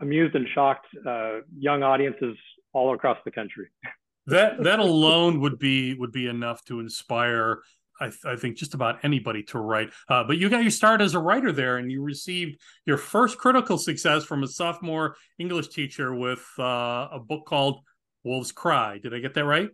amused 0.00 0.34
and 0.34 0.46
shocked 0.54 0.86
uh, 1.06 1.40
young 1.56 1.82
audiences 1.82 2.36
all 2.72 2.94
across 2.94 3.18
the 3.24 3.30
country. 3.30 3.68
that 4.28 4.62
that 4.62 4.78
alone 4.78 5.40
would 5.40 5.58
be 5.58 5.94
would 5.94 6.12
be 6.12 6.26
enough 6.26 6.64
to 6.66 6.80
inspire 6.80 7.60
I, 8.00 8.06
th- 8.06 8.24
I, 8.24 8.36
think 8.36 8.56
just 8.56 8.74
about 8.74 9.04
anybody 9.04 9.42
to 9.44 9.58
write. 9.58 9.90
Uh, 10.08 10.22
but 10.22 10.38
you 10.38 10.48
got 10.48 10.62
your 10.62 10.70
start 10.70 11.00
as 11.00 11.14
a 11.14 11.18
writer 11.18 11.50
there, 11.50 11.78
and 11.78 11.90
you 11.90 12.00
received 12.00 12.60
your 12.86 12.96
first 12.96 13.38
critical 13.38 13.76
success 13.76 14.24
from 14.24 14.44
a 14.44 14.46
sophomore 14.46 15.16
English 15.38 15.68
teacher 15.68 16.14
with 16.14 16.46
uh, 16.60 17.08
a 17.10 17.18
book 17.18 17.44
called 17.44 17.80
Wolves 18.22 18.52
Cry. 18.52 18.98
Did 18.98 19.14
I 19.14 19.18
get 19.18 19.34
that 19.34 19.44
right? 19.44 19.70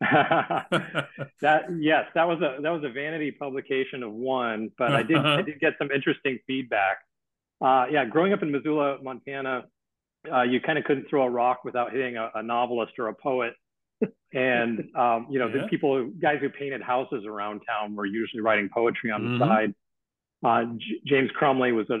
that 0.00 1.64
yes, 1.80 2.04
that 2.14 2.28
was 2.28 2.40
a 2.40 2.62
that 2.62 2.70
was 2.70 2.84
a 2.84 2.90
vanity 2.90 3.32
publication 3.32 4.04
of 4.04 4.12
one, 4.12 4.70
but 4.78 4.92
I 4.92 5.02
did 5.02 5.16
I 5.18 5.42
did 5.42 5.58
get 5.58 5.72
some 5.78 5.90
interesting 5.90 6.38
feedback. 6.46 6.98
Uh, 7.60 7.86
yeah, 7.90 8.04
growing 8.04 8.32
up 8.32 8.42
in 8.42 8.52
Missoula, 8.52 8.98
Montana, 9.02 9.64
uh, 10.32 10.42
you 10.42 10.60
kind 10.60 10.78
of 10.78 10.84
couldn't 10.84 11.08
throw 11.10 11.24
a 11.24 11.30
rock 11.30 11.64
without 11.64 11.90
hitting 11.90 12.16
a, 12.16 12.30
a 12.36 12.42
novelist 12.44 12.92
or 13.00 13.08
a 13.08 13.14
poet. 13.14 13.54
And 14.32 14.80
um, 14.96 15.26
you 15.30 15.38
know, 15.38 15.48
yeah. 15.48 15.62
the 15.62 15.68
people, 15.68 16.10
guys 16.20 16.38
who 16.40 16.48
painted 16.48 16.82
houses 16.82 17.24
around 17.26 17.60
town 17.68 17.94
were 17.94 18.06
usually 18.06 18.42
writing 18.42 18.68
poetry 18.72 19.10
on 19.10 19.22
mm-hmm. 19.22 19.38
the 19.38 19.46
side. 19.46 19.74
Uh, 20.44 20.64
J- 20.76 21.00
James 21.06 21.30
Crumley 21.38 21.72
was 21.72 21.88
a 21.90 21.98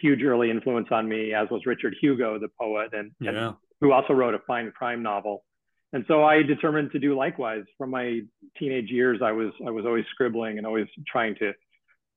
huge 0.00 0.22
early 0.22 0.50
influence 0.50 0.88
on 0.90 1.08
me, 1.08 1.32
as 1.32 1.48
was 1.50 1.64
Richard 1.64 1.94
Hugo, 2.00 2.38
the 2.38 2.48
poet, 2.60 2.90
and, 2.92 3.12
yeah. 3.20 3.30
and 3.30 3.54
who 3.80 3.92
also 3.92 4.12
wrote 4.12 4.34
a 4.34 4.40
fine 4.46 4.70
crime 4.72 5.02
novel 5.02 5.44
and 5.92 6.04
so 6.08 6.24
I 6.24 6.42
determined 6.42 6.90
to 6.92 6.98
do 6.98 7.16
likewise. 7.16 7.64
From 7.76 7.90
my 7.90 8.20
teenage 8.58 8.90
years, 8.90 9.20
I 9.22 9.32
was 9.32 9.52
I 9.66 9.70
was 9.70 9.84
always 9.84 10.04
scribbling 10.10 10.58
and 10.58 10.66
always 10.66 10.86
trying 11.06 11.34
to 11.36 11.52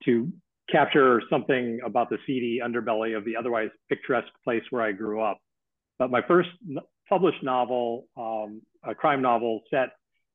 to 0.06 0.32
capture 0.72 1.22
something 1.30 1.80
about 1.86 2.10
the 2.10 2.18
seedy 2.26 2.62
underbelly 2.64 3.16
of 3.16 3.26
the 3.26 3.36
otherwise 3.36 3.70
picturesque 3.90 4.32
place 4.44 4.64
where 4.70 4.82
I 4.82 4.94
grew 4.94 5.22
up. 5.22 5.40
But 6.00 6.10
my 6.10 6.22
first 6.22 6.50
published 7.08 7.44
novel, 7.44 8.08
um, 8.18 8.62
a 8.84 8.96
crime 8.96 9.22
novel 9.22 9.62
set 9.70 9.90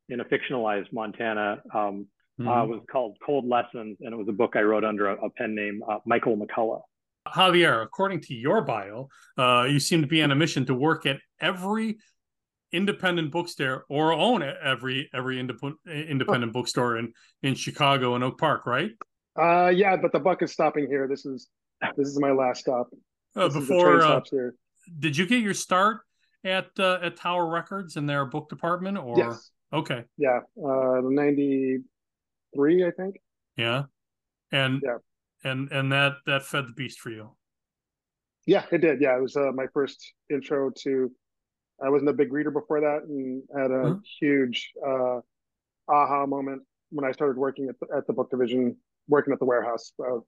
in 0.09 0.21
a 0.21 0.25
fictionalized 0.25 0.93
Montana, 0.93 1.62
um, 1.75 2.07
uh, 2.41 2.43
mm-hmm. 2.43 2.49
uh, 2.49 2.64
was 2.66 2.81
called 2.91 3.16
Cold 3.25 3.47
Lessons, 3.47 3.99
and 4.01 4.12
it 4.12 4.16
was 4.16 4.29
a 4.29 4.33
book 4.33 4.57
I 4.57 4.62
wrote 4.62 4.85
under 4.85 5.09
a, 5.09 5.27
a 5.27 5.31
pen 5.31 5.55
name 5.55 5.83
uh, 5.89 5.99
Michael 6.07 6.37
McCullough. 6.37 6.83
Javier, 7.29 7.83
according 7.83 8.21
to 8.23 8.35
your 8.35 8.62
bio, 8.62 9.09
uh, 9.37 9.66
you 9.68 9.79
seem 9.79 10.01
to 10.01 10.07
be 10.07 10.23
on 10.23 10.31
a 10.31 10.35
mission 10.35 10.64
to 10.66 10.75
work 10.75 11.07
at 11.07 11.18
every 11.41 11.99
independent 12.73 13.31
bookstore 13.31 13.85
or 13.89 14.12
own 14.12 14.43
every 14.43 15.11
every 15.12 15.39
independent 15.41 15.81
independent 15.87 16.53
bookstore 16.53 16.99
in 16.99 17.12
in 17.43 17.55
Chicago 17.55 18.14
and 18.14 18.25
Oak 18.25 18.39
Park, 18.39 18.64
right? 18.66 18.93
Uh, 19.39 19.68
yeah, 19.68 19.97
but 19.97 20.12
the 20.12 20.18
buck 20.18 20.43
is 20.43 20.53
stopping 20.53 20.87
here. 20.87 21.07
This 21.09 21.27
is 21.27 21.49
this 21.97 22.09
is 22.09 22.18
my 22.18 22.33
last 22.33 22.61
stop. 22.61 22.89
Uh, 23.37 23.49
before 23.49 24.03
uh, 24.03 24.21
did 24.99 25.16
you 25.16 25.27
get 25.27 25.41
your 25.41 25.55
start 25.55 26.01
at 26.45 26.68
uh, 26.78 26.99
at 27.03 27.16
Tower 27.16 27.49
Records 27.49 27.97
in 27.97 28.07
their 28.07 28.24
book 28.24 28.49
department 28.49 28.99
or? 28.99 29.16
Yes. 29.16 29.51
okay. 29.72 30.05
Yeah 30.16 30.41
uh 30.62 31.01
93 31.03 32.86
I 32.86 32.91
think. 32.91 33.16
Yeah. 33.57 33.84
And 34.53 34.82
yeah. 34.84 34.99
and 35.45 35.70
and 35.70 35.93
that 35.93 36.14
that 36.26 36.45
fed 36.45 36.66
the 36.68 36.72
beast 36.72 37.01
for 37.01 37.11
you? 37.11 37.30
Yeah 38.47 38.64
it 38.70 38.78
did. 38.78 39.01
Yeah 39.01 39.16
it 39.16 39.22
was 39.22 39.36
uh, 39.36 39.53
my 39.55 39.66
first 39.72 40.14
intro 40.30 40.70
to 40.82 41.11
I 41.82 41.88
wasn't 41.88 42.11
a 42.11 42.12
big 42.14 42.32
reader 42.32 42.51
before 42.51 42.80
that, 42.80 43.03
and 43.09 43.43
had 43.57 43.70
a 43.70 43.74
mm-hmm. 43.74 43.99
huge 44.20 44.72
uh, 44.86 45.20
aha 45.88 46.26
moment 46.26 46.62
when 46.91 47.07
I 47.07 47.12
started 47.12 47.38
working 47.38 47.68
at 47.68 47.76
the, 47.80 47.97
at 47.97 48.07
the 48.07 48.12
book 48.12 48.30
division, 48.30 48.76
working 49.09 49.32
at 49.32 49.38
the 49.38 49.45
warehouse, 49.45 49.93
uh, 50.01 50.18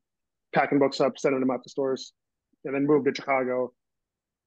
packing 0.54 0.78
books 0.78 1.00
up, 1.00 1.18
sending 1.18 1.40
them 1.40 1.50
out 1.50 1.62
to 1.64 1.68
stores, 1.68 2.12
and 2.64 2.74
then 2.74 2.86
moved 2.86 3.06
to 3.06 3.14
Chicago 3.14 3.72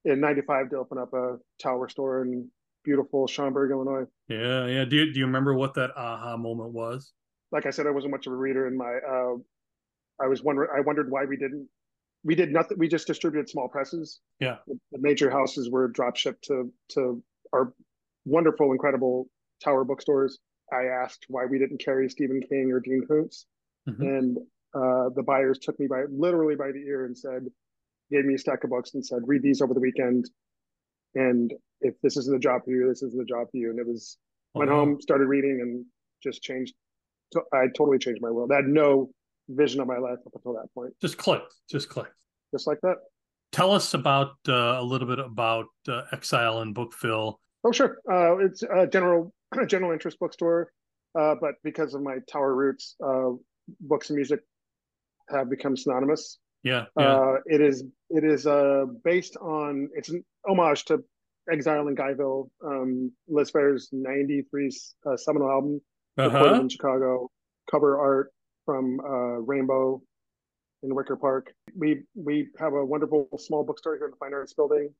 in 0.05 0.19
'95 0.19 0.69
to 0.69 0.77
open 0.77 0.97
up 0.97 1.13
a 1.13 1.37
tower 1.61 1.89
store 1.89 2.23
in 2.23 2.49
beautiful 2.83 3.27
Schaumburg, 3.27 3.71
Illinois. 3.71 4.05
Yeah, 4.27 4.67
yeah. 4.67 4.85
Do 4.85 4.95
you, 4.95 5.13
do 5.13 5.19
you 5.19 5.25
remember 5.25 5.53
what 5.53 5.73
that 5.73 5.91
aha 5.97 6.37
moment 6.37 6.71
was? 6.71 7.11
Like 7.51 7.65
I 7.65 7.71
said, 7.71 7.87
I 7.87 7.91
wasn't 7.91 8.11
much 8.11 8.27
of 8.27 8.33
a 8.33 8.35
reader, 8.35 8.67
and 8.67 8.77
my 8.77 8.97
uh, 9.07 9.35
I 10.23 10.27
was 10.27 10.43
wondering. 10.43 10.69
I 10.75 10.81
wondered 10.81 11.09
why 11.09 11.25
we 11.25 11.37
didn't 11.37 11.67
we 12.25 12.35
did 12.35 12.51
nothing. 12.51 12.77
We 12.77 12.87
just 12.87 13.07
distributed 13.07 13.49
small 13.49 13.69
presses. 13.69 14.19
Yeah. 14.39 14.57
The, 14.67 14.77
the 14.91 14.99
major 14.99 15.29
houses 15.29 15.69
were 15.69 15.87
drop 15.87 16.17
shipped 16.17 16.45
to 16.45 16.71
to 16.89 17.23
our 17.53 17.73
wonderful, 18.25 18.71
incredible 18.71 19.29
tower 19.63 19.85
bookstores. 19.85 20.39
I 20.73 20.85
asked 20.85 21.25
why 21.29 21.45
we 21.45 21.59
didn't 21.59 21.83
carry 21.85 22.09
Stephen 22.09 22.41
King 22.41 22.71
or 22.71 22.79
Dean 22.79 23.05
Koontz, 23.07 23.45
mm-hmm. 23.87 24.01
and 24.01 24.37
uh, 24.73 25.09
the 25.15 25.23
buyers 25.23 25.59
took 25.59 25.79
me 25.79 25.85
by 25.87 26.03
literally 26.09 26.55
by 26.55 26.71
the 26.71 26.79
ear 26.79 27.05
and 27.05 27.15
said, 27.15 27.45
gave 28.11 28.25
me 28.25 28.35
a 28.35 28.37
stack 28.37 28.63
of 28.63 28.69
books 28.69 28.93
and 28.93 29.05
said, 29.05 29.19
read 29.25 29.41
these 29.41 29.61
over 29.61 29.73
the 29.73 29.79
weekend, 29.79 30.29
and 31.15 31.53
if 31.81 31.95
this 32.01 32.17
isn't 32.17 32.33
the 32.33 32.39
job 32.39 32.63
for 32.65 32.71
you, 32.71 32.87
this 32.87 33.01
isn't 33.01 33.17
the 33.17 33.25
job 33.25 33.47
for 33.51 33.57
you. 33.57 33.69
And 33.69 33.79
it 33.79 33.87
was 33.87 34.17
oh, 34.53 34.59
went 34.59 34.71
wow. 34.71 34.77
home, 34.77 35.01
started 35.01 35.25
reading, 35.27 35.59
and 35.61 35.85
just 36.21 36.41
changed. 36.41 36.73
I 37.53 37.67
totally 37.75 37.97
changed 37.97 38.21
my 38.21 38.29
world. 38.29 38.51
I 38.51 38.57
had 38.57 38.65
no 38.65 39.09
vision 39.49 39.81
of 39.81 39.87
my 39.87 39.97
life 39.97 40.19
up 40.25 40.33
until 40.33 40.53
that 40.53 40.67
point. 40.73 40.93
Just 41.01 41.17
clicked. 41.17 41.53
Just 41.69 41.89
clicked. 41.89 42.13
Just 42.53 42.67
like 42.67 42.79
that. 42.81 42.97
Tell 43.51 43.71
us 43.71 43.93
about 43.93 44.35
uh, 44.47 44.77
a 44.79 44.83
little 44.83 45.07
bit 45.07 45.19
about 45.19 45.65
uh, 45.87 46.03
Exile 46.11 46.61
in 46.61 46.73
Bookville. 46.73 47.39
Oh, 47.63 47.71
sure. 47.71 47.97
Uh, 48.11 48.37
it's 48.37 48.63
a 48.63 48.87
general 48.87 49.33
general 49.67 49.91
interest 49.91 50.19
bookstore, 50.19 50.71
uh, 51.19 51.35
but 51.39 51.55
because 51.63 51.93
of 51.93 52.01
my 52.01 52.17
tower 52.29 52.53
roots, 52.53 52.95
uh, 53.05 53.31
books 53.79 54.09
and 54.09 54.17
music 54.17 54.41
have 55.29 55.49
become 55.49 55.75
synonymous. 55.75 56.39
Yeah. 56.65 56.85
yeah. 56.99 57.15
Uh, 57.15 57.35
it 57.45 57.61
is 57.61 57.83
it 58.09 58.23
is 58.23 58.45
based 59.03 59.37
on 59.37 59.89
it's 59.93 60.09
an 60.09 60.25
homage 60.47 60.83
to 60.85 61.03
Exile 61.49 61.87
in 61.87 61.95
Guyville, 61.95 62.49
um, 62.65 63.11
Liz 63.27 63.51
Phair's 63.51 63.89
'93 63.91 64.71
seminal 65.15 65.49
album, 65.49 65.81
uh-huh. 66.17 66.29
recorded 66.29 66.61
in 66.61 66.69
Chicago. 66.69 67.29
Cover 67.69 67.99
art 67.99 68.31
from 68.65 68.99
uh, 68.99 69.41
Rainbo 69.41 70.01
in 70.83 70.93
Wicker 70.95 71.15
Park. 71.15 71.53
We 71.77 72.03
we 72.15 72.49
have 72.59 72.73
a 72.73 72.83
wonderful 72.83 73.27
small 73.37 73.63
bookstore 73.63 73.95
here 73.95 74.05
in 74.05 74.11
the 74.11 74.17
Fine 74.17 74.33
Arts 74.33 74.53
Building. 74.53 74.93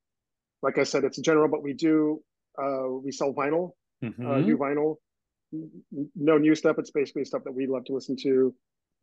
Like 0.62 0.78
I 0.78 0.84
said, 0.84 1.04
it's 1.04 1.18
general, 1.18 1.50
but 1.50 1.64
we 1.64 1.74
do 1.74 2.22
uh, 2.62 2.90
we 3.04 3.12
sell 3.12 3.34
vinyl, 3.34 3.72
mm-hmm. 4.04 4.30
uh, 4.30 4.38
new 4.38 4.58
vinyl. 4.58 4.98
No 6.16 6.38
new 6.38 6.54
stuff. 6.54 6.78
It's 6.78 6.92
basically 6.92 7.26
stuff 7.26 7.44
that 7.46 7.54
we 7.54 7.66
love 7.66 7.86
to 7.86 7.94
listen 7.94 8.16
to. 8.24 8.54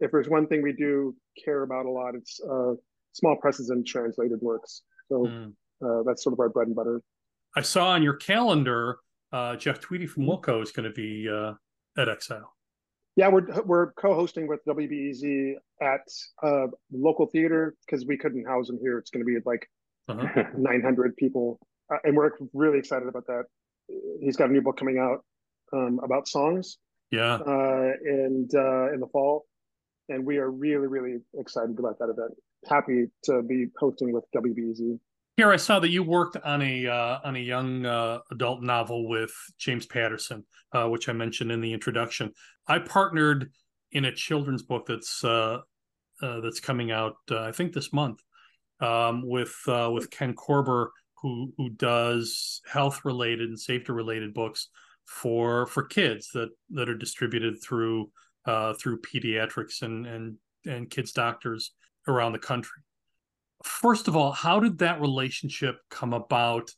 If 0.03 0.11
there's 0.11 0.29
one 0.29 0.47
thing 0.47 0.63
we 0.63 0.73
do 0.73 1.15
care 1.45 1.63
about 1.63 1.87
a 1.87 1.91
lot, 1.91 2.15
it's 2.15 2.41
uh, 2.41 2.75
small 3.13 3.37
presses 3.37 3.71
and 3.71 3.87
translated 3.87 4.41
works. 4.41 4.83
So 5.09 5.27
mm. 5.27 5.53
Uh, 5.83 6.03
that's 6.07 6.23
sort 6.23 6.33
of 6.33 6.41
our 6.41 6.49
bread 6.49 6.69
and 6.69 6.77
butter. 6.77 7.03
I 7.57 7.63
saw 7.63 7.89
on 7.89 8.03
your 8.03 8.15
calendar, 8.15 8.99
uh, 9.33 9.57
Jeff 9.57 9.81
Tweedy 9.81 10.07
from 10.07 10.25
Wilco 10.25 10.63
is 10.63 10.71
going 10.71 10.85
to 10.85 10.95
be 10.95 11.29
uh, 11.29 11.55
at 12.01 12.09
Exile. 12.09 12.55
Yeah, 13.17 13.29
we're 13.29 13.63
we're 13.65 13.93
co-hosting 13.93 14.47
with 14.47 14.61
WBEZ 14.67 15.55
at 15.83 16.01
uh, 16.43 16.69
local 16.91 17.27
theater 17.27 17.75
because 17.85 18.07
we 18.07 18.17
couldn't 18.17 18.47
house 18.47 18.69
them 18.69 18.79
here. 18.81 18.97
It's 18.97 19.11
going 19.11 19.25
to 19.25 19.27
be 19.27 19.39
like 19.45 19.69
uh-huh. 20.09 20.45
900 20.57 21.17
people, 21.17 21.59
uh, 21.93 21.99
and 22.05 22.17
we're 22.17 22.31
really 22.55 22.79
excited 22.79 23.09
about 23.09 23.27
that. 23.27 23.45
He's 24.21 24.37
got 24.37 24.49
a 24.49 24.53
new 24.53 24.63
book 24.63 24.79
coming 24.79 24.99
out 24.99 25.25
um, 25.75 26.01
about 26.03 26.27
songs. 26.27 26.79
Yeah, 27.11 27.35
uh, 27.35 27.91
and 28.03 28.51
uh, 28.55 28.95
in 28.95 29.01
the 29.01 29.09
fall, 29.13 29.45
and 30.13 30.25
we 30.25 30.39
are 30.39 30.51
really 30.51 30.87
really 30.87 31.19
excited 31.39 31.79
about 31.79 31.99
that 31.99 32.11
event. 32.11 32.35
Happy 32.69 33.07
to 33.25 33.43
be 33.43 33.67
hosting 33.79 34.13
with 34.13 34.25
WBEZ. 34.35 34.99
Keir, 35.39 35.51
I 35.51 35.57
saw 35.57 35.81
that 35.81 35.89
you 35.89 36.03
worked 36.03 36.37
on 36.37 36.61
a 36.61 36.87
uh, 36.87 37.19
on 37.25 37.37
a 37.37 37.41
young 37.41 37.87
uh, 37.87 38.19
adult 38.31 38.63
novel 38.63 39.09
with 39.09 39.33
James 39.59 39.87
Patterson, 39.87 40.45
uh, 40.73 40.89
which 40.89 41.09
I 41.09 41.13
mentioned 41.13 41.51
in 41.51 41.61
the 41.61 41.73
introduction. 41.73 42.33
I 42.69 42.79
partnered 42.79 43.51
in 43.93 44.05
a 44.05 44.15
children's 44.15 44.63
book 44.63 44.87
that's 44.87 45.25
uh, 45.25 45.61
uh, 46.21 46.41
that's 46.41 46.61
coming 46.61 46.91
out, 46.91 47.17
uh, 47.31 47.43
I 47.43 47.53
think, 47.53 47.73
this 47.73 47.93
month, 47.93 48.21
um, 48.81 49.27
with 49.27 49.55
with 49.67 50.11
Ken 50.11 50.35
Korber, 50.35 50.89
who 51.23 51.53
who 51.57 51.71
does 51.71 52.61
health 52.71 53.05
related 53.05 53.49
and 53.49 53.59
safety 53.59 53.93
related 53.93 54.35
books 54.35 54.69
for 55.07 55.67
for 55.67 55.83
kids 55.83 56.29
that 56.35 56.51
that 56.71 56.91
are 56.91 56.97
distributed 56.97 57.63
through 57.63 58.11
through 58.47 59.01
pediatrics 59.01 59.83
and 59.83 60.07
and 60.07 60.37
and 60.67 60.91
kids 60.91 61.13
doctors 61.13 61.73
around 62.09 62.33
the 62.33 62.39
country 62.39 62.83
first 63.63 64.09
of 64.09 64.17
all, 64.17 64.33
how 64.33 64.61
did 64.61 64.79
that 64.79 65.01
relationship 65.01 65.79
come 65.91 66.13
about? 66.13 66.71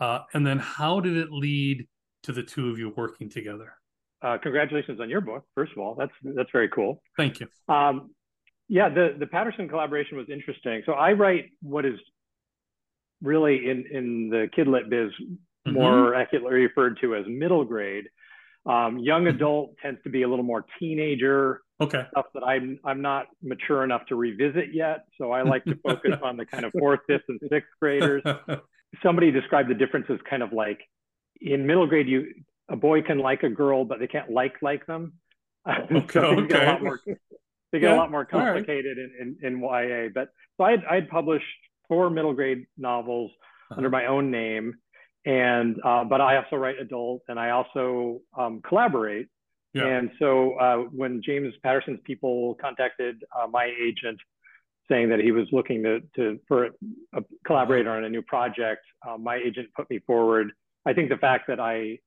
Uh, 0.00 0.20
and 0.34 0.46
then 0.46 0.58
how 0.58 1.00
did 1.00 1.16
it 1.16 1.30
lead 1.30 1.86
to 2.22 2.32
the 2.32 2.42
two 2.42 2.70
of 2.70 2.78
you 2.78 2.92
working 2.96 3.28
together? 3.28 3.72
Uh, 4.22 4.38
congratulations 4.38 5.00
on 5.00 5.08
your 5.08 5.20
book, 5.20 5.44
first 5.54 5.72
of 5.72 5.78
all. 5.78 5.94
That's 5.94 6.12
that's 6.24 6.50
very 6.50 6.68
cool. 6.68 7.00
Thank 7.16 7.40
you. 7.40 7.46
Um, 7.68 8.10
yeah, 8.68 8.88
the 8.88 9.16
the 9.18 9.26
Patterson 9.26 9.68
collaboration 9.68 10.16
was 10.16 10.26
interesting. 10.28 10.82
So 10.86 10.92
I 10.92 11.12
write 11.12 11.50
what 11.62 11.84
is 11.84 11.98
really 13.22 13.70
in 13.70 13.84
in 13.92 14.28
the 14.28 14.48
kidlit 14.56 14.90
biz 14.90 15.10
mm-hmm. 15.20 15.72
more 15.72 16.14
accurately 16.14 16.52
referred 16.54 16.98
to 17.00 17.14
as 17.14 17.24
middle 17.28 17.64
grade. 17.64 18.06
Um, 18.68 18.98
young 18.98 19.26
adult 19.28 19.76
tends 19.82 20.02
to 20.04 20.10
be 20.10 20.22
a 20.22 20.28
little 20.28 20.44
more 20.44 20.66
teenager 20.78 21.62
okay 21.80 22.02
stuff 22.10 22.26
that 22.34 22.42
i'm 22.42 22.78
i'm 22.84 23.00
not 23.00 23.26
mature 23.40 23.84
enough 23.84 24.04
to 24.08 24.16
revisit 24.16 24.74
yet 24.74 25.04
so 25.16 25.30
i 25.30 25.42
like 25.42 25.64
to 25.64 25.76
focus 25.86 26.18
on 26.24 26.36
the 26.36 26.44
kind 26.44 26.64
of 26.64 26.72
fourth 26.78 27.00
fifth 27.06 27.22
and 27.28 27.40
sixth 27.48 27.70
graders 27.80 28.20
somebody 29.02 29.30
described 29.30 29.70
the 29.70 29.74
difference 29.74 30.06
as 30.10 30.18
kind 30.28 30.42
of 30.42 30.52
like 30.52 30.80
in 31.40 31.66
middle 31.66 31.86
grade 31.86 32.08
you 32.08 32.26
a 32.68 32.76
boy 32.76 33.02
can 33.02 33.18
like 33.18 33.42
a 33.42 33.48
girl, 33.48 33.84
but 33.84 33.98
they 33.98 34.06
can't 34.06 34.30
like 34.30 34.60
like 34.62 34.86
them. 34.86 35.14
Okay. 35.68 36.06
so 36.12 36.20
okay. 36.20 36.46
Get 36.46 36.62
a 36.62 36.66
lot 36.66 36.82
more, 36.82 37.00
they 37.06 37.80
get 37.80 37.90
yeah. 37.90 37.94
a 37.94 37.96
lot 37.96 38.10
more 38.10 38.24
complicated 38.24 38.98
right. 38.98 39.20
in, 39.20 39.36
in, 39.42 39.54
in 39.54 39.60
YA. 39.60 40.08
But 40.14 40.28
so 40.56 40.64
I'd, 40.64 40.84
I'd 40.84 41.08
published 41.08 41.44
four 41.88 42.10
middle 42.10 42.34
grade 42.34 42.66
novels 42.76 43.30
uh-huh. 43.70 43.78
under 43.78 43.90
my 43.90 44.06
own 44.06 44.30
name, 44.30 44.74
and 45.28 45.76
uh, 45.84 46.04
but 46.04 46.22
I 46.22 46.38
also 46.38 46.56
write 46.56 46.80
adult, 46.80 47.20
and 47.28 47.38
I 47.38 47.50
also 47.50 48.22
um, 48.36 48.62
collaborate. 48.66 49.28
Yeah. 49.74 49.84
And 49.84 50.10
so 50.18 50.54
uh, 50.54 50.76
when 50.90 51.20
James 51.22 51.52
Patterson's 51.62 52.00
people 52.04 52.56
contacted 52.58 53.22
uh, 53.38 53.46
my 53.46 53.70
agent 53.78 54.18
saying 54.88 55.10
that 55.10 55.20
he 55.20 55.30
was 55.30 55.46
looking 55.52 55.82
to, 55.82 56.00
to 56.16 56.40
for 56.48 56.70
a 57.12 57.22
collaborator 57.46 57.90
on 57.90 58.04
a 58.04 58.08
new 58.08 58.22
project, 58.22 58.80
uh, 59.06 59.18
my 59.18 59.36
agent 59.36 59.68
put 59.76 59.90
me 59.90 59.98
forward. 60.06 60.50
I 60.86 60.94
think 60.94 61.10
the 61.10 61.18
fact 61.18 61.46
that 61.48 61.60
I, 61.60 61.98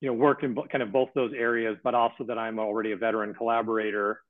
you 0.00 0.08
know, 0.08 0.12
worked 0.12 0.42
in 0.42 0.56
kind 0.72 0.82
of 0.82 0.90
both 0.90 1.10
those 1.14 1.32
areas, 1.32 1.76
but 1.84 1.94
also 1.94 2.24
that 2.24 2.38
I'm 2.38 2.58
already 2.58 2.90
a 2.90 2.96
veteran 2.96 3.34
collaborator, 3.34 4.20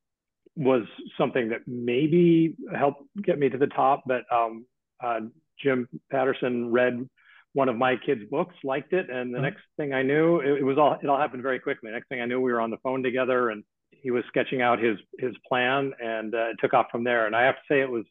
was 0.55 0.83
something 1.17 1.49
that 1.49 1.61
maybe 1.67 2.57
helped 2.77 3.05
get 3.23 3.39
me 3.39 3.49
to 3.49 3.57
the 3.57 3.69
top. 3.69 4.03
But 4.07 4.25
um, 4.31 4.67
uh, 5.03 5.21
Jim 5.59 5.89
Patterson 6.11 6.71
read 6.71 7.09
one 7.57 7.71
of 7.71 7.77
my 7.77 7.97
kids' 7.97 8.21
books, 8.31 8.55
liked 8.63 8.93
it, 8.93 9.09
and 9.09 9.33
the 9.33 9.39
mm-hmm. 9.39 9.45
next 9.45 9.63
thing 9.79 9.95
I 9.95 10.03
knew, 10.03 10.41
it, 10.41 10.59
it 10.61 10.63
was 10.63 10.77
all 10.77 10.99
it 11.03 11.09
all 11.09 11.19
happened 11.19 11.43
very 11.43 11.59
quickly. 11.59 11.91
Next 11.91 12.09
thing 12.11 12.21
I 12.21 12.27
knew, 12.27 12.39
we 12.39 12.53
were 12.53 12.61
on 12.61 12.71
the 12.71 12.77
phone 12.83 13.03
together, 13.03 13.49
and 13.49 13.65
he 13.91 14.11
was 14.11 14.25
sketching 14.29 14.61
out 14.61 14.79
his 14.79 14.99
his 15.19 15.35
plan 15.49 15.93
and 15.99 16.35
uh, 16.35 16.51
it 16.51 16.57
took 16.61 16.75
off 16.75 16.87
from 16.93 17.03
there. 17.03 17.27
And 17.27 17.35
I 17.35 17.45
have 17.45 17.55
to 17.55 17.61
say 17.69 17.81
it 17.81 17.91
was, 17.91 18.05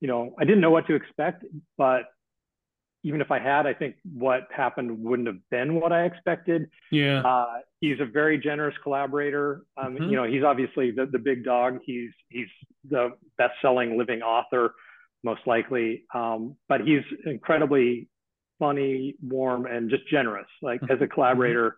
you 0.00 0.06
know, 0.06 0.34
I 0.38 0.44
didn't 0.44 0.60
know 0.60 0.70
what 0.70 0.86
to 0.86 0.94
expect, 0.94 1.44
but 1.76 2.02
even 3.02 3.20
if 3.20 3.30
I 3.30 3.40
had, 3.40 3.66
I 3.66 3.74
think 3.74 3.96
what 4.14 4.46
happened 4.54 5.02
wouldn't 5.02 5.26
have 5.26 5.38
been 5.50 5.80
what 5.80 5.92
I 5.92 6.04
expected. 6.04 6.68
Yeah. 6.90 7.22
Uh, 7.22 7.58
he's 7.80 8.00
a 8.00 8.04
very 8.04 8.38
generous 8.38 8.74
collaborator. 8.84 9.62
Um, 9.76 9.94
mm-hmm. 9.94 10.10
You 10.10 10.16
know, 10.16 10.24
he's 10.24 10.44
obviously 10.44 10.92
the, 10.92 11.06
the 11.06 11.18
big 11.18 11.44
dog. 11.44 11.80
He's 11.84 12.10
he's 12.28 12.48
the 12.88 13.10
best-selling 13.36 13.98
living 13.98 14.22
author, 14.22 14.74
most 15.24 15.40
likely. 15.46 16.04
Um, 16.14 16.56
but 16.68 16.82
he's 16.82 17.02
incredibly 17.24 18.08
funny, 18.58 19.14
warm, 19.22 19.66
and 19.66 19.90
just 19.90 20.08
generous. 20.08 20.46
Like 20.62 20.82
as 20.84 20.90
a 20.90 20.94
mm-hmm. 20.94 21.12
collaborator, 21.12 21.76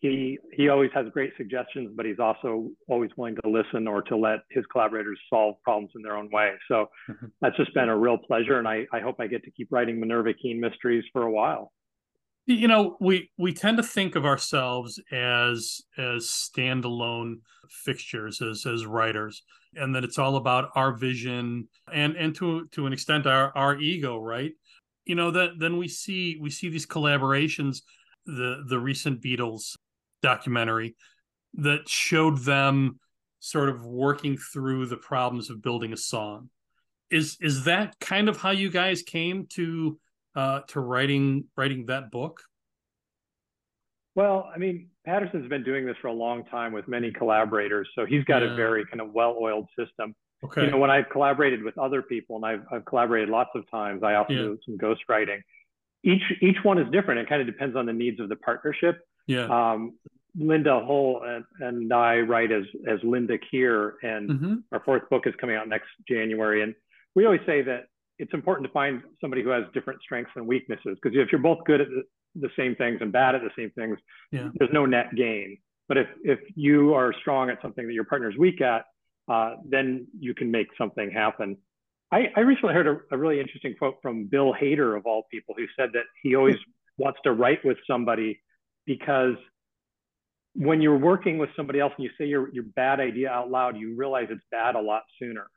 he 0.00 0.38
he 0.52 0.68
always 0.68 0.90
has 0.94 1.06
great 1.12 1.32
suggestions, 1.36 1.90
but 1.94 2.06
he's 2.06 2.18
also 2.18 2.70
always 2.88 3.10
willing 3.16 3.36
to 3.36 3.50
listen 3.50 3.86
or 3.86 4.02
to 4.02 4.16
let 4.16 4.40
his 4.50 4.64
collaborators 4.72 5.18
solve 5.28 5.56
problems 5.62 5.90
in 5.94 6.02
their 6.02 6.16
own 6.16 6.30
way. 6.32 6.52
So 6.68 6.86
mm-hmm. 7.08 7.26
that's 7.40 7.56
just 7.56 7.74
been 7.74 7.88
a 7.88 7.96
real 7.96 8.16
pleasure, 8.16 8.58
and 8.58 8.66
I, 8.66 8.86
I 8.92 9.00
hope 9.00 9.16
I 9.20 9.26
get 9.26 9.44
to 9.44 9.50
keep 9.50 9.68
writing 9.70 10.00
Minerva 10.00 10.32
Keen 10.32 10.58
mysteries 10.58 11.04
for 11.12 11.22
a 11.22 11.30
while. 11.30 11.72
You 12.46 12.66
know, 12.66 12.96
we 13.00 13.30
we 13.36 13.52
tend 13.52 13.76
to 13.76 13.82
think 13.82 14.16
of 14.16 14.24
ourselves 14.24 15.00
as 15.12 15.82
as 15.98 16.24
standalone 16.24 17.40
fixtures 17.68 18.40
as 18.40 18.64
as 18.66 18.86
writers, 18.86 19.42
and 19.74 19.94
that 19.94 20.04
it's 20.04 20.18
all 20.18 20.36
about 20.36 20.70
our 20.74 20.92
vision 20.92 21.68
and 21.92 22.16
and 22.16 22.34
to 22.36 22.66
to 22.68 22.86
an 22.86 22.94
extent 22.94 23.26
our 23.26 23.52
our 23.54 23.78
ego, 23.78 24.18
right? 24.18 24.52
You 25.04 25.14
know 25.14 25.30
that 25.30 25.58
then 25.58 25.76
we 25.76 25.88
see 25.88 26.38
we 26.40 26.50
see 26.50 26.68
these 26.68 26.86
collaborations 26.86 27.78
the 28.26 28.64
the 28.68 28.78
recent 28.78 29.20
Beatles 29.22 29.76
documentary 30.22 30.96
that 31.54 31.88
showed 31.88 32.38
them 32.38 33.00
sort 33.40 33.70
of 33.70 33.84
working 33.84 34.36
through 34.36 34.86
the 34.86 34.96
problems 34.96 35.50
of 35.50 35.62
building 35.62 35.92
a 35.92 35.96
song. 35.96 36.50
Is 37.10 37.36
is 37.40 37.64
that 37.64 37.98
kind 38.00 38.28
of 38.28 38.36
how 38.36 38.50
you 38.50 38.70
guys 38.70 39.02
came 39.02 39.46
to 39.54 39.98
uh, 40.36 40.60
to 40.68 40.80
writing 40.80 41.44
writing 41.56 41.86
that 41.86 42.10
book? 42.10 42.40
Well, 44.14 44.50
I 44.52 44.58
mean, 44.58 44.88
Patterson's 45.06 45.48
been 45.48 45.64
doing 45.64 45.86
this 45.86 45.96
for 46.00 46.08
a 46.08 46.12
long 46.12 46.44
time 46.44 46.72
with 46.72 46.88
many 46.88 47.10
collaborators, 47.10 47.88
so 47.94 48.04
he's 48.04 48.24
got 48.24 48.42
yeah. 48.42 48.52
a 48.52 48.56
very 48.56 48.84
kind 48.84 49.00
of 49.00 49.12
well-oiled 49.12 49.68
system. 49.78 50.14
Okay. 50.44 50.64
You 50.64 50.70
know, 50.70 50.78
when 50.78 50.90
I've 50.90 51.08
collaborated 51.10 51.62
with 51.62 51.76
other 51.76 52.02
people, 52.02 52.36
and 52.36 52.44
I've 52.44 52.62
I've 52.70 52.84
collaborated 52.84 53.28
lots 53.28 53.50
of 53.54 53.70
times, 53.70 54.02
I 54.02 54.14
also 54.14 54.32
yeah. 54.32 54.38
do 54.40 54.58
some 54.64 54.78
ghostwriting. 54.78 55.42
Each 56.02 56.22
each 56.40 56.56
one 56.62 56.78
is 56.78 56.90
different. 56.90 57.20
It 57.20 57.28
kind 57.28 57.40
of 57.40 57.46
depends 57.46 57.76
on 57.76 57.86
the 57.86 57.92
needs 57.92 58.20
of 58.20 58.28
the 58.28 58.36
partnership. 58.36 59.00
Yeah. 59.26 59.44
Um, 59.44 59.94
Linda 60.38 60.80
Hull 60.84 61.22
and, 61.26 61.44
and 61.60 61.92
I 61.92 62.20
write 62.20 62.52
as 62.52 62.64
as 62.88 62.98
Linda 63.02 63.36
Keir, 63.38 63.96
and 64.02 64.30
mm-hmm. 64.30 64.54
our 64.72 64.80
fourth 64.84 65.08
book 65.10 65.26
is 65.26 65.34
coming 65.40 65.56
out 65.56 65.68
next 65.68 65.88
January. 66.08 66.62
And 66.62 66.74
we 67.14 67.26
always 67.26 67.40
say 67.46 67.62
that 67.62 67.86
it's 68.18 68.32
important 68.34 68.66
to 68.66 68.72
find 68.72 69.02
somebody 69.20 69.42
who 69.42 69.48
has 69.48 69.64
different 69.74 70.00
strengths 70.02 70.32
and 70.36 70.46
weaknesses 70.46 70.96
because 71.02 71.18
if 71.18 71.32
you're 71.32 71.40
both 71.40 71.64
good 71.64 71.80
at 71.80 71.88
the, 71.88 72.02
the, 72.38 72.50
same 72.56 72.76
things 72.76 72.98
and 73.00 73.10
bad 73.10 73.34
at 73.34 73.40
the 73.40 73.50
same 73.56 73.70
things, 73.70 73.98
yeah. 74.30 74.48
there's 74.58 74.70
no 74.72 74.86
net 74.86 75.14
gain. 75.16 75.58
But 75.88 75.96
if 75.96 76.06
if 76.22 76.38
you 76.54 76.94
are 76.94 77.12
strong 77.20 77.50
at 77.50 77.60
something 77.60 77.86
that 77.86 77.92
your 77.92 78.04
partner's 78.04 78.36
weak 78.38 78.60
at, 78.60 78.84
uh, 79.28 79.56
then 79.68 80.06
you 80.18 80.34
can 80.34 80.50
make 80.50 80.68
something 80.76 81.10
happen. 81.10 81.56
I, 82.12 82.24
I 82.36 82.40
recently 82.40 82.74
heard 82.74 82.86
a, 82.86 83.14
a 83.14 83.18
really 83.18 83.40
interesting 83.40 83.74
quote 83.78 83.96
from 84.02 84.26
Bill 84.26 84.52
Hader 84.60 84.96
of 84.96 85.06
all 85.06 85.24
people, 85.30 85.54
who 85.56 85.66
said 85.78 85.90
that 85.92 86.04
he 86.22 86.34
always 86.34 86.56
wants 86.98 87.20
to 87.24 87.32
write 87.32 87.64
with 87.64 87.78
somebody 87.86 88.40
because 88.86 89.34
when 90.54 90.80
you're 90.80 90.98
working 90.98 91.38
with 91.38 91.50
somebody 91.56 91.78
else 91.78 91.92
and 91.96 92.04
you 92.04 92.10
say 92.18 92.26
your 92.26 92.52
your 92.52 92.64
bad 92.74 93.00
idea 93.00 93.30
out 93.30 93.50
loud, 93.50 93.76
you 93.76 93.94
realize 93.96 94.26
it's 94.30 94.44
bad 94.50 94.74
a 94.74 94.80
lot 94.80 95.02
sooner. 95.20 95.48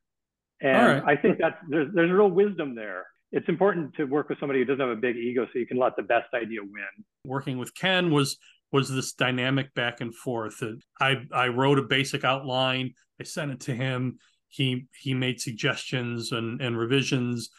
And 0.61 1.03
right. 1.03 1.18
I 1.18 1.22
think 1.22 1.39
that 1.39 1.59
there's 1.70 1.89
there's 1.93 2.11
real 2.11 2.30
wisdom 2.30 2.76
there. 2.76 3.05
It's 3.32 3.49
important 3.49 3.95
to 3.95 4.05
work 4.05 4.30
with 4.30 4.39
somebody 4.39 4.59
who 4.59 4.66
doesn't 4.66 4.80
have 4.80 4.95
a 4.95 5.01
big 5.01 5.16
ego 5.16 5.47
so 5.51 5.57
you 5.57 5.66
can 5.66 5.78
let 5.78 5.95
the 5.95 6.03
best 6.03 6.32
idea 6.36 6.61
win. 6.61 7.05
Working 7.26 7.57
with 7.57 7.74
Ken 7.74 8.11
was 8.11 8.38
was 8.72 8.89
this 8.89 9.14
dynamic 9.14 9.74
back 9.74 10.01
and 10.01 10.14
forth. 10.14 10.61
I 11.01 11.16
I 11.34 11.47
wrote 11.47 11.80
a 11.80 11.84
basic 11.84 12.24
outline, 12.24 12.93
I 13.24 13.26
sent 13.26 13.51
it 13.51 13.61
to 13.61 13.74
him. 13.74 14.19
He 14.49 14.88
he 15.01 15.13
made 15.13 15.39
suggestions 15.39 16.34
and, 16.34 16.61
and 16.61 16.78
revisions. 16.78 17.49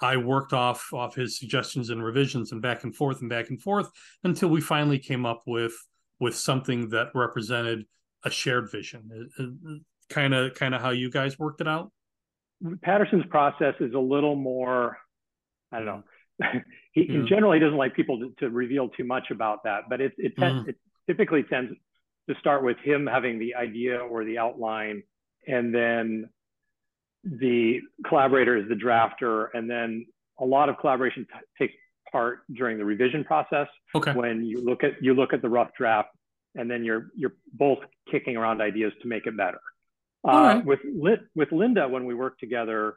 I 0.00 0.16
worked 0.16 0.54
off 0.54 0.90
off 0.94 1.14
his 1.14 1.38
suggestions 1.38 1.90
and 1.90 2.02
revisions 2.02 2.52
and 2.52 2.62
back 2.62 2.82
and 2.84 2.96
forth 2.96 3.20
and 3.20 3.28
back 3.28 3.50
and 3.50 3.60
forth 3.60 3.90
until 4.24 4.48
we 4.48 4.62
finally 4.62 4.98
came 4.98 5.26
up 5.26 5.42
with 5.46 5.74
with 6.18 6.34
something 6.34 6.88
that 6.90 7.08
represented 7.14 7.84
a 8.24 8.30
shared 8.30 8.70
vision. 8.72 9.28
Kind 10.08 10.34
of, 10.34 10.54
kind 10.54 10.74
of 10.74 10.80
how 10.80 10.90
you 10.90 11.10
guys 11.10 11.38
worked 11.38 11.60
it 11.60 11.68
out. 11.68 11.92
Patterson's 12.82 13.26
process 13.28 13.74
is 13.80 13.92
a 13.92 13.98
little 13.98 14.36
more, 14.36 14.96
I 15.72 15.78
don't 15.78 15.86
know. 15.86 16.02
he 16.92 17.02
yeah. 17.02 17.16
in 17.16 17.26
general 17.26 17.52
he 17.52 17.58
doesn't 17.58 17.76
like 17.76 17.94
people 17.94 18.18
to, 18.20 18.32
to, 18.38 18.48
reveal 18.48 18.88
too 18.88 19.04
much 19.04 19.30
about 19.30 19.64
that, 19.64 19.82
but 19.90 20.00
it 20.00 20.12
it, 20.16 20.36
mm. 20.36 20.68
it 20.68 20.76
typically 21.06 21.42
tends 21.42 21.72
to 22.28 22.34
start 22.40 22.64
with 22.64 22.76
him 22.78 23.06
having 23.06 23.38
the 23.38 23.54
idea 23.54 23.98
or 23.98 24.24
the 24.24 24.38
outline, 24.38 25.02
and 25.46 25.74
then 25.74 26.28
the 27.24 27.80
collaborator 28.06 28.56
is 28.56 28.68
the 28.68 28.74
drafter, 28.74 29.48
and 29.54 29.68
then 29.68 30.06
a 30.40 30.44
lot 30.44 30.68
of 30.68 30.78
collaboration 30.78 31.26
t- 31.32 31.66
takes 31.66 31.74
part 32.10 32.40
during 32.54 32.78
the 32.78 32.84
revision 32.84 33.24
process. 33.24 33.68
Okay. 33.94 34.12
When 34.12 34.44
you 34.44 34.64
look 34.64 34.84
at 34.84 35.02
you 35.02 35.14
look 35.14 35.32
at 35.32 35.42
the 35.42 35.48
rough 35.48 35.70
draft, 35.76 36.10
and 36.54 36.70
then 36.70 36.84
you're 36.84 37.08
you're 37.16 37.34
both 37.52 37.78
kicking 38.10 38.36
around 38.36 38.60
ideas 38.60 38.92
to 39.02 39.08
make 39.08 39.26
it 39.26 39.36
better. 39.36 39.60
Uh, 40.26 40.30
right. 40.30 40.64
With 40.64 40.80
with 41.34 41.52
Linda, 41.52 41.88
when 41.88 42.04
we 42.04 42.14
work 42.14 42.38
together, 42.38 42.96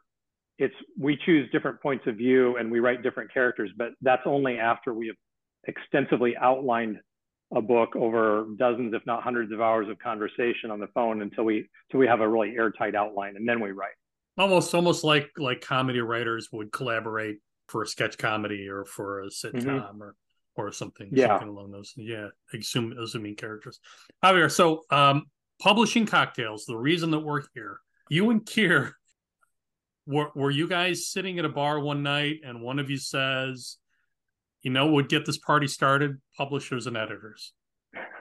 it's 0.58 0.76
we 1.00 1.18
choose 1.26 1.50
different 1.52 1.82
points 1.82 2.06
of 2.08 2.16
view 2.16 2.58
and 2.58 2.72
we 2.72 2.80
write 2.80 3.02
different 3.02 3.34
characters, 3.34 3.72
but 3.78 3.92
that's 4.02 4.24
only 4.26 4.58
after 4.60 4.94
we 4.94 5.08
have 5.08 5.16
extensively 5.68 6.36
outlined 6.38 6.98
a 7.54 7.62
book 7.62 7.96
over 7.96 8.46
dozens, 8.58 8.94
if 8.94 9.06
not 9.06 9.24
hundreds 9.24 9.52
of 9.52 9.62
hours 9.62 9.90
of 9.90 9.98
conversation 10.00 10.72
on 10.72 10.80
the 10.80 10.88
phone 10.88 11.22
until 11.22 11.44
we 11.44 11.68
so 11.92 11.98
we 11.98 12.08
have 12.08 12.22
a 12.22 12.28
really 12.28 12.56
airtight 12.56 12.96
outline, 12.96 13.36
and 13.36 13.48
then 13.48 13.60
we 13.60 13.72
write. 13.72 13.94
Almost, 14.38 14.74
almost 14.74 15.04
like 15.04 15.32
like 15.38 15.62
comedy 15.62 16.00
writers 16.00 16.50
would 16.52 16.72
collaborate 16.72 17.40
for 17.68 17.84
a 17.84 17.88
sketch 17.88 18.18
comedy 18.18 18.68
or 18.68 18.86
for 18.86 19.22
a 19.22 19.28
sitcom 19.28 19.64
mm-hmm. 19.64 20.02
or 20.02 20.16
or 20.56 20.72
something, 20.72 21.10
yeah. 21.12 21.28
something 21.28 21.48
along 21.48 21.72
those. 21.72 21.94
Yeah, 21.96 22.28
assume 22.54 22.94
assuming 22.98 23.36
characters. 23.36 23.80
Javier, 24.24 24.52
so 24.52 24.84
um, 24.92 25.26
publishing 25.60 26.06
cocktails. 26.06 26.66
The 26.66 26.78
reason 26.78 27.12
that 27.12 27.20
we're 27.20 27.44
here, 27.54 27.80
you 28.10 28.30
and 28.30 28.46
Keir, 28.46 28.96
were 30.06 30.32
were 30.36 30.52
you 30.52 30.68
guys 30.68 31.08
sitting 31.08 31.40
at 31.40 31.46
a 31.46 31.50
bar 31.50 31.80
one 31.80 32.04
night 32.04 32.42
and 32.44 32.62
one 32.62 32.80
of 32.80 32.90
you 32.90 32.98
says, 32.98 33.78
you 34.64 34.72
know, 34.72 34.88
would 34.92 35.10
get 35.10 35.26
this 35.26 35.38
party 35.38 35.68
started, 35.68 36.18
publishers 36.38 36.88
and 36.88 36.98
editors. 36.98 37.54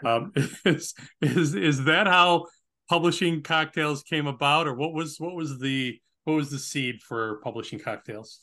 Um, 0.04 0.32
is 0.64 0.94
is 1.20 1.54
is 1.54 1.84
that 1.84 2.06
how 2.06 2.46
publishing 2.88 3.42
cocktails 3.42 4.02
came 4.02 4.26
about, 4.26 4.66
or 4.66 4.74
what 4.74 4.92
was 4.92 5.16
what 5.18 5.34
was 5.34 5.58
the 5.58 5.98
what 6.24 6.34
was 6.34 6.50
the 6.50 6.58
seed 6.58 7.00
for 7.02 7.40
publishing 7.42 7.78
cocktails? 7.78 8.40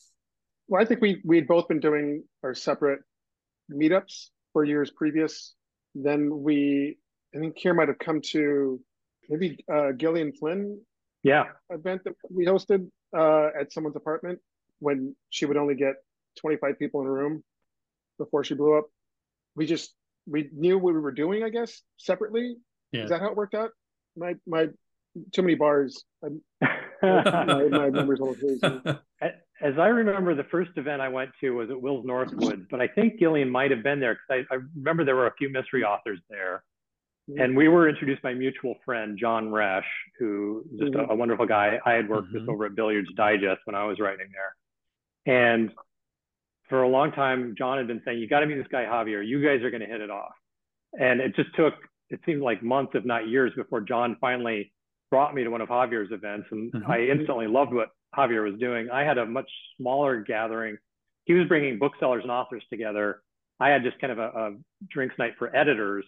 well, 0.68 0.82
I 0.82 0.86
think 0.86 1.02
we 1.02 1.22
we'd 1.24 1.48
both 1.48 1.68
been 1.68 1.80
doing 1.80 2.24
our 2.44 2.54
separate 2.54 3.00
meetups 3.72 4.30
for 4.54 4.64
years 4.64 4.92
previous. 4.92 5.54
Then 5.94 6.30
we, 6.42 6.98
I 7.36 7.40
think 7.40 7.56
Keir 7.56 7.74
might 7.74 7.88
have 7.88 8.00
come 8.00 8.22
to 8.32 8.80
maybe 9.30 9.64
uh, 9.72 9.92
Gillian 9.94 10.34
Flynn, 10.34 10.80
yeah, 11.24 11.46
event 11.70 12.02
that 12.06 12.14
we 12.30 12.46
hosted 12.46 12.90
uh, 13.16 13.50
at 13.60 13.72
someone's 13.72 13.96
apartment 13.96 14.40
when 14.80 15.16
she 15.30 15.46
would 15.46 15.58
only 15.58 15.76
get 15.76 15.96
25 16.40 16.78
people 16.78 17.02
in 17.02 17.08
a 17.08 17.12
room 17.12 17.44
before 18.18 18.44
she 18.44 18.56
blew 18.56 18.78
up. 18.78 18.86
We 19.56 19.66
just 19.66 19.94
we 20.28 20.50
knew 20.54 20.78
what 20.78 20.94
we 20.94 21.00
were 21.00 21.12
doing, 21.12 21.44
I 21.44 21.50
guess, 21.50 21.82
separately. 21.98 22.56
Yeah. 22.92 23.04
Is 23.04 23.10
that 23.10 23.22
how 23.22 23.28
it 23.28 23.38
worked 23.38 23.56
out? 23.56 23.72
My 24.16 24.36
my 24.48 24.70
too 25.34 25.42
many 25.42 25.56
bars. 25.56 26.04
my, 26.22 26.30
my 27.02 27.90
memory's 27.90 28.20
all 28.20 28.36
crazy. 28.36 28.60
As 29.62 29.80
I 29.80 29.88
remember, 29.88 30.36
the 30.36 30.44
first 30.44 30.72
event 30.76 31.02
I 31.02 31.08
went 31.08 31.32
to 31.40 31.52
was 31.52 31.70
at 31.70 31.82
Wills 31.82 32.06
Northwood, 32.06 32.68
but 32.70 32.82
I 32.82 32.90
think 32.90 33.20
Gillian 33.20 33.50
might 33.50 33.72
have 33.72 33.84
been 33.84 34.02
there 34.02 34.16
because 34.16 34.46
I, 34.52 34.56
I, 34.56 34.60
remember 34.76 35.06
there 35.06 35.16
were 35.16 35.28
a 35.28 35.34
few 35.38 35.50
mystery 35.50 35.84
authors 35.84 36.20
there. 36.30 36.64
Mm-hmm. 37.30 37.42
And 37.42 37.58
we 37.58 37.70
were 37.70 37.88
introduced 37.88 38.22
by 38.22 38.34
mutual 38.34 38.76
friend 38.84 39.18
John 39.18 39.48
Resch, 39.48 39.84
who 40.20 40.66
just 40.78 40.92
mm-hmm. 40.92 41.10
a, 41.10 41.14
a, 41.14 41.16
wonderful 41.16 41.46
guy. 41.46 41.80
I 41.86 41.94
had 41.94 42.10
worked 42.10 42.28
mm-hmm. 42.28 42.42
with 42.42 42.50
over 42.50 42.66
at 42.66 42.76
Billiards 42.76 43.08
Digest 43.16 43.62
when 43.64 43.76
I 43.76 43.86
was 43.86 44.00
writing 44.00 44.28
there. 44.34 45.54
And 45.54 45.72
for 46.70 46.84
a 46.84 46.90
long 46.90 47.12
time, 47.12 47.56
John 47.58 47.78
had 47.78 47.88
been 47.88 48.02
saying, 48.06 48.20
You 48.20 48.28
got 48.28 48.40
to 48.40 48.48
meet 48.48 48.56
this 48.56 48.68
guy, 48.72 48.86
Javier. 48.86 49.26
You 49.26 49.44
guys 49.44 49.64
are 49.64 49.70
going 49.70 49.82
to 49.82 49.88
hit 49.88 50.02
it 50.02 50.10
off. 50.10 50.34
And 50.94 51.20
it 51.20 51.36
just 51.36 51.50
took, 51.56 51.74
it 52.10 52.20
seemed 52.26 52.42
like 52.42 52.64
months, 52.64 52.94
if 52.96 53.06
not 53.06 53.28
years, 53.28 53.52
before 53.56 53.82
John 53.82 54.18
finally 54.20 54.72
brought 55.12 55.36
me 55.36 55.44
to 55.44 55.50
one 55.50 55.62
of 55.62 55.70
Javier's 55.70 56.12
events. 56.12 56.48
And 56.52 56.72
mm-hmm. 56.72 56.92
I 56.92 57.00
instantly 57.02 57.48
loved 57.48 57.74
what 57.74 57.90
Javier 58.16 58.50
was 58.50 58.60
doing. 58.60 58.90
I 58.92 59.02
had 59.04 59.18
a 59.18 59.26
much 59.26 59.50
smaller 59.78 60.22
gathering. 60.22 60.78
He 61.26 61.34
was 61.34 61.48
bringing 61.48 61.80
booksellers 61.80 62.24
and 62.24 62.32
authors 62.32 62.64
together. 62.70 63.22
I 63.60 63.70
had 63.70 63.84
just 63.84 64.00
kind 64.00 64.12
of 64.12 64.20
a, 64.20 64.28
a 64.28 64.52
drinks 64.90 65.16
night 65.18 65.34
for 65.38 65.56
editors. 65.56 66.06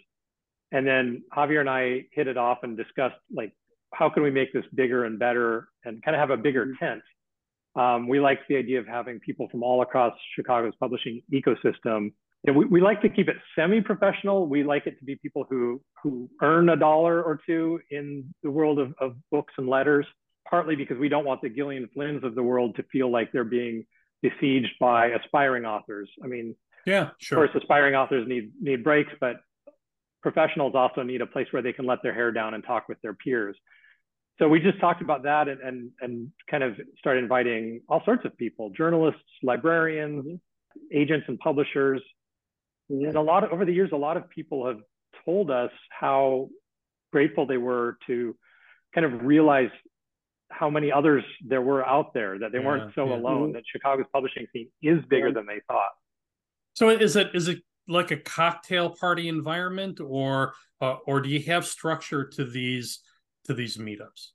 And 0.72 0.86
then 0.86 1.24
Javier 1.36 1.62
and 1.62 1.70
I 1.70 2.06
hit 2.12 2.28
it 2.28 2.38
off 2.38 2.60
and 2.64 2.76
discussed 2.76 3.16
like, 3.34 3.54
how 3.94 4.10
can 4.10 4.24
we 4.24 4.32
make 4.32 4.52
this 4.54 4.66
bigger 4.76 5.06
and 5.06 5.18
better 5.18 5.70
and 5.86 6.04
kind 6.04 6.16
of 6.16 6.20
have 6.20 6.30
a 6.30 6.42
bigger 6.42 6.66
mm-hmm. 6.66 6.86
tent? 6.86 7.02
Um, 7.78 8.08
we 8.08 8.20
like 8.20 8.40
the 8.50 8.58
idea 8.58 8.80
of 8.80 8.88
having 8.88 9.20
people 9.20 9.48
from 9.50 9.62
all 9.64 9.82
across 9.82 10.14
Chicago's 10.36 10.74
publishing 10.80 11.22
ecosystem. 11.32 12.12
We, 12.44 12.66
we 12.66 12.82
like 12.82 13.02
to 13.02 13.10
keep 13.10 13.30
it 13.30 13.36
semi-professional. 13.56 14.48
We 14.48 14.64
like 14.64 14.88
it 14.88 14.98
to 15.00 15.06
be 15.06 15.16
people 15.16 15.46
who 15.50 15.82
who 16.02 16.30
earn 16.42 16.70
a 16.70 16.76
dollar 16.76 17.22
or 17.22 17.40
two 17.46 17.80
in 17.92 18.34
the 18.42 18.50
world 18.50 18.80
of, 18.80 18.94
of 19.00 19.16
books 19.32 19.54
and 19.58 19.68
letters, 19.68 20.06
partly 20.50 20.76
because 20.76 20.98
we 20.98 21.10
don't 21.10 21.26
want 21.26 21.42
the 21.42 21.50
Gillian 21.50 21.88
Flynn's 21.94 22.24
of 22.24 22.36
the 22.36 22.44
world 22.44 22.76
to 22.78 22.84
feel 22.92 23.12
like 23.12 23.32
they're 23.32 23.44
being 23.44 23.86
besieged 24.22 24.74
by 24.80 25.08
aspiring 25.08 25.66
authors. 25.66 26.10
I 26.24 26.28
mean, 26.28 26.56
yeah, 26.86 27.10
sure. 27.20 27.44
Of 27.44 27.52
course, 27.52 27.62
aspiring 27.64 27.96
authors 27.96 28.28
need 28.28 28.52
need 28.60 28.84
breaks, 28.84 29.12
but 29.20 29.38
professionals 30.24 30.74
also 30.74 31.04
need 31.04 31.22
a 31.22 31.28
place 31.28 31.48
where 31.52 31.62
they 31.62 31.74
can 31.74 31.86
let 31.86 32.02
their 32.02 32.14
hair 32.14 32.32
down 32.32 32.54
and 32.54 32.64
talk 32.64 32.88
with 32.90 33.00
their 33.02 33.14
peers. 33.14 33.58
So 34.40 34.48
we 34.48 34.60
just 34.60 34.80
talked 34.80 35.02
about 35.02 35.24
that 35.24 35.48
and 35.48 35.60
and, 35.62 35.92
and 36.02 36.32
kind 36.50 36.64
of 36.64 36.76
started 37.00 37.24
inviting 37.24 37.82
all 37.90 38.02
sorts 38.06 38.26
of 38.26 38.38
people, 38.38 38.70
journalists, 38.70 39.22
librarians, 39.44 40.26
mm-hmm. 40.26 40.98
agents 40.98 41.26
and 41.28 41.40
publishers. 41.40 42.02
And 42.90 43.16
a 43.16 43.22
lot 43.22 43.44
of 43.44 43.52
over 43.52 43.66
the 43.66 43.74
years, 43.74 43.90
a 43.94 43.98
lot 43.98 44.18
of 44.18 44.30
people 44.30 44.66
have 44.68 44.80
told 45.26 45.52
us 45.52 45.72
how 45.90 46.50
grateful 47.12 47.46
they 47.46 47.58
were 47.58 47.98
to 48.08 48.36
kind 48.94 49.06
of 49.06 49.24
realize 49.24 49.70
how 50.50 50.70
many 50.70 50.92
others 50.92 51.24
there 51.46 51.62
were 51.62 51.86
out 51.86 52.14
there 52.14 52.40
that 52.40 52.52
they 52.52 52.60
yeah, 52.60 52.66
weren't 52.66 52.96
so 52.96 53.08
yeah. 53.08 53.16
alone 53.16 53.52
that 53.52 53.64
chicago's 53.72 54.06
publishing 54.14 54.48
scene 54.54 54.70
is 54.82 55.00
bigger 55.10 55.32
than 55.32 55.46
they 55.46 55.60
thought 55.68 55.92
so 56.74 56.90
is 56.90 57.16
it 57.16 57.30
is 57.34 57.48
it 57.48 57.60
like 57.88 58.12
a 58.12 58.18
cocktail 58.18 58.90
party 58.90 59.28
environment 59.28 60.00
or 60.00 60.54
uh, 60.82 60.96
or 61.06 61.22
do 61.22 61.30
you 61.30 61.42
have 61.42 61.66
structure 61.66 62.26
to 62.26 62.46
these 62.46 63.00
to 63.48 63.54
these 63.54 63.78
meetups 63.78 64.30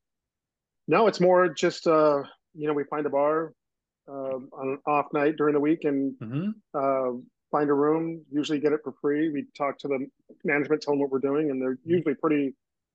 no 0.89 1.07
it's 1.07 1.21
more 1.21 1.49
just 1.49 1.87
uh 1.87 2.23
you 2.55 2.67
know 2.67 2.75
we 2.75 2.85
find 2.85 3.07
a 3.07 3.11
bar 3.11 3.53
uh, 4.09 4.13
on 4.13 4.69
an 4.69 4.79
off 4.87 5.07
night 5.13 5.37
during 5.37 5.55
the 5.55 5.61
week 5.61 5.85
and 5.85 6.15
mm-hmm. 6.21 6.51
uh, 6.75 7.19
find 7.53 7.71
a 7.71 7.75
room, 7.75 8.25
usually 8.33 8.59
get 8.59 8.73
it 8.73 8.81
for 8.83 8.95
free. 9.01 9.31
We 9.31 9.47
talk 9.57 9.79
to 9.81 9.89
the 9.89 10.07
management, 10.45 10.83
tell 10.83 10.95
them 10.95 11.01
what 11.01 11.11
we're 11.11 11.21
doing, 11.21 11.51
and 11.51 11.61
they're 11.61 11.79
usually 11.85 12.15
pretty 12.15 12.55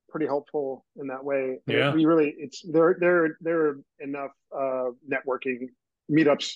pretty 0.10 0.26
helpful 0.26 0.86
in 0.96 1.08
that 1.08 1.24
way. 1.24 1.60
Yeah. 1.68 1.94
We 1.94 2.06
really 2.06 2.34
it's 2.38 2.62
there 2.70 2.98
there 3.00 3.38
there 3.42 3.68
are 3.68 3.80
enough 4.00 4.32
uh, 4.56 4.90
networking 5.10 5.68
meetups 6.12 6.56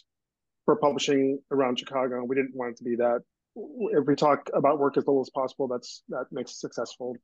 for 0.65 0.75
publishing 0.75 1.39
around 1.51 1.79
Chicago. 1.79 2.23
We 2.23 2.35
didn't 2.35 2.55
want 2.55 2.71
it 2.71 2.77
to 2.77 2.83
be 2.83 2.95
that. 2.97 3.21
If 3.55 4.05
we 4.05 4.15
talk 4.15 4.49
about 4.53 4.79
work 4.79 4.97
as 4.97 5.05
little 5.05 5.21
as 5.21 5.29
possible, 5.29 5.67
that's 5.67 6.03
that 6.09 6.25
makes 6.31 6.59
successful 6.59 7.15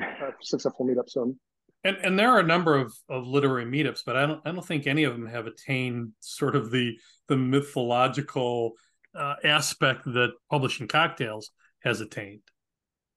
uh, 0.00 0.30
successful 0.40 0.86
meetup. 0.86 1.08
So 1.08 1.34
and 1.84 1.96
and 2.02 2.18
there 2.18 2.30
are 2.30 2.40
a 2.40 2.46
number 2.46 2.76
of, 2.76 2.94
of 3.08 3.26
literary 3.26 3.64
meetups, 3.64 4.00
but 4.04 4.16
I 4.16 4.26
don't 4.26 4.40
I 4.44 4.52
don't 4.52 4.66
think 4.66 4.86
any 4.86 5.04
of 5.04 5.12
them 5.12 5.26
have 5.26 5.46
attained 5.46 6.12
sort 6.20 6.56
of 6.56 6.70
the 6.70 6.98
the 7.28 7.36
mythological 7.36 8.72
uh, 9.14 9.34
aspect 9.44 10.04
that 10.04 10.32
publishing 10.50 10.88
cocktails 10.88 11.50
has 11.82 12.00
attained. 12.00 12.42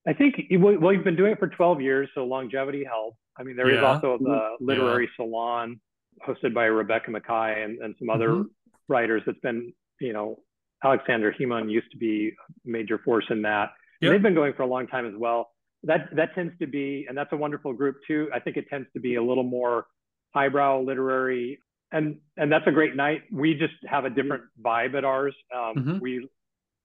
I 0.08 0.14
think 0.14 0.36
well, 0.52 0.94
you've 0.94 1.04
been 1.04 1.16
doing 1.16 1.34
it 1.34 1.40
for 1.40 1.50
12 1.50 1.82
years, 1.82 2.10
so 2.16 2.26
longevity 2.26 2.84
helps. 2.84 3.18
I 3.38 3.44
mean, 3.44 3.56
there 3.56 3.70
yeah. 3.70 3.78
is 3.78 3.84
also 3.84 4.18
the 4.18 4.56
literary 4.60 5.06
yeah. 5.06 5.26
salon 5.26 5.80
hosted 6.26 6.54
by 6.54 6.66
Rebecca 6.66 7.12
Makkai 7.12 7.64
and, 7.64 7.80
and 7.80 7.96
some 8.00 8.10
other 8.10 8.30
mm-hmm. 8.30 8.48
writers. 8.88 9.24
That's 9.26 9.40
been, 9.40 9.74
you 10.00 10.14
know, 10.14 10.40
Aleksandar 10.84 11.34
Hemon 11.40 11.70
used 11.70 11.92
to 11.92 11.98
be 11.98 12.32
a 12.66 12.70
major 12.70 13.00
force 13.00 13.26
in 13.30 13.42
that. 13.44 13.72
Yep. 14.02 14.12
They've 14.12 14.22
been 14.22 14.34
going 14.34 14.54
for 14.54 14.64
a 14.64 14.68
long 14.68 14.88
time 14.88 15.06
as 15.06 15.14
well. 15.18 15.50
That 15.84 16.10
that 16.16 16.36
tends 16.36 16.54
to 16.60 16.68
be, 16.68 17.06
and 17.08 17.18
that's 17.18 17.32
a 17.32 17.38
wonderful 17.38 17.74
group 17.74 17.98
too. 18.06 18.30
I 18.34 18.40
think 18.40 18.58
it 18.58 18.68
tends 18.70 18.88
to 18.94 19.00
be 19.00 19.16
a 19.16 19.24
little 19.24 19.44
more 19.44 19.86
highbrow 20.34 20.82
literary 20.82 21.60
and 21.92 22.18
and 22.38 22.52
that's 22.52 22.68
a 22.68 22.72
great 22.72 22.96
night. 22.96 23.24
We 23.32 23.54
just 23.56 23.74
have 23.88 24.06
a 24.06 24.10
different 24.10 24.44
vibe 24.64 24.96
at 24.96 25.06
ours. 25.06 25.36
Um, 25.54 25.76
mm-hmm. 25.76 26.00
We 26.00 26.28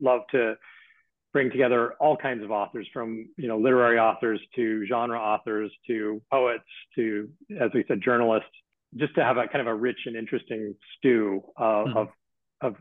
love 0.00 0.22
to 0.32 0.54
bring 1.32 1.50
together 1.50 1.94
all 2.00 2.16
kinds 2.16 2.42
of 2.42 2.50
authors, 2.50 2.88
from 2.92 3.28
you 3.36 3.48
know 3.48 3.58
literary 3.58 3.98
authors 3.98 4.40
to 4.56 4.86
genre 4.86 5.18
authors 5.18 5.70
to 5.86 6.22
poets 6.30 6.64
to, 6.94 7.28
as 7.60 7.70
we 7.74 7.84
said, 7.86 8.00
journalists, 8.02 8.48
just 8.96 9.14
to 9.16 9.24
have 9.24 9.36
a 9.36 9.46
kind 9.46 9.60
of 9.60 9.66
a 9.66 9.74
rich 9.74 9.98
and 10.06 10.16
interesting 10.16 10.74
stew 10.96 11.42
uh, 11.58 11.62
mm-hmm. 11.62 11.96
of 11.98 12.08
of 12.62 12.76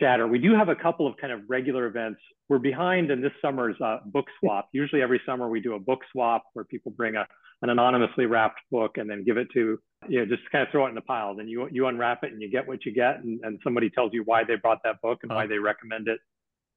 chatter. 0.00 0.26
We 0.26 0.38
do 0.38 0.54
have 0.54 0.68
a 0.68 0.74
couple 0.74 1.06
of 1.06 1.16
kind 1.18 1.32
of 1.32 1.40
regular 1.48 1.86
events. 1.86 2.20
We're 2.48 2.58
behind 2.58 3.10
in 3.10 3.20
this 3.20 3.32
summer's 3.40 3.76
uh, 3.80 3.98
book 4.06 4.26
swap. 4.40 4.68
Usually 4.72 5.02
every 5.02 5.20
summer 5.24 5.48
we 5.48 5.60
do 5.60 5.74
a 5.74 5.78
book 5.78 6.00
swap 6.10 6.44
where 6.54 6.64
people 6.64 6.90
bring 6.90 7.16
a 7.16 7.26
an 7.62 7.70
anonymously 7.70 8.26
wrapped 8.26 8.60
book 8.70 8.96
and 8.96 9.08
then 9.08 9.24
give 9.24 9.36
it 9.36 9.48
to 9.52 9.78
you 10.08 10.18
know 10.18 10.26
just 10.26 10.42
kind 10.50 10.62
of 10.62 10.70
throw 10.70 10.86
it 10.86 10.90
in 10.90 10.94
the 10.94 11.00
pile 11.00 11.34
then 11.34 11.48
you 11.48 11.68
you 11.70 11.86
unwrap 11.86 12.24
it 12.24 12.32
and 12.32 12.40
you 12.40 12.50
get 12.50 12.66
what 12.66 12.84
you 12.84 12.92
get 12.92 13.22
and, 13.22 13.40
and 13.42 13.58
somebody 13.62 13.90
tells 13.90 14.12
you 14.12 14.22
why 14.24 14.44
they 14.44 14.56
brought 14.56 14.82
that 14.82 15.00
book 15.02 15.18
and 15.22 15.32
why 15.32 15.46
they 15.46 15.58
recommend 15.58 16.08
it 16.08 16.18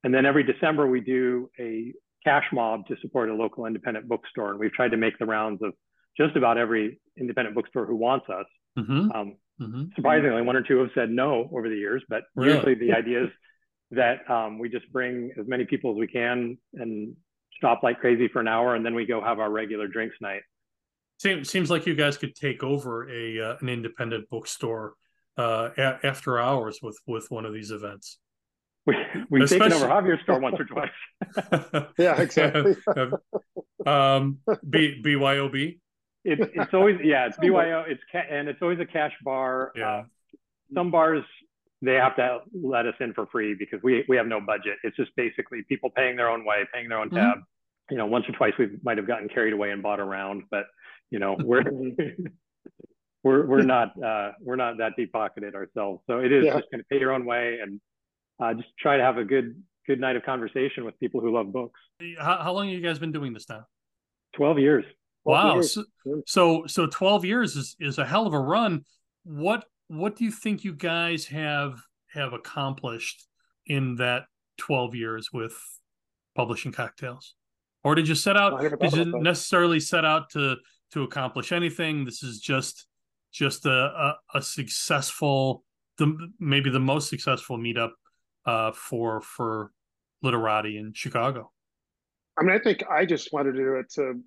and 0.04 0.14
then 0.14 0.26
every 0.26 0.44
december 0.44 0.88
we 0.88 1.00
do 1.00 1.50
a 1.60 1.94
cash 2.24 2.46
mob 2.52 2.86
to 2.88 2.96
support 3.02 3.30
a 3.30 3.34
local 3.34 3.66
independent 3.66 4.08
bookstore 4.08 4.52
and 4.52 4.60
we've 4.60 4.74
tried 4.74 4.92
to 4.92 4.98
make 4.98 5.18
the 5.20 5.26
rounds 5.26 5.62
of 5.64 5.74
just 6.18 6.36
about 6.36 6.58
every 6.58 7.00
independent 7.18 7.56
bookstore 7.56 7.86
who 7.86 7.96
wants 7.96 8.26
us 8.30 8.46
mm-hmm. 8.78 9.12
Um, 9.12 9.36
mm-hmm. 9.60 9.84
surprisingly 9.96 10.42
one 10.42 10.56
or 10.56 10.64
two 10.64 10.80
have 10.80 10.90
said 10.96 11.10
no 11.10 11.50
over 11.54 11.70
the 11.70 11.76
years 11.76 12.04
but 12.10 12.24
really? 12.36 12.54
usually 12.54 12.76
the 12.76 12.94
idea 12.94 13.26
is 13.26 13.30
that 13.92 14.30
um, 14.30 14.58
we 14.58 14.70
just 14.70 14.92
bring 14.92 15.32
as 15.40 15.48
many 15.48 15.66
people 15.66 15.92
as 15.92 15.98
we 15.98 16.08
can 16.08 16.58
and 16.74 17.16
stop 17.58 17.82
like 17.84 18.00
crazy 18.00 18.28
for 18.28 18.40
an 18.40 18.48
hour 18.48 18.76
and 18.76 18.86
then 18.86 18.96
we 18.96 19.06
go 19.06 19.22
have 19.22 19.40
our 19.40 19.52
regular 19.52 19.88
drinks 19.88 20.16
night 20.22 20.42
Seems 21.20 21.50
seems 21.50 21.70
like 21.70 21.86
you 21.86 21.96
guys 21.96 22.18
could 22.18 22.36
take 22.36 22.64
over 22.64 23.10
a 23.10 23.40
uh, 23.40 23.56
an 23.62 23.70
independent 23.70 24.30
bookstore 24.30 24.96
uh, 25.38 25.70
a- 25.78 26.06
after 26.06 26.40
hours 26.40 26.80
with 26.82 26.98
with 27.08 27.30
one 27.30 27.46
of 27.46 27.54
these 27.54 27.72
events. 27.72 28.18
We, 28.86 28.96
we've 29.30 29.44
Especially... 29.44 29.70
taken 29.70 29.84
over 29.84 29.94
Javier's 29.94 30.22
store 30.24 30.40
once 30.40 30.58
or 30.60 30.66
twice. 30.66 31.86
yeah, 31.98 32.20
exactly. 32.20 32.76
um, 33.86 34.40
B, 34.70 35.02
BYOB. 35.02 35.80
It's 36.24 36.52
it's 36.54 36.74
always 36.74 36.98
yeah 37.04 37.28
it's 37.28 37.38
BYO 37.38 37.84
it's 37.88 38.02
ca- 38.12 38.28
and 38.30 38.48
it's 38.48 38.62
always 38.62 38.80
a 38.80 38.86
cash 38.86 39.14
bar. 39.24 39.72
Yeah. 39.76 39.90
Uh, 39.90 40.04
some 40.74 40.92
bars 40.92 41.24
they 41.84 41.96
have 41.96 42.16
to 42.16 42.40
let 42.54 42.86
us 42.86 42.96
in 43.02 43.14
for 43.14 43.28
free 43.28 43.56
because 43.58 43.80
we 43.84 44.06
we 44.08 44.16
have 44.16 44.28
no 44.28 44.40
budget. 44.40 44.78
It's 44.84 44.96
just 44.96 45.12
basically 45.16 45.64
people 45.68 45.90
paying 45.90 46.16
their 46.16 46.30
own 46.30 46.46
way, 46.46 46.66
paying 46.74 46.90
their 46.90 47.00
own 47.00 47.08
mm-hmm. 47.08 47.18
tab. 47.18 47.38
Mm-hmm. 47.38 47.94
You 47.94 47.98
know, 47.98 48.06
once 48.06 48.26
or 48.28 48.32
twice 48.32 48.54
we 48.58 48.70
might 48.84 48.98
have 48.98 49.08
gotten 49.08 49.28
carried 49.28 49.54
away 49.54 49.72
and 49.72 49.84
bought 49.84 50.00
a 50.00 50.06
round, 50.06 50.44
but 50.50 50.66
you 51.12 51.20
know, 51.20 51.36
we're 51.38 51.64
we're 53.24 53.46
we're 53.46 53.62
not 53.62 54.02
uh, 54.02 54.32
we're 54.40 54.56
not 54.56 54.78
that 54.78 54.94
deep 54.96 55.12
pocketed 55.12 55.56
ourselves. 55.56 56.02
So 56.08 56.20
it 56.20 56.32
is 56.32 56.46
yeah. 56.46 56.54
just 56.54 56.72
going 56.72 56.82
to 56.82 56.88
pay 56.90 57.00
your 57.00 57.12
own 57.12 57.26
way 57.26 57.60
and 57.62 57.82
uh, 58.42 58.54
just 58.54 58.70
try 58.80 58.96
to 58.96 59.04
have 59.04 59.18
a 59.18 59.26
good 59.26 59.62
good 59.86 60.00
night 60.00 60.16
of 60.16 60.24
conversation 60.24 60.86
with 60.86 60.98
people 61.00 61.20
who 61.20 61.34
love 61.34 61.52
books. 61.52 61.80
How, 62.18 62.42
how 62.42 62.54
long 62.54 62.70
have 62.70 62.76
you 62.76 62.82
guys 62.82 63.00
been 63.00 63.12
doing 63.12 63.34
this 63.34 63.48
now? 63.50 63.66
Twelve 64.36 64.58
years. 64.60 64.86
12 65.24 65.56
wow. 65.56 65.62
So, 65.62 65.84
so 66.26 66.64
so 66.68 66.88
twelve 66.88 67.26
years 67.26 67.56
is 67.56 67.76
is 67.80 67.98
a 67.98 68.06
hell 68.06 68.28
of 68.28 68.34
a 68.34 68.40
run. 68.40 68.86
What 69.24 69.66
what 69.88 70.16
do 70.16 70.26
you 70.26 70.32
think 70.32 70.64
you 70.64 70.74
guys 70.74 71.26
have 71.28 71.80
have 72.14 72.34
accomplished 72.34 73.26
in 73.66 73.96
that 73.96 74.24
12 74.58 74.94
years 74.94 75.30
with 75.34 75.58
publishing 76.36 76.72
cocktails 76.72 77.34
or 77.84 77.96
did 77.96 78.08
you 78.08 78.14
set 78.14 78.38
out 78.38 78.60
did 78.80 78.94
you 78.94 79.20
necessarily 79.20 79.80
set 79.80 80.06
out 80.06 80.30
to 80.30 80.58
to 80.94 81.04
accomplish 81.04 81.52
anything. 81.52 82.06
This 82.06 82.24
is 82.24 82.40
just 82.40 82.88
just 83.32 83.66
a, 83.66 83.72
a, 83.72 84.16
a 84.36 84.42
successful, 84.42 85.64
the 85.98 86.16
maybe 86.40 86.70
the 86.70 86.80
most 86.80 87.10
successful 87.10 87.58
meetup 87.58 87.92
uh, 88.46 88.72
for 88.72 89.22
for 89.22 89.72
literati 90.22 90.78
in 90.78 90.94
Chicago? 90.94 91.52
I 92.40 92.44
mean, 92.44 92.56
I 92.56 92.60
think 92.60 92.84
I 92.90 93.06
just 93.06 93.34
wanted 93.34 93.54
to 93.54 93.58
do 93.58 93.76
it 93.76 93.92
to 93.96 94.22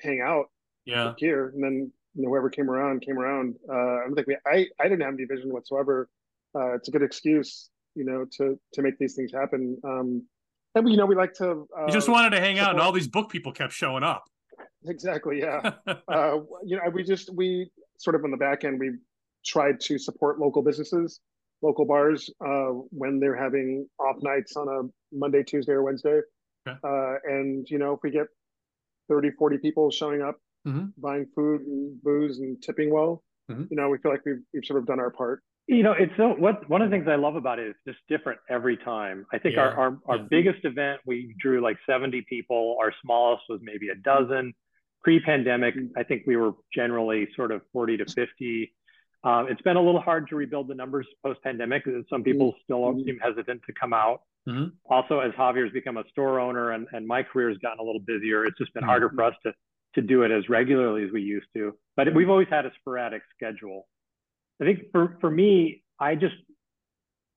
hang 0.00 0.20
out 0.20 0.46
yeah. 0.84 1.14
here, 1.18 1.48
and 1.54 1.62
then 1.62 1.92
you 2.14 2.22
know 2.22 2.30
whoever 2.30 2.50
came 2.50 2.70
around 2.70 3.02
came 3.02 3.18
around. 3.18 3.56
Uh, 3.68 3.72
I 3.72 4.00
don't 4.04 4.14
think 4.14 4.26
we. 4.26 4.36
I 4.46 4.66
I 4.80 4.84
didn't 4.84 5.02
have 5.02 5.14
any 5.14 5.24
vision 5.24 5.52
whatsoever. 5.52 6.08
Uh, 6.54 6.74
it's 6.74 6.88
a 6.88 6.90
good 6.90 7.02
excuse, 7.02 7.70
you 7.94 8.04
know, 8.04 8.26
to 8.38 8.58
to 8.74 8.82
make 8.82 8.98
these 8.98 9.14
things 9.14 9.32
happen. 9.32 9.78
Um, 9.84 10.26
and 10.74 10.84
we, 10.84 10.92
you 10.92 10.96
know, 10.96 11.06
we 11.06 11.14
like 11.14 11.34
to. 11.34 11.66
Uh, 11.76 11.86
you 11.86 11.92
just 11.92 12.08
wanted 12.08 12.30
to 12.30 12.40
hang 12.40 12.56
support. 12.56 12.68
out, 12.68 12.74
and 12.74 12.82
all 12.82 12.92
these 12.92 13.08
book 13.08 13.30
people 13.30 13.52
kept 13.52 13.72
showing 13.72 14.02
up. 14.02 14.24
Exactly. 14.86 15.40
Yeah. 15.40 15.72
uh, 15.86 16.38
you 16.64 16.76
know, 16.76 16.82
we 16.92 17.02
just 17.02 17.34
we 17.34 17.70
sort 17.98 18.16
of 18.16 18.24
on 18.24 18.30
the 18.30 18.36
back 18.36 18.64
end 18.64 18.80
we 18.80 18.92
tried 19.44 19.80
to 19.80 19.98
support 19.98 20.38
local 20.38 20.62
businesses, 20.62 21.20
local 21.62 21.84
bars 21.84 22.30
uh, 22.44 22.70
when 22.90 23.20
they're 23.20 23.36
having 23.36 23.88
off 23.98 24.16
nights 24.22 24.56
on 24.56 24.68
a 24.68 25.16
Monday, 25.16 25.42
Tuesday, 25.42 25.72
or 25.72 25.82
Wednesday. 25.82 26.20
Okay. 26.66 26.78
Uh, 26.84 27.14
and 27.24 27.68
you 27.68 27.78
know, 27.78 27.94
if 27.94 28.00
we 28.02 28.10
get 28.10 28.26
30, 29.08 29.32
40 29.32 29.58
people 29.58 29.90
showing 29.90 30.22
up, 30.22 30.38
mm-hmm. 30.66 30.86
buying 30.98 31.26
food 31.34 31.62
and 31.62 32.02
booze 32.02 32.38
and 32.38 32.62
tipping 32.62 32.92
well, 32.92 33.22
mm-hmm. 33.50 33.64
you 33.70 33.76
know, 33.76 33.88
we 33.88 33.98
feel 33.98 34.12
like 34.12 34.24
we've 34.24 34.42
we've 34.52 34.64
sort 34.64 34.78
of 34.78 34.86
done 34.86 35.00
our 35.00 35.10
part. 35.10 35.42
You 35.68 35.82
know, 35.82 35.92
it's 35.92 36.12
so 36.16 36.30
what 36.30 36.68
one 36.68 36.82
of 36.82 36.90
the 36.90 36.96
things 36.96 37.08
I 37.08 37.14
love 37.14 37.36
about 37.36 37.58
it 37.58 37.68
is 37.68 37.74
just 37.86 37.98
different 38.08 38.40
every 38.50 38.76
time. 38.76 39.26
I 39.32 39.38
think 39.38 39.54
yeah. 39.54 39.62
our 39.62 39.74
our, 39.74 39.98
our 40.06 40.16
yeah. 40.16 40.22
biggest 40.28 40.64
event 40.64 41.00
we 41.06 41.34
drew 41.38 41.60
like 41.60 41.78
70 41.86 42.26
people. 42.28 42.76
Our 42.80 42.92
smallest 43.02 43.44
was 43.48 43.60
maybe 43.62 43.88
a 43.88 43.94
dozen. 43.94 44.54
Pre-pandemic, 45.04 45.74
mm-hmm. 45.74 45.98
I 45.98 46.04
think 46.04 46.22
we 46.28 46.36
were 46.36 46.52
generally 46.72 47.26
sort 47.34 47.50
of 47.50 47.62
40 47.72 47.96
to 47.98 48.04
50. 48.04 48.72
Uh, 49.24 49.44
it's 49.48 49.62
been 49.62 49.76
a 49.76 49.82
little 49.82 50.00
hard 50.00 50.28
to 50.28 50.36
rebuild 50.36 50.68
the 50.68 50.76
numbers 50.76 51.08
post-pandemic. 51.24 51.86
And 51.86 52.04
some 52.08 52.22
people 52.22 52.52
mm-hmm. 52.52 52.62
still 52.62 52.78
mm-hmm. 52.78 53.04
seem 53.04 53.18
hesitant 53.18 53.62
to 53.66 53.72
come 53.72 53.92
out. 53.92 54.20
Mm-hmm. 54.48 54.70
Also, 54.86 55.20
as 55.20 55.32
Javier's 55.32 55.72
become 55.72 55.98
a 55.98 56.04
store 56.10 56.40
owner 56.40 56.72
and, 56.72 56.86
and 56.92 57.06
my 57.06 57.22
career 57.22 57.48
has 57.48 57.58
gotten 57.58 57.78
a 57.78 57.82
little 57.82 58.00
busier, 58.00 58.44
it's 58.44 58.58
just 58.58 58.74
been 58.74 58.82
harder 58.82 59.08
mm-hmm. 59.08 59.16
for 59.16 59.24
us 59.24 59.34
to 59.44 59.52
to 59.94 60.00
do 60.00 60.22
it 60.22 60.30
as 60.30 60.48
regularly 60.48 61.04
as 61.04 61.10
we 61.12 61.20
used 61.20 61.46
to. 61.54 61.74
But 61.96 62.14
we've 62.14 62.30
always 62.30 62.48
had 62.50 62.64
a 62.64 62.72
sporadic 62.80 63.22
schedule. 63.36 63.86
I 64.60 64.64
think 64.64 64.90
for 64.90 65.16
for 65.20 65.30
me, 65.30 65.82
I 66.00 66.14
just 66.14 66.34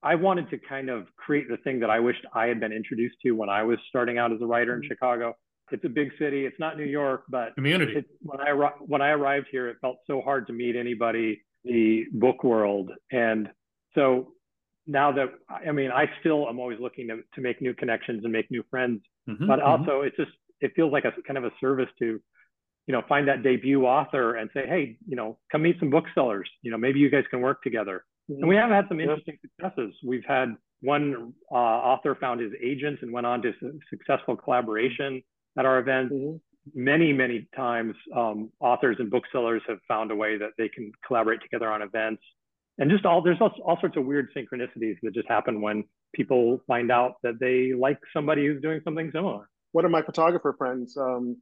I 0.01 0.15
wanted 0.15 0.49
to 0.51 0.57
kind 0.57 0.89
of 0.89 1.07
create 1.17 1.49
the 1.49 1.57
thing 1.57 1.79
that 1.81 1.89
I 1.89 1.99
wished 1.99 2.25
I 2.33 2.45
had 2.45 2.59
been 2.59 2.71
introduced 2.71 3.17
to 3.23 3.31
when 3.31 3.49
I 3.49 3.63
was 3.63 3.77
starting 3.89 4.17
out 4.17 4.31
as 4.31 4.41
a 4.41 4.45
writer 4.45 4.73
in 4.73 4.81
mm-hmm. 4.81 4.87
Chicago. 4.87 5.35
It's 5.71 5.83
a 5.83 5.89
big 5.89 6.11
city. 6.19 6.45
It's 6.45 6.59
not 6.59 6.77
New 6.77 6.85
York, 6.85 7.23
but 7.27 7.55
community. 7.55 7.97
It, 7.97 8.05
when 8.21 8.39
I 8.39 8.51
when 8.79 9.01
I 9.01 9.09
arrived 9.09 9.47
here, 9.51 9.67
it 9.67 9.77
felt 9.81 9.97
so 10.07 10.21
hard 10.21 10.47
to 10.47 10.53
meet 10.53 10.75
anybody 10.75 11.41
in 11.65 11.73
the 11.73 12.05
book 12.13 12.43
world, 12.43 12.91
and 13.11 13.49
so 13.95 14.34
now 14.87 15.11
that 15.11 15.27
I 15.49 15.71
mean, 15.71 15.91
I 15.91 16.05
still 16.19 16.47
am 16.47 16.59
always 16.59 16.79
looking 16.79 17.07
to, 17.07 17.17
to 17.35 17.41
make 17.41 17.61
new 17.61 17.73
connections 17.73 18.23
and 18.23 18.31
make 18.31 18.49
new 18.51 18.63
friends, 18.69 19.01
mm-hmm, 19.27 19.47
but 19.47 19.59
mm-hmm. 19.59 19.67
also 19.67 19.91
mm-hmm. 19.91 20.07
it's 20.07 20.17
just 20.17 20.31
it 20.61 20.73
feels 20.75 20.91
like 20.91 21.05
a 21.05 21.11
kind 21.27 21.37
of 21.37 21.43
a 21.43 21.51
service 21.59 21.89
to, 21.99 22.19
you 22.87 22.91
know, 22.91 23.01
find 23.07 23.27
that 23.27 23.43
debut 23.43 23.85
author 23.85 24.35
and 24.35 24.49
say, 24.53 24.65
hey, 24.67 24.97
you 25.07 25.15
know, 25.15 25.37
come 25.51 25.63
meet 25.63 25.77
some 25.79 25.89
booksellers. 25.89 26.49
You 26.61 26.71
know, 26.71 26.77
maybe 26.77 26.99
you 26.99 27.09
guys 27.09 27.23
can 27.29 27.41
work 27.41 27.61
together. 27.61 28.05
Mm-hmm. 28.29 28.41
And 28.41 28.49
we 28.49 28.55
have 28.55 28.69
had 28.69 28.85
some 28.87 28.99
interesting 28.99 29.37
successes. 29.41 29.93
We've 30.03 30.25
had 30.27 30.55
one 30.81 31.33
uh, 31.51 31.55
author 31.55 32.15
found 32.15 32.41
his 32.41 32.51
agents 32.63 33.01
and 33.01 33.11
went 33.11 33.25
on 33.25 33.41
to 33.41 33.53
successful 33.89 34.35
collaboration 34.35 35.21
at 35.57 35.65
our 35.65 35.79
events. 35.79 36.13
Mm-hmm. 36.13 36.37
Many, 36.73 37.13
many 37.13 37.47
times, 37.55 37.93
um, 38.15 38.49
authors 38.59 38.95
and 38.97 39.11
booksellers 39.11 39.61
have 39.67 39.77
found 39.87 40.09
a 40.09 40.15
way 40.15 40.37
that 40.37 40.51
they 40.57 40.67
can 40.67 40.91
collaborate 41.05 41.41
together 41.41 41.69
on 41.69 41.83
events 41.83 42.23
and 42.77 42.89
just 42.89 43.05
all 43.05 43.21
there's 43.21 43.37
all, 43.39 43.53
all 43.65 43.79
sorts 43.79 43.97
of 43.97 44.05
weird 44.05 44.29
synchronicities 44.35 44.97
that 45.03 45.13
just 45.13 45.27
happen 45.27 45.61
when 45.61 45.83
people 46.13 46.61
find 46.67 46.91
out 46.91 47.13
that 47.23 47.39
they 47.39 47.73
like 47.73 47.99
somebody 48.13 48.45
who's 48.45 48.61
doing 48.61 48.81
something 48.83 49.11
similar. 49.11 49.49
One 49.71 49.85
of 49.85 49.91
my 49.91 50.01
photographer 50.01 50.55
friends, 50.57 50.97
um, 50.97 51.37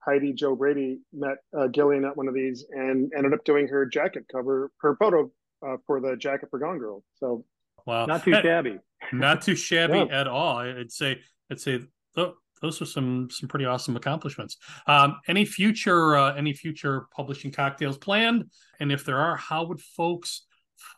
Heidi 0.00 0.32
Jo 0.32 0.54
Brady, 0.54 1.00
met 1.12 1.38
uh, 1.58 1.68
Gillian 1.68 2.04
at 2.04 2.16
one 2.16 2.28
of 2.28 2.34
these 2.34 2.64
and 2.70 3.10
ended 3.16 3.32
up 3.32 3.44
doing 3.44 3.68
her 3.68 3.86
jacket 3.86 4.24
cover, 4.30 4.70
her 4.80 4.96
photo 4.96 5.30
uh, 5.66 5.76
for 5.86 6.00
the 6.00 6.16
jacket 6.16 6.48
for 6.50 6.58
Gone 6.58 6.78
Girl. 6.78 7.02
So, 7.16 7.44
wow, 7.86 8.06
not 8.06 8.24
too 8.24 8.32
shabby. 8.42 8.78
Not 9.12 9.42
too 9.42 9.56
shabby 9.56 9.98
yeah. 9.98 10.20
at 10.20 10.26
all. 10.26 10.58
I'd 10.58 10.92
say, 10.92 11.20
I'd 11.50 11.60
say 11.60 11.80
oh, 12.16 12.34
those 12.60 12.80
are 12.82 12.86
some 12.86 13.28
some 13.30 13.48
pretty 13.48 13.64
awesome 13.64 13.96
accomplishments. 13.96 14.56
Um, 14.86 15.16
any 15.28 15.44
future 15.44 16.16
uh, 16.16 16.34
any 16.34 16.52
future 16.52 17.06
publishing 17.14 17.50
cocktails 17.50 17.98
planned? 17.98 18.50
And 18.78 18.92
if 18.92 19.04
there 19.04 19.18
are, 19.18 19.36
how 19.36 19.64
would 19.64 19.80
folks 19.80 20.46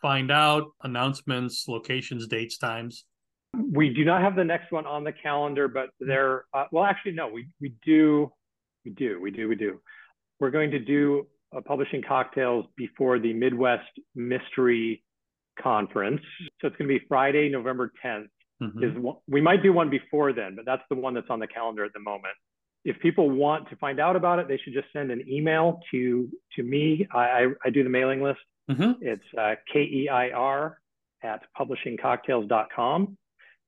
find 0.01 0.31
out 0.31 0.65
announcements, 0.83 1.67
locations, 1.67 2.27
dates, 2.27 2.57
times? 2.57 3.05
We 3.71 3.93
do 3.93 4.03
not 4.03 4.21
have 4.21 4.35
the 4.35 4.43
next 4.43 4.71
one 4.71 4.85
on 4.85 5.03
the 5.03 5.11
calendar, 5.11 5.67
but 5.67 5.89
there. 5.99 6.45
Uh, 6.53 6.65
well, 6.71 6.83
actually, 6.83 7.11
no, 7.13 7.27
we 7.27 7.47
we 7.61 7.75
do, 7.85 8.31
we 8.83 8.91
do, 8.91 9.19
we 9.21 9.31
do, 9.31 9.47
we 9.47 9.55
do. 9.55 9.79
We're 10.39 10.51
going 10.51 10.71
to 10.71 10.79
do 10.79 11.27
a 11.53 11.61
publishing 11.61 12.01
cocktails 12.01 12.65
before 12.75 13.19
the 13.19 13.31
Midwest 13.33 13.89
Mystery 14.15 15.03
Conference. 15.61 16.21
So 16.59 16.67
it's 16.67 16.75
going 16.77 16.89
to 16.89 16.99
be 16.99 17.05
Friday, 17.07 17.49
November 17.49 17.91
10th. 18.03 18.27
Mm-hmm. 18.61 18.83
Is 18.83 18.97
one, 18.97 19.17
we 19.27 19.41
might 19.41 19.61
do 19.61 19.73
one 19.73 19.89
before 19.89 20.31
then, 20.33 20.55
but 20.55 20.65
that's 20.65 20.83
the 20.89 20.95
one 20.95 21.13
that's 21.13 21.29
on 21.29 21.39
the 21.39 21.47
calendar 21.47 21.83
at 21.83 21.93
the 21.93 21.99
moment. 21.99 22.33
If 22.85 22.99
people 22.99 23.29
want 23.29 23.69
to 23.69 23.75
find 23.77 23.99
out 23.99 24.15
about 24.15 24.39
it, 24.39 24.47
they 24.47 24.57
should 24.57 24.73
just 24.73 24.87
send 24.93 25.11
an 25.11 25.23
email 25.29 25.79
to 25.91 26.29
to 26.55 26.63
me. 26.63 27.07
I, 27.13 27.47
I 27.63 27.69
do 27.69 27.83
the 27.83 27.89
mailing 27.89 28.21
list 28.21 28.39
Mm-hmm. 28.69 28.91
It's 29.01 29.23
uh, 29.37 29.55
K-E-I-R 29.71 30.79
at 31.23 31.41
publishingcocktails.com. 31.59 33.17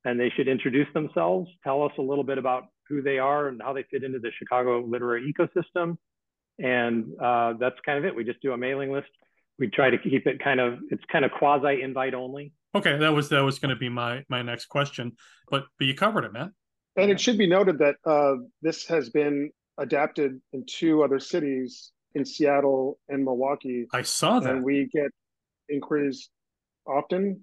And 0.06 0.20
they 0.20 0.30
should 0.36 0.48
introduce 0.48 0.88
themselves, 0.94 1.50
tell 1.64 1.82
us 1.84 1.92
a 1.98 2.02
little 2.02 2.24
bit 2.24 2.38
about 2.38 2.66
who 2.88 3.02
they 3.02 3.18
are 3.18 3.48
and 3.48 3.60
how 3.62 3.74
they 3.74 3.84
fit 3.90 4.04
into 4.04 4.20
the 4.20 4.30
Chicago 4.38 4.86
literary 4.88 5.34
ecosystem. 5.34 5.98
And 6.60 7.06
uh, 7.20 7.54
that's 7.60 7.76
kind 7.86 7.98
of 7.98 8.06
it. 8.06 8.16
We 8.16 8.24
just 8.24 8.42
do 8.42 8.54
a 8.54 8.58
mailing 8.58 8.92
list. 8.92 9.10
We 9.58 9.68
try 9.68 9.90
to 9.90 9.98
keep 9.98 10.28
it 10.28 10.44
kind 10.44 10.60
of, 10.60 10.80
it's 10.92 11.04
kind 11.12 11.26
of 11.26 11.32
quasi 11.32 11.82
invite 11.82 12.14
only. 12.14 12.54
Okay, 12.76 12.98
that 12.98 13.14
was 13.14 13.30
that 13.30 13.42
was 13.42 13.58
going 13.58 13.70
to 13.70 13.78
be 13.78 13.88
my 13.88 14.26
my 14.28 14.42
next 14.42 14.66
question, 14.66 15.14
but 15.50 15.64
but 15.80 15.88
you 15.88 15.96
covered 15.96 16.26
it, 16.26 16.34
man. 16.34 16.54
And 16.98 17.10
it 17.10 17.22
should 17.22 17.38
be 17.38 17.48
noted 17.48 17.80
that 17.80 17.96
uh, 18.06 18.36
this 18.62 18.86
has 18.88 19.10
been 19.10 19.50
adapted 19.78 20.42
in 20.52 20.66
two 20.68 21.02
other 21.02 21.20
cities 21.20 21.92
in 22.16 22.26
Seattle 22.26 22.98
and 23.10 23.24
Milwaukee. 23.24 23.86
I 23.94 24.02
saw 24.02 24.40
that. 24.40 24.52
And 24.52 24.64
we 24.64 24.90
get 24.92 25.12
inquiries 25.70 26.30
often 26.88 27.42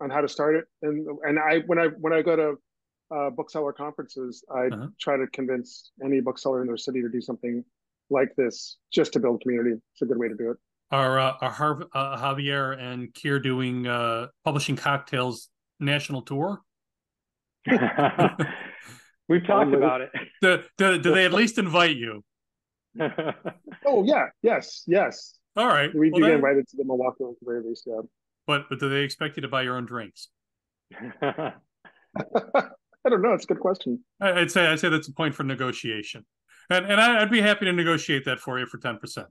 on 0.00 0.10
how 0.10 0.20
to 0.20 0.28
start 0.28 0.56
it. 0.56 0.64
And 0.82 1.06
and 1.22 1.38
I 1.38 1.60
when 1.66 1.78
I 1.78 1.86
when 1.98 2.12
I 2.12 2.22
go 2.22 2.36
to 2.36 2.54
uh, 3.14 3.30
bookseller 3.30 3.72
conferences, 3.72 4.44
I 4.54 4.66
uh-huh. 4.66 4.86
try 5.00 5.16
to 5.16 5.26
convince 5.32 5.90
any 6.04 6.20
bookseller 6.20 6.60
in 6.60 6.68
their 6.68 6.76
city 6.76 7.02
to 7.02 7.08
do 7.08 7.20
something 7.20 7.64
like 8.10 8.34
this 8.36 8.76
just 8.92 9.12
to 9.14 9.20
build 9.20 9.40
community. 9.40 9.76
It's 9.92 10.02
a 10.02 10.06
good 10.06 10.18
way 10.18 10.28
to 10.28 10.34
do 10.34 10.50
it. 10.52 10.58
Are 10.92 11.18
uh, 11.18 11.32
are 11.40 11.50
Harv- 11.50 11.88
uh, 11.92 12.16
Javier 12.18 12.78
and 12.78 13.12
Keir 13.14 13.40
doing 13.40 13.86
uh, 13.86 14.28
publishing 14.44 14.76
cocktails 14.76 15.48
national 15.78 16.22
tour? 16.22 16.60
We've 19.28 19.46
talked 19.46 19.72
about 19.72 20.00
it. 20.00 20.10
Do, 20.42 20.62
do, 20.76 20.98
do 21.00 21.14
they 21.14 21.24
at 21.24 21.32
least 21.32 21.56
invite 21.56 21.96
you? 21.96 22.24
Oh 23.86 24.04
yeah, 24.04 24.26
yes, 24.42 24.84
yes. 24.86 25.38
All 25.56 25.66
right. 25.66 25.94
We 25.94 26.10
well, 26.10 26.20
do 26.20 26.26
get 26.26 26.34
invited 26.36 26.68
to 26.68 26.76
the 26.76 26.84
Milwaukee 26.84 27.24
the 27.40 27.76
yeah. 27.86 28.00
But 28.46 28.68
but 28.68 28.80
do 28.80 28.88
they 28.88 29.02
expect 29.02 29.36
you 29.36 29.42
to 29.42 29.48
buy 29.48 29.62
your 29.62 29.76
own 29.76 29.86
drinks? 29.86 30.28
I 31.22 31.52
don't 33.08 33.22
know. 33.22 33.32
It's 33.32 33.44
a 33.44 33.48
good 33.48 33.60
question. 33.60 34.04
I'd 34.20 34.50
say 34.50 34.66
I'd 34.66 34.80
say 34.80 34.88
that's 34.88 35.08
a 35.08 35.12
point 35.12 35.34
for 35.34 35.44
negotiation, 35.44 36.24
and 36.68 36.86
and 36.86 37.00
I'd 37.00 37.30
be 37.30 37.40
happy 37.40 37.66
to 37.66 37.72
negotiate 37.72 38.24
that 38.24 38.40
for 38.40 38.58
you 38.58 38.66
for 38.66 38.78
ten 38.78 38.98
percent 38.98 39.28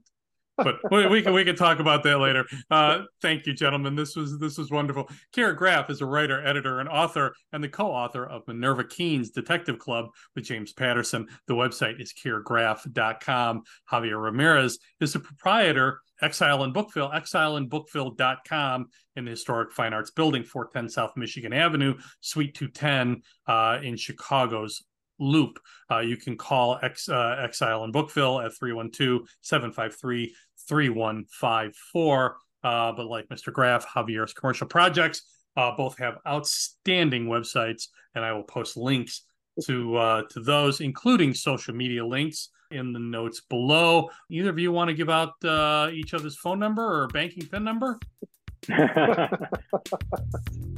but 0.62 0.76
we, 0.90 1.06
we, 1.06 1.22
can 1.22 1.32
we 1.32 1.44
can 1.44 1.56
talk 1.56 1.78
about 1.78 2.02
that 2.04 2.18
later. 2.18 2.46
Uh, 2.70 3.02
thank 3.22 3.46
you, 3.46 3.54
gentlemen. 3.54 3.94
This 3.94 4.16
was 4.16 4.38
this 4.38 4.58
was 4.58 4.70
wonderful. 4.70 5.08
Keir 5.32 5.52
Graff 5.52 5.90
is 5.90 6.00
a 6.00 6.06
writer, 6.06 6.44
editor, 6.44 6.80
and 6.80 6.88
author, 6.88 7.34
and 7.52 7.62
the 7.62 7.68
co-author 7.68 8.26
of 8.26 8.46
Minerva 8.46 8.84
Keen's 8.84 9.30
Detective 9.30 9.78
Club 9.78 10.06
with 10.34 10.44
James 10.44 10.72
Patterson. 10.72 11.26
The 11.46 11.54
website 11.54 12.00
is 12.00 12.12
keirgraff.com. 12.12 13.62
Javier 13.90 14.22
Ramirez 14.22 14.78
is 15.00 15.12
the 15.12 15.20
proprietor. 15.20 16.00
Exile 16.22 16.64
in 16.64 16.72
Bookville, 16.72 17.10
exileinbookville.com 17.14 18.86
in 19.16 19.24
the 19.24 19.30
historic 19.30 19.72
Fine 19.72 19.94
Arts 19.94 20.10
Building, 20.10 20.44
410 20.44 20.90
South 20.90 21.16
Michigan 21.16 21.52
Avenue, 21.52 21.94
Suite 22.20 22.54
210 22.54 23.22
uh, 23.46 23.78
in 23.82 23.96
Chicago's 23.96 24.82
Loop. 25.18 25.58
Uh, 25.90 25.98
you 25.98 26.16
can 26.16 26.36
call 26.36 26.78
Ex, 26.82 27.08
uh, 27.08 27.36
Exile 27.38 27.84
in 27.84 27.92
Bookville 27.92 28.40
at 28.40 28.56
312 28.58 29.28
753 29.42 30.34
3154. 30.70 32.36
Uh, 32.62 32.92
but 32.92 33.06
like 33.06 33.28
Mr. 33.28 33.52
Graff, 33.52 33.86
Javier's 33.86 34.32
commercial 34.32 34.66
projects 34.66 35.22
uh, 35.56 35.72
both 35.76 35.98
have 35.98 36.18
outstanding 36.26 37.26
websites, 37.26 37.88
and 38.14 38.24
I 38.24 38.32
will 38.32 38.44
post 38.44 38.76
links 38.76 39.24
to 39.64 39.96
uh, 39.96 40.22
to 40.30 40.40
those, 40.40 40.80
including 40.80 41.34
social 41.34 41.74
media 41.74 42.06
links 42.06 42.50
in 42.70 42.92
the 42.92 43.00
notes 43.00 43.40
below. 43.40 44.10
Either 44.30 44.50
of 44.50 44.58
you 44.58 44.72
want 44.72 44.88
to 44.88 44.94
give 44.94 45.10
out 45.10 45.32
uh, 45.44 45.90
each 45.92 46.14
other's 46.14 46.36
phone 46.36 46.58
number 46.58 47.02
or 47.02 47.08
banking 47.08 47.46
pin 47.46 47.64
number? 47.64 47.98
Nobody 48.68 48.90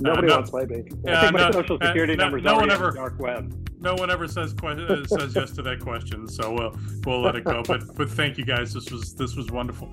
uh, 0.05 0.21
no, 0.21 0.37
wants 0.37 0.53
my 0.53 0.65
bank. 0.65 0.93
Yeah, 1.05 1.19
I 1.19 1.21
think 1.23 1.33
my 1.33 1.51
social 1.51 1.79
security 1.81 2.13
uh, 2.13 2.17
number 2.17 2.41
no, 2.41 2.53
no 2.53 2.59
one 2.59 2.71
ever, 2.71 2.93
dark 2.93 3.19
web. 3.19 3.71
No 3.81 3.95
one 3.95 4.09
ever 4.09 4.29
says 4.29 4.53
que- 4.53 5.05
says 5.07 5.35
yes 5.35 5.51
to 5.53 5.63
that 5.63 5.81
question, 5.81 6.29
so 6.29 6.53
we'll 6.53 6.77
we'll 7.05 7.21
let 7.21 7.35
it 7.35 7.45
go. 7.45 7.63
But 7.67 7.83
but 7.97 8.09
thank 8.09 8.39
you 8.39 8.45
guys. 8.45 8.73
This 8.73 8.93
was 8.93 9.15
this 9.15 9.35
was 9.35 9.51
wonderful. 9.51 9.93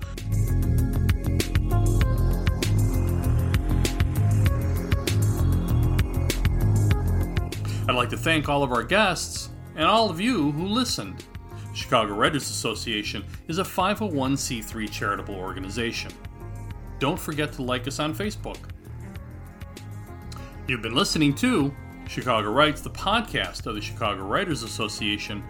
I'd 7.88 7.96
like 7.96 8.10
to 8.10 8.16
thank 8.16 8.48
all 8.48 8.62
of 8.62 8.70
our 8.70 8.84
guests 8.84 9.50
and 9.74 9.84
all 9.84 10.10
of 10.10 10.20
you 10.20 10.52
who 10.52 10.66
listened. 10.66 11.24
Chicago 11.74 12.14
Writers 12.14 12.48
Association 12.50 13.24
is 13.48 13.58
a 13.58 13.64
501c3 13.64 14.90
charitable 14.90 15.34
organization. 15.34 16.12
Don't 17.00 17.18
forget 17.18 17.52
to 17.54 17.62
like 17.62 17.88
us 17.88 17.98
on 17.98 18.14
Facebook. 18.14 18.58
You've 20.68 20.82
been 20.82 20.94
listening 20.94 21.34
to 21.36 21.74
Chicago 22.06 22.52
Writes, 22.52 22.80
the 22.80 22.90
podcast 22.90 23.66
of 23.66 23.74
the 23.74 23.80
Chicago 23.80 24.22
Writers 24.22 24.62
Association. 24.62 25.42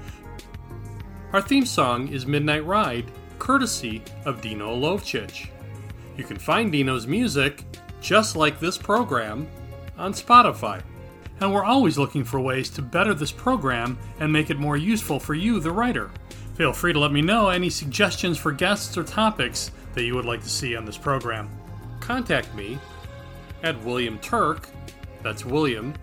Our 1.34 1.42
theme 1.42 1.66
song 1.66 2.08
is 2.08 2.24
Midnight 2.24 2.64
Ride, 2.64 3.10
courtesy 3.38 4.02
of 4.24 4.40
Dino 4.40 4.74
Lovchich. 4.74 5.50
You 6.16 6.24
can 6.24 6.38
find 6.38 6.72
Dino's 6.72 7.06
music, 7.06 7.64
just 8.00 8.34
like 8.34 8.58
this 8.58 8.78
program, 8.78 9.46
on 9.98 10.14
Spotify 10.14 10.82
and 11.40 11.52
we're 11.52 11.64
always 11.64 11.98
looking 11.98 12.22
for 12.22 12.38
ways 12.38 12.68
to 12.70 12.82
better 12.82 13.14
this 13.14 13.32
program 13.32 13.98
and 14.20 14.32
make 14.32 14.50
it 14.50 14.58
more 14.58 14.76
useful 14.76 15.18
for 15.18 15.34
you, 15.34 15.58
the 15.58 15.72
writer. 15.72 16.10
Feel 16.54 16.72
free 16.72 16.92
to 16.92 16.98
let 16.98 17.12
me 17.12 17.22
know 17.22 17.48
any 17.48 17.70
suggestions 17.70 18.36
for 18.36 18.52
guests 18.52 18.96
or 18.98 19.02
topics 19.02 19.70
that 19.94 20.04
you 20.04 20.14
would 20.14 20.24
like 20.24 20.42
to 20.42 20.48
see 20.48 20.76
on 20.76 20.84
this 20.84 20.98
program. 20.98 21.50
Contact 22.00 22.52
me 22.54 22.78
at 23.62 23.82
William 23.84 24.18
Turck, 24.18 24.68
that's 25.22 25.44
William, 25.44 25.94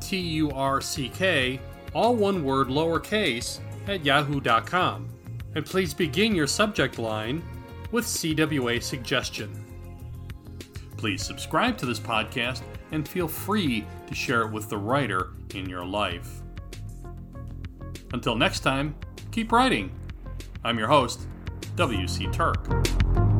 T 0.00 0.18
U 0.18 0.50
R 0.50 0.80
C 0.80 1.08
K, 1.08 1.60
all 1.94 2.14
one 2.14 2.44
word 2.44 2.68
lowercase, 2.68 3.60
at 3.86 4.04
yahoo.com. 4.04 5.08
And 5.54 5.64
please 5.64 5.94
begin 5.94 6.34
your 6.34 6.46
subject 6.46 6.98
line 6.98 7.42
with 7.90 8.04
CWA 8.04 8.82
suggestion. 8.82 9.64
Please 10.96 11.24
subscribe 11.24 11.78
to 11.78 11.86
this 11.86 12.00
podcast 12.00 12.62
and 12.92 13.08
feel 13.08 13.28
free 13.28 13.86
to 14.06 14.14
share 14.14 14.42
it 14.42 14.52
with 14.52 14.68
the 14.68 14.76
writer 14.76 15.30
in 15.54 15.68
your 15.68 15.84
life. 15.84 16.42
Until 18.12 18.34
next 18.34 18.60
time, 18.60 18.94
keep 19.30 19.52
writing. 19.52 19.90
I'm 20.64 20.78
your 20.78 20.88
host, 20.88 21.26
W.C. 21.78 22.26
Turck. 22.32 23.37